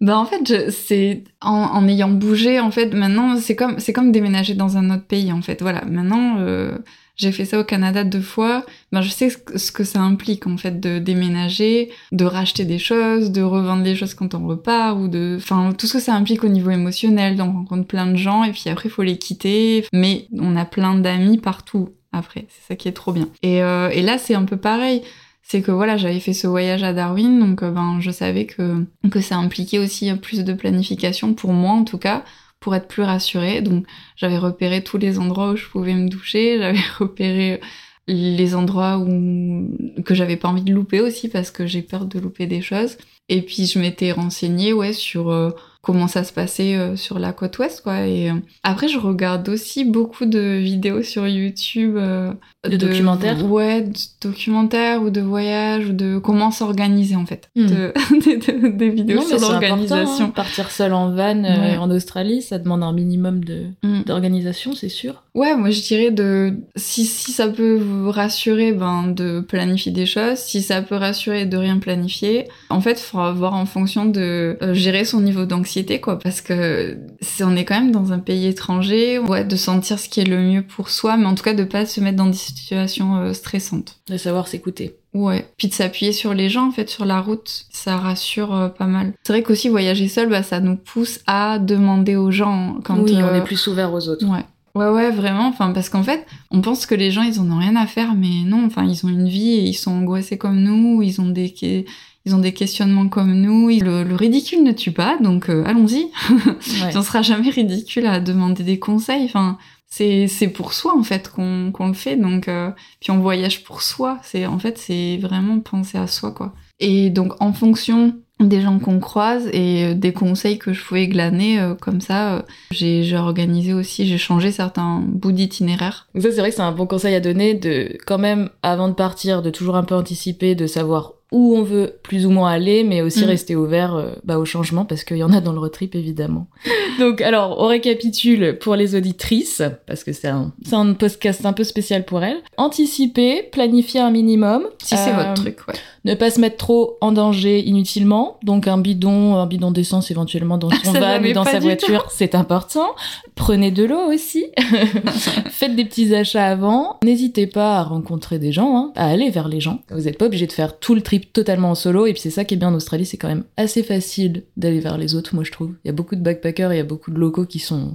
Bah 0.00 0.16
en 0.16 0.26
fait, 0.26 0.70
c'est 0.70 1.24
en, 1.40 1.88
ayant 1.88 2.08
bougé 2.08 2.60
en 2.60 2.70
fait 2.70 2.94
maintenant 2.94 3.36
c'est 3.36 3.56
comme 3.56 3.78
comme 3.92 4.12
déménager 4.12 4.54
dans 4.54 4.76
un 4.76 4.90
autre 4.90 5.04
pays 5.04 5.32
en 5.32 5.42
fait. 5.42 5.60
Voilà, 5.60 5.84
maintenant 5.86 6.36
euh, 6.38 6.78
j'ai 7.16 7.32
fait 7.32 7.44
ça 7.44 7.58
au 7.58 7.64
Canada 7.64 8.04
deux 8.04 8.20
fois. 8.20 8.64
Ben 8.92 9.02
je 9.02 9.10
sais 9.10 9.28
ce 9.28 9.72
que 9.72 9.82
ça 9.82 10.00
implique 10.00 10.46
en 10.46 10.56
fait 10.56 10.78
de 10.78 11.00
déménager, 11.00 11.90
de 12.12 12.24
racheter 12.24 12.64
des 12.64 12.78
choses, 12.78 13.32
de 13.32 13.42
revendre 13.42 13.82
les 13.82 13.96
choses 13.96 14.14
quand 14.14 14.34
on 14.34 14.46
repart 14.46 14.96
ou 14.96 15.08
de 15.08 15.36
enfin 15.36 15.72
tout 15.76 15.88
ce 15.88 15.94
que 15.94 16.00
ça 16.00 16.14
implique 16.14 16.44
au 16.44 16.48
niveau 16.48 16.70
émotionnel. 16.70 17.34
Donc 17.34 17.50
on 17.52 17.58
rencontre 17.58 17.88
plein 17.88 18.06
de 18.06 18.16
gens 18.16 18.44
et 18.44 18.52
puis 18.52 18.68
après 18.68 18.88
il 18.88 18.92
faut 18.92 19.02
les 19.02 19.18
quitter. 19.18 19.84
Mais 19.92 20.28
on 20.32 20.54
a 20.54 20.64
plein 20.64 20.94
d'amis 20.94 21.38
partout 21.38 21.88
après. 22.12 22.46
C'est 22.50 22.68
ça 22.68 22.76
qui 22.76 22.86
est 22.86 22.92
trop 22.92 23.12
bien. 23.12 23.28
Et, 23.42 23.64
euh, 23.64 23.90
et 23.90 24.02
là 24.02 24.16
c'est 24.16 24.36
un 24.36 24.44
peu 24.44 24.56
pareil 24.56 25.02
c'est 25.50 25.62
que 25.62 25.70
voilà, 25.72 25.96
j'avais 25.96 26.20
fait 26.20 26.34
ce 26.34 26.46
voyage 26.46 26.82
à 26.82 26.92
Darwin, 26.92 27.40
donc 27.40 27.62
euh, 27.62 27.70
ben 27.70 28.00
je 28.00 28.10
savais 28.10 28.44
que 28.44 28.84
que 29.10 29.20
ça 29.22 29.36
impliquait 29.36 29.78
aussi 29.78 30.12
plus 30.14 30.44
de 30.44 30.52
planification 30.52 31.32
pour 31.32 31.52
moi 31.54 31.72
en 31.72 31.84
tout 31.84 31.96
cas, 31.96 32.22
pour 32.60 32.74
être 32.74 32.86
plus 32.86 33.02
rassurée. 33.02 33.62
Donc 33.62 33.86
j'avais 34.16 34.36
repéré 34.36 34.84
tous 34.84 34.98
les 34.98 35.18
endroits 35.18 35.52
où 35.52 35.56
je 35.56 35.66
pouvais 35.66 35.94
me 35.94 36.08
doucher, 36.08 36.58
j'avais 36.60 36.78
repéré 36.98 37.60
les 38.06 38.54
endroits 38.54 38.98
où 38.98 39.74
que 40.04 40.14
j'avais 40.14 40.36
pas 40.36 40.48
envie 40.48 40.62
de 40.62 40.74
louper 40.74 41.00
aussi 41.00 41.28
parce 41.28 41.50
que 41.50 41.66
j'ai 41.66 41.82
peur 41.82 42.04
de 42.04 42.18
louper 42.18 42.46
des 42.46 42.60
choses. 42.60 42.98
Et 43.30 43.40
puis 43.42 43.66
je 43.66 43.78
m'étais 43.78 44.12
renseignée 44.12 44.74
ouais 44.74 44.92
sur 44.92 45.30
euh, 45.30 45.50
comment 45.82 46.08
ça 46.08 46.24
se 46.24 46.32
passait 46.32 46.74
euh, 46.76 46.96
sur 46.96 47.18
la 47.18 47.32
côte 47.32 47.58
ouest 47.58 47.80
quoi. 47.82 48.06
Et 48.06 48.30
euh, 48.30 48.34
après 48.62 48.88
je 48.88 48.98
regarde 48.98 49.48
aussi 49.48 49.84
beaucoup 49.84 50.26
de 50.26 50.58
vidéos 50.58 51.02
sur 51.02 51.26
YouTube 51.26 51.96
de, 51.96 52.76
documentaires? 52.76 53.44
Ouais, 53.50 53.82
de 53.82 53.92
documentaires 54.20 55.02
ou 55.02 55.10
de 55.10 55.20
voyages 55.20 55.86
ou 55.88 55.92
de 55.92 56.18
comment 56.18 56.50
s'organiser 56.50 57.16
en 57.16 57.24
fait. 57.26 57.48
Hmm. 57.56 57.66
De- 57.66 57.92
des- 58.24 58.70
des 58.72 58.90
vidéos 58.90 59.16
Non, 59.20 59.22
sur 59.26 59.38
c'est 59.38 59.50
l'organisation. 59.52 60.26
hein. 60.26 60.32
Partir 60.34 60.70
seul 60.70 60.92
en 60.92 61.10
van 61.14 61.44
euh, 61.44 61.76
en 61.78 61.90
Australie, 61.90 62.42
ça 62.42 62.58
demande 62.58 62.82
un 62.82 62.92
minimum 62.92 63.44
de 63.44 63.58
Mm. 63.82 64.02
d'organisation, 64.06 64.72
c'est 64.74 64.88
sûr. 64.88 65.22
Ouais, 65.34 65.56
moi 65.56 65.70
je 65.70 65.80
dirais 65.82 66.10
de 66.10 66.54
si 66.76 67.04
si 67.04 67.30
ça 67.32 67.48
peut 67.48 67.76
vous 67.76 68.10
rassurer, 68.10 68.72
ben 68.72 69.08
de 69.08 69.40
planifier 69.40 69.92
des 69.92 70.06
choses. 70.06 70.36
Si 70.38 70.62
ça 70.62 70.82
peut 70.82 70.96
rassurer 70.96 71.46
de 71.46 71.56
rien 71.56 71.78
planifier, 71.78 72.48
en 72.70 72.80
fait, 72.80 72.98
faudra 72.98 73.32
voir 73.32 73.54
en 73.54 73.66
fonction 73.66 74.04
de 74.04 74.56
euh, 74.62 74.74
gérer 74.74 75.04
son 75.04 75.20
niveau 75.20 75.44
d'anxiété, 75.44 75.68
quoi. 76.00 76.18
Parce 76.18 76.40
que 76.40 76.98
c'est 77.20 77.44
on 77.44 77.56
est 77.56 77.64
quand 77.64 77.78
même 77.78 77.92
dans 77.92 78.12
un 78.12 78.18
pays 78.18 78.46
étranger, 78.46 79.18
ouais, 79.18 79.44
de 79.44 79.56
sentir 79.56 79.98
ce 79.98 80.08
qui 80.08 80.20
est 80.20 80.24
le 80.24 80.40
mieux 80.40 80.62
pour 80.62 80.90
soi, 80.90 81.16
mais 81.16 81.26
en 81.26 81.34
tout 81.34 81.44
cas 81.44 81.54
de 81.54 81.64
pas 81.64 81.86
se 81.86 82.00
mettre 82.00 82.16
dans 82.16 82.26
des 82.26 82.32
situations 82.32 83.16
euh, 83.16 83.32
stressantes. 83.32 83.96
De 84.08 84.16
savoir 84.16 84.48
s'écouter. 84.48 84.96
Ouais, 85.14 85.46
puis 85.56 85.68
de 85.68 85.72
s'appuyer 85.72 86.12
sur 86.12 86.34
les 86.34 86.48
gens 86.48 86.68
en 86.68 86.70
fait 86.70 86.88
sur 86.88 87.04
la 87.04 87.20
route, 87.20 87.66
ça 87.70 87.96
rassure 87.96 88.54
euh, 88.54 88.68
pas 88.68 88.86
mal. 88.86 89.14
C'est 89.22 89.32
vrai 89.32 89.42
qu'aussi 89.42 89.68
voyager 89.68 90.08
seul, 90.08 90.28
bah 90.28 90.42
ça 90.42 90.60
nous 90.60 90.76
pousse 90.76 91.20
à 91.26 91.58
demander 91.58 92.16
aux 92.16 92.30
gens 92.30 92.78
quand 92.84 92.98
oui, 92.98 93.16
on 93.16 93.26
euh, 93.26 93.34
est 93.34 93.44
plus 93.44 93.66
ouvert 93.66 93.92
aux 93.92 94.08
autres. 94.08 94.26
Ouais. 94.26 94.44
Ouais, 94.74 94.90
ouais, 94.90 95.10
vraiment. 95.10 95.48
Enfin, 95.48 95.72
parce 95.72 95.88
qu'en 95.88 96.04
fait, 96.04 96.24
on 96.52 96.60
pense 96.60 96.86
que 96.86 96.94
les 96.94 97.10
gens, 97.10 97.22
ils 97.22 97.40
en 97.40 97.50
ont 97.50 97.58
rien 97.58 97.74
à 97.74 97.86
faire, 97.86 98.14
mais 98.14 98.44
non. 98.44 98.64
Enfin, 98.64 98.84
ils 98.84 99.04
ont 99.04 99.08
une 99.08 99.28
vie 99.28 99.54
et 99.54 99.64
ils 99.64 99.74
sont 99.74 99.90
angoissés 99.90 100.38
comme 100.38 100.60
nous. 100.60 101.02
Ils 101.02 101.20
ont 101.20 101.28
des, 101.28 101.84
ils 102.28 102.34
ont 102.34 102.38
des 102.38 102.52
questionnements 102.52 103.08
comme 103.08 103.32
nous. 103.32 103.68
Le, 103.68 104.04
le 104.04 104.14
ridicule 104.14 104.62
ne 104.62 104.72
tue 104.72 104.92
pas, 104.92 105.16
donc 105.20 105.48
euh, 105.48 105.64
allons-y. 105.66 106.10
Ouais. 106.82 106.96
On 106.96 107.02
sera 107.02 107.22
jamais 107.22 107.50
ridicule 107.50 108.06
à 108.06 108.20
demander 108.20 108.62
des 108.62 108.78
conseils. 108.78 109.24
Enfin, 109.24 109.58
c'est 109.86 110.52
pour 110.54 110.74
soi 110.74 110.94
en 110.96 111.02
fait 111.02 111.30
qu'on 111.30 111.72
le 111.86 111.92
fait. 111.94 112.16
Donc, 112.16 112.48
euh, 112.48 112.70
puis 113.00 113.10
on 113.10 113.18
voyage 113.18 113.64
pour 113.64 113.82
soi. 113.82 114.18
C'est 114.22 114.46
en 114.46 114.58
fait, 114.58 114.78
c'est 114.78 115.16
vraiment 115.16 115.58
penser 115.60 115.98
à 115.98 116.06
soi, 116.06 116.32
quoi. 116.32 116.54
Et 116.80 117.10
donc, 117.10 117.32
en 117.40 117.52
fonction 117.52 118.14
des 118.40 118.60
gens 118.60 118.78
qu'on 118.78 119.00
croise 119.00 119.48
et 119.52 119.84
euh, 119.84 119.94
des 119.94 120.12
conseils 120.12 120.58
que 120.58 120.72
je 120.72 120.84
pouvais 120.84 121.08
glaner 121.08 121.60
euh, 121.60 121.74
comme 121.74 122.00
ça, 122.00 122.36
euh, 122.36 122.42
j'ai 122.70 123.16
organisé 123.16 123.74
aussi, 123.74 124.06
j'ai 124.06 124.18
changé 124.18 124.52
certains 124.52 125.02
bouts 125.04 125.32
d'itinéraire. 125.32 126.08
Ça, 126.14 126.30
c'est 126.30 126.38
vrai 126.38 126.50
que 126.50 126.56
c'est 126.56 126.62
un 126.62 126.72
bon 126.72 126.86
conseil 126.86 127.14
à 127.14 127.20
donner 127.20 127.54
de, 127.54 127.96
quand 128.06 128.18
même, 128.18 128.50
avant 128.62 128.88
de 128.88 128.94
partir, 128.94 129.42
de 129.42 129.50
toujours 129.50 129.76
un 129.76 129.84
peu 129.84 129.94
anticiper, 129.94 130.54
de 130.54 130.66
savoir 130.66 131.14
où 131.30 131.54
on 131.56 131.62
veut 131.62 131.94
plus 132.02 132.24
ou 132.26 132.30
moins 132.30 132.50
aller, 132.50 132.84
mais 132.84 133.02
aussi 133.02 133.22
Mm. 133.24 133.28
rester 133.28 133.56
ouvert 133.56 133.94
euh, 133.94 134.12
bah, 134.24 134.38
au 134.38 134.44
changement, 134.44 134.84
parce 134.84 135.04
qu'il 135.04 135.18
y 135.18 135.22
en 135.22 135.32
a 135.32 135.40
dans 135.40 135.52
le 135.52 135.58
road 135.58 135.72
trip, 135.72 135.94
évidemment. 135.94 136.46
Donc, 136.98 137.20
alors, 137.20 137.56
on 137.60 137.66
récapitule 137.66 138.58
pour 138.58 138.76
les 138.76 138.94
auditrices, 138.94 139.62
parce 139.86 140.04
que 140.04 140.12
c'est 140.12 140.28
un, 140.28 140.52
podcast 140.94 141.44
un 141.44 141.52
peu 141.52 141.64
spécial 141.64 142.04
pour 142.04 142.22
elles. 142.22 142.38
Anticiper, 142.56 143.42
planifier 143.52 144.00
un 144.00 144.10
minimum. 144.10 144.64
Si 144.82 144.96
c'est 144.96 145.10
Euh, 145.10 145.14
votre 145.16 145.34
truc, 145.34 145.58
ouais. 145.68 145.74
Ne 146.04 146.14
pas 146.14 146.30
se 146.30 146.40
mettre 146.40 146.56
trop 146.56 146.96
en 147.02 147.12
danger 147.12 147.60
inutilement. 147.66 148.38
Donc 148.42 148.66
un 148.66 148.78
bidon, 148.78 149.34
un 149.36 149.46
bidon 149.46 149.70
d'essence 149.72 150.10
éventuellement 150.10 150.56
dans 150.56 150.70
son 150.84 150.92
van 150.92 151.22
ou 151.22 151.32
dans 151.32 151.44
sa 151.44 151.58
voiture, 151.58 152.06
c'est 152.10 152.34
important. 152.34 152.86
Prenez 153.34 153.70
de 153.70 153.84
l'eau 153.84 154.10
aussi. 154.12 154.46
Faites 155.50 155.76
des 155.76 155.84
petits 155.84 156.14
achats 156.14 156.46
avant. 156.46 156.98
N'hésitez 157.04 157.46
pas 157.46 157.78
à 157.78 157.82
rencontrer 157.82 158.38
des 158.38 158.52
gens, 158.52 158.76
hein, 158.76 158.92
à 158.96 159.08
aller 159.08 159.28
vers 159.30 159.48
les 159.48 159.60
gens. 159.60 159.80
Vous 159.90 160.02
n'êtes 160.02 160.18
pas 160.18 160.26
obligé 160.26 160.46
de 160.46 160.52
faire 160.52 160.78
tout 160.78 160.94
le 160.94 161.02
trip 161.02 161.17
totalement 161.20 161.70
en 161.70 161.74
solo. 161.74 162.06
Et 162.06 162.12
puis 162.12 162.20
c'est 162.22 162.30
ça 162.30 162.44
qui 162.44 162.54
est 162.54 162.56
bien 162.56 162.68
en 162.68 162.74
Australie, 162.74 163.06
c'est 163.06 163.16
quand 163.16 163.28
même 163.28 163.44
assez 163.56 163.82
facile 163.82 164.44
d'aller 164.56 164.80
vers 164.80 164.98
les 164.98 165.14
autres, 165.14 165.34
moi 165.34 165.44
je 165.44 165.52
trouve. 165.52 165.74
Il 165.84 165.88
y 165.88 165.90
a 165.90 165.94
beaucoup 165.94 166.16
de 166.16 166.20
backpackers, 166.22 166.72
il 166.72 166.76
y 166.76 166.80
a 166.80 166.84
beaucoup 166.84 167.10
de 167.10 167.18
locaux 167.18 167.44
qui 167.46 167.58
sont 167.58 167.94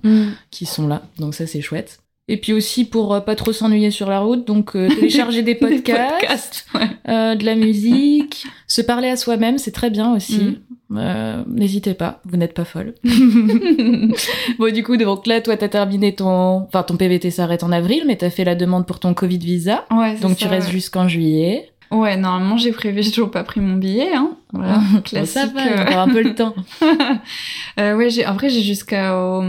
qui 0.52 0.66
sont 0.66 0.88
là. 0.88 1.04
Donc 1.20 1.36
ça, 1.36 1.48
c'est 1.48 1.62
chouette. 1.62 2.00
Et 2.30 2.38
puis 2.38 2.54
aussi 2.54 2.86
pour 2.86 3.14
euh, 3.14 3.20
pas 3.20 3.36
trop 3.36 3.52
s'ennuyer 3.52 3.92
sur 3.92 4.10
la 4.10 4.20
route, 4.22 4.48
donc 4.48 4.78
euh, 4.78 4.88
télécharger 4.96 5.42
des 5.44 5.56
Des 5.56 5.60
podcasts, 5.60 6.66
ouais. 6.74 6.88
euh, 7.10 7.36
de 7.36 7.44
la 7.46 7.56
musique, 7.56 8.46
se 8.66 8.82
parler 8.82 9.10
à 9.10 9.18
soi-même, 9.18 9.58
c'est 9.58 9.72
très 9.72 9.90
bien 9.90 10.16
aussi. 10.16 10.58
Euh, 10.96 11.44
N'hésitez 11.48 11.96
pas, 11.96 12.22
vous 12.24 12.38
n'êtes 12.38 12.54
pas 12.54 12.64
folle. 12.64 12.94
bon, 14.60 14.74
du 14.74 14.84
coup, 14.84 14.96
donc 14.98 15.28
là, 15.28 15.42
toi, 15.42 15.58
t'as 15.58 15.68
terminé 15.68 16.16
ton, 16.16 16.62
enfin, 16.64 16.84
ton 16.84 16.96
PVT 16.98 17.32
s'arrête 17.32 17.64
en 17.64 17.72
avril, 17.72 18.04
mais 18.08 18.16
t'as 18.16 18.30
fait 18.30 18.44
la 18.44 18.56
demande 18.56 18.86
pour 18.86 19.00
ton 19.00 19.14
Covid 19.14 19.40
visa, 19.40 19.86
Ouais, 19.92 20.16
donc 20.20 20.38
tu 20.38 20.48
restes 20.48 20.68
ouais. 20.68 20.74
jusqu'en 20.74 21.08
juillet. 21.08 21.72
Ouais, 21.92 22.18
normalement 22.18 22.58
j'ai 22.58 22.72
prévu, 22.72 23.04
j'ai 23.04 23.12
toujours 23.12 23.32
pas 23.32 23.44
pris 23.44 23.60
mon 23.62 23.76
billet, 23.76 24.14
hein. 24.14 24.32
Voilà, 24.52 24.80
Bon, 24.94 25.02
classique. 25.02 25.34
ça 25.34 25.46
va, 25.48 25.62
il 25.66 25.68
y 25.68 25.74
a 25.74 26.00
euh. 26.00 26.04
un 26.04 26.10
peu 26.10 26.22
le 26.22 26.36
temps. 26.36 26.56
Euh, 27.80 27.96
ouais, 27.96 28.12
j'ai, 28.12 28.24
après 28.24 28.50
j'ai 28.50 28.62
jusqu'à 28.62 29.42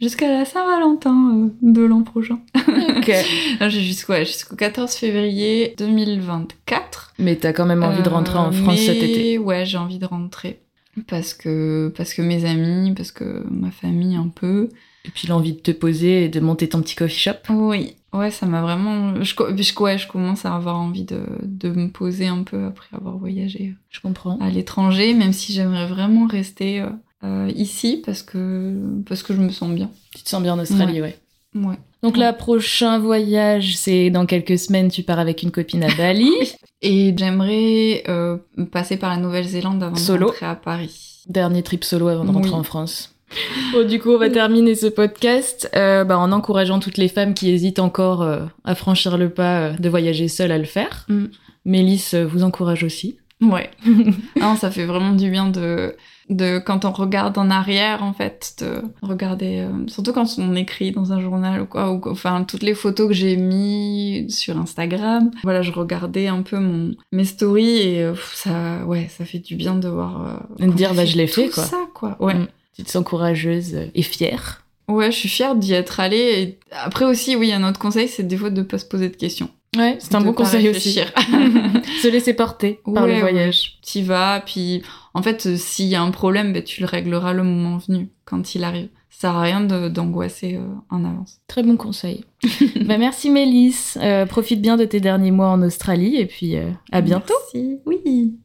jusqu'à 0.00 0.28
la 0.28 0.46
Saint-Valentin 0.46 1.34
euh, 1.34 1.48
de 1.60 1.82
l'an 1.82 2.02
prochain. 2.02 2.38
Ok. 2.56 3.12
J'ai 3.68 3.82
jusqu'au, 3.82 4.14
ouais, 4.14 4.24
jusqu'au 4.24 4.56
14 4.56 4.94
février 4.94 5.74
2024. 5.76 7.12
Mais 7.18 7.36
t'as 7.36 7.52
quand 7.52 7.66
même 7.66 7.82
envie 7.82 8.02
de 8.02 8.08
rentrer 8.08 8.38
en 8.38 8.50
France 8.50 8.78
cet 8.78 9.02
été. 9.02 9.36
Ouais, 9.36 9.66
j'ai 9.66 9.76
envie 9.76 9.98
de 9.98 10.06
rentrer. 10.06 10.60
Parce 11.06 11.34
que, 11.34 11.92
parce 11.94 12.14
que 12.14 12.22
mes 12.22 12.46
amis, 12.46 12.94
parce 12.94 13.12
que 13.12 13.44
ma 13.50 13.70
famille 13.70 14.16
un 14.16 14.28
peu. 14.28 14.70
Et 15.04 15.10
puis 15.10 15.28
l'envie 15.28 15.52
de 15.52 15.60
te 15.60 15.70
poser 15.70 16.24
et 16.24 16.28
de 16.28 16.40
monter 16.40 16.68
ton 16.68 16.80
petit 16.80 16.96
coffee 16.96 17.18
shop. 17.18 17.52
Oui, 17.52 17.96
ouais, 18.18 18.30
ça 18.30 18.46
m'a 18.46 18.60
vraiment. 18.62 19.22
Je, 19.22 19.34
je, 19.56 19.80
ouais, 19.80 19.98
je 19.98 20.08
commence 20.08 20.44
à 20.44 20.54
avoir 20.54 20.76
envie 20.76 21.04
de, 21.04 21.20
de 21.42 21.70
me 21.70 21.88
poser 21.88 22.26
un 22.26 22.42
peu 22.42 22.64
après 22.66 22.88
avoir 22.96 23.16
voyagé 23.18 23.74
Je 23.90 24.00
comprends. 24.00 24.38
à 24.40 24.48
l'étranger, 24.50 25.14
même 25.14 25.32
si 25.32 25.52
j'aimerais 25.52 25.86
vraiment 25.86 26.26
rester 26.26 26.80
euh, 26.80 26.88
euh, 27.24 27.50
ici 27.54 28.02
parce 28.04 28.22
que, 28.22 28.74
parce 29.08 29.22
que 29.22 29.34
je 29.34 29.40
me 29.40 29.50
sens 29.50 29.70
bien. 29.70 29.90
Tu 30.14 30.22
te 30.22 30.28
sens 30.28 30.42
bien 30.42 30.54
en 30.54 30.58
Australie, 30.58 31.00
ouais. 31.00 31.18
Ouais. 31.54 31.78
Donc 32.02 32.18
là, 32.18 32.32
prochain 32.34 32.98
voyage, 32.98 33.76
c'est 33.78 34.10
dans 34.10 34.26
quelques 34.26 34.58
semaines, 34.58 34.90
tu 34.90 35.02
pars 35.02 35.18
avec 35.18 35.42
une 35.42 35.50
copine 35.50 35.82
à 35.84 35.94
Bali. 35.94 36.30
Et 36.82 37.14
j'aimerais 37.16 38.04
euh, 38.08 38.36
passer 38.70 38.98
par 38.98 39.08
la 39.10 39.16
Nouvelle-Zélande 39.16 39.82
avant 39.82 39.96
Solo. 39.96 40.26
de 40.26 40.30
rentrer 40.32 40.46
à 40.46 40.54
Paris. 40.54 41.22
Dernier 41.26 41.62
trip 41.62 41.82
solo 41.82 42.08
avant 42.08 42.24
de 42.24 42.30
rentrer 42.30 42.50
Oui. 42.50 42.56
en 42.56 42.62
France. 42.62 43.15
Bon, 43.72 43.86
du 43.86 43.98
coup, 44.00 44.10
on 44.10 44.18
va 44.18 44.30
terminer 44.30 44.74
ce 44.74 44.86
podcast 44.86 45.68
euh, 45.76 46.04
bah, 46.04 46.18
en 46.18 46.32
encourageant 46.32 46.78
toutes 46.78 46.96
les 46.98 47.08
femmes 47.08 47.34
qui 47.34 47.50
hésitent 47.50 47.80
encore 47.80 48.22
euh, 48.22 48.44
à 48.64 48.74
franchir 48.74 49.18
le 49.18 49.30
pas 49.30 49.58
euh, 49.60 49.72
de 49.72 49.88
voyager 49.88 50.28
seule 50.28 50.52
à 50.52 50.58
le 50.58 50.64
faire. 50.64 51.04
Mm. 51.08 51.24
Mélisse 51.64 52.14
euh, 52.14 52.24
vous 52.24 52.44
encourage 52.44 52.84
aussi. 52.84 53.18
Ouais. 53.42 53.70
non, 54.40 54.56
ça 54.56 54.70
fait 54.70 54.86
vraiment 54.86 55.12
du 55.12 55.28
bien 55.30 55.48
de, 55.50 55.94
de 56.30 56.58
quand 56.58 56.86
on 56.86 56.92
regarde 56.92 57.36
en 57.36 57.50
arrière, 57.50 58.02
en 58.02 58.14
fait, 58.14 58.54
de 58.60 58.80
regarder, 59.02 59.58
euh, 59.58 59.86
surtout 59.88 60.12
quand 60.14 60.26
on 60.38 60.54
écrit 60.54 60.92
dans 60.92 61.12
un 61.12 61.20
journal 61.20 61.60
ou 61.60 61.66
quoi, 61.66 61.92
ou 61.92 62.00
enfin, 62.08 62.44
toutes 62.44 62.62
les 62.62 62.74
photos 62.74 63.08
que 63.08 63.12
j'ai 63.14 63.36
mis 63.36 64.24
sur 64.30 64.56
Instagram. 64.56 65.30
Voilà, 65.42 65.60
je 65.60 65.72
regardais 65.72 66.28
un 66.28 66.40
peu 66.42 66.58
mon, 66.58 66.94
mes 67.12 67.24
stories 67.24 67.78
et 67.82 68.02
euh, 68.04 68.14
ça, 68.32 68.86
ouais, 68.86 69.08
ça 69.10 69.24
fait 69.26 69.40
du 69.40 69.56
bien 69.56 69.74
de 69.74 69.88
voir. 69.88 70.40
euh, 70.60 70.66
De 70.66 70.72
dire, 70.72 70.94
bah, 70.94 71.04
je 71.04 71.16
l'ai 71.18 71.26
fait, 71.26 71.48
quoi. 71.50 71.64
ça, 71.64 71.80
quoi. 71.92 72.16
Ouais. 72.20 72.34
Mm. 72.34 72.46
Tu 72.76 72.84
te 72.84 72.90
sens 72.90 73.04
courageuse 73.04 73.76
et 73.94 74.02
fière. 74.02 74.62
Ouais, 74.88 75.10
je 75.10 75.16
suis 75.16 75.28
fière 75.28 75.56
d'y 75.56 75.72
être 75.72 75.98
allée. 75.98 76.16
Et 76.42 76.58
après 76.70 77.04
aussi, 77.06 77.34
oui, 77.36 77.52
un 77.52 77.68
autre 77.68 77.78
conseil, 77.80 78.06
c'est 78.06 78.22
des 78.22 78.36
fois 78.36 78.50
de 78.50 78.62
pas 78.62 78.78
se 78.78 78.84
poser 78.84 79.08
de 79.08 79.16
questions. 79.16 79.48
Ouais, 79.76 79.96
c'est 79.98 80.14
un 80.14 80.20
bon 80.20 80.32
conseil 80.32 80.68
réfléchir. 80.68 81.12
aussi. 81.16 81.30
Se 82.02 82.08
laisser 82.08 82.32
porter 82.34 82.80
par 82.84 83.04
Ouais, 83.04 83.08
le 83.08 83.14
ouais. 83.14 83.20
voyage. 83.20 83.78
T'y 83.82 84.02
vas, 84.02 84.40
puis 84.44 84.82
en 85.12 85.22
fait, 85.22 85.46
euh, 85.46 85.56
s'il 85.56 85.86
y 85.86 85.94
a 85.94 86.02
un 86.02 86.10
problème, 86.10 86.52
ben, 86.52 86.62
tu 86.62 86.80
le 86.80 86.86
régleras 86.86 87.32
le 87.32 87.42
moment 87.42 87.76
venu, 87.78 88.08
quand 88.24 88.54
il 88.54 88.64
arrive. 88.64 88.88
Ça 89.10 89.28
sert 89.28 89.36
à 89.36 89.42
rien 89.42 89.60
d'angoisser 89.62 90.56
euh, 90.56 90.66
en 90.90 91.04
avance. 91.04 91.38
Très 91.46 91.62
bon 91.62 91.76
conseil. 91.76 92.24
bah, 92.84 92.96
merci 92.98 93.28
Mélisse. 93.30 93.98
Euh, 94.02 94.24
profite 94.26 94.60
bien 94.62 94.76
de 94.76 94.84
tes 94.84 95.00
derniers 95.00 95.30
mois 95.30 95.48
en 95.48 95.62
Australie 95.62 96.16
et 96.16 96.26
puis 96.26 96.56
euh, 96.56 96.70
à 96.92 97.00
bientôt. 97.00 97.34
Merci. 97.54 97.78
Oui. 97.86 98.36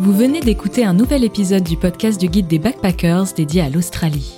Vous 0.00 0.12
venez 0.14 0.40
d'écouter 0.40 0.82
un 0.82 0.94
nouvel 0.94 1.22
épisode 1.24 1.62
du 1.62 1.76
podcast 1.76 2.18
du 2.18 2.28
guide 2.28 2.46
des 2.46 2.58
backpackers 2.58 3.34
dédié 3.36 3.60
à 3.60 3.68
l'Australie. 3.68 4.32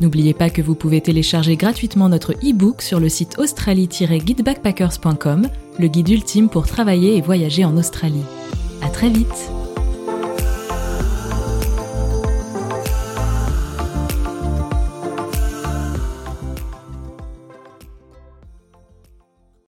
N'oubliez 0.00 0.32
pas 0.32 0.48
que 0.48 0.62
vous 0.62 0.74
pouvez 0.74 1.02
télécharger 1.02 1.56
gratuitement 1.56 2.08
notre 2.08 2.32
e-book 2.32 2.80
sur 2.80 2.98
le 2.98 3.10
site 3.10 3.38
australie-guidebackpackers.com, 3.38 5.48
le 5.78 5.86
guide 5.86 6.08
ultime 6.08 6.48
pour 6.48 6.66
travailler 6.66 7.18
et 7.18 7.20
voyager 7.20 7.66
en 7.66 7.76
Australie. 7.76 8.24
À 8.80 8.88
très 8.88 9.10
vite! 9.10 9.52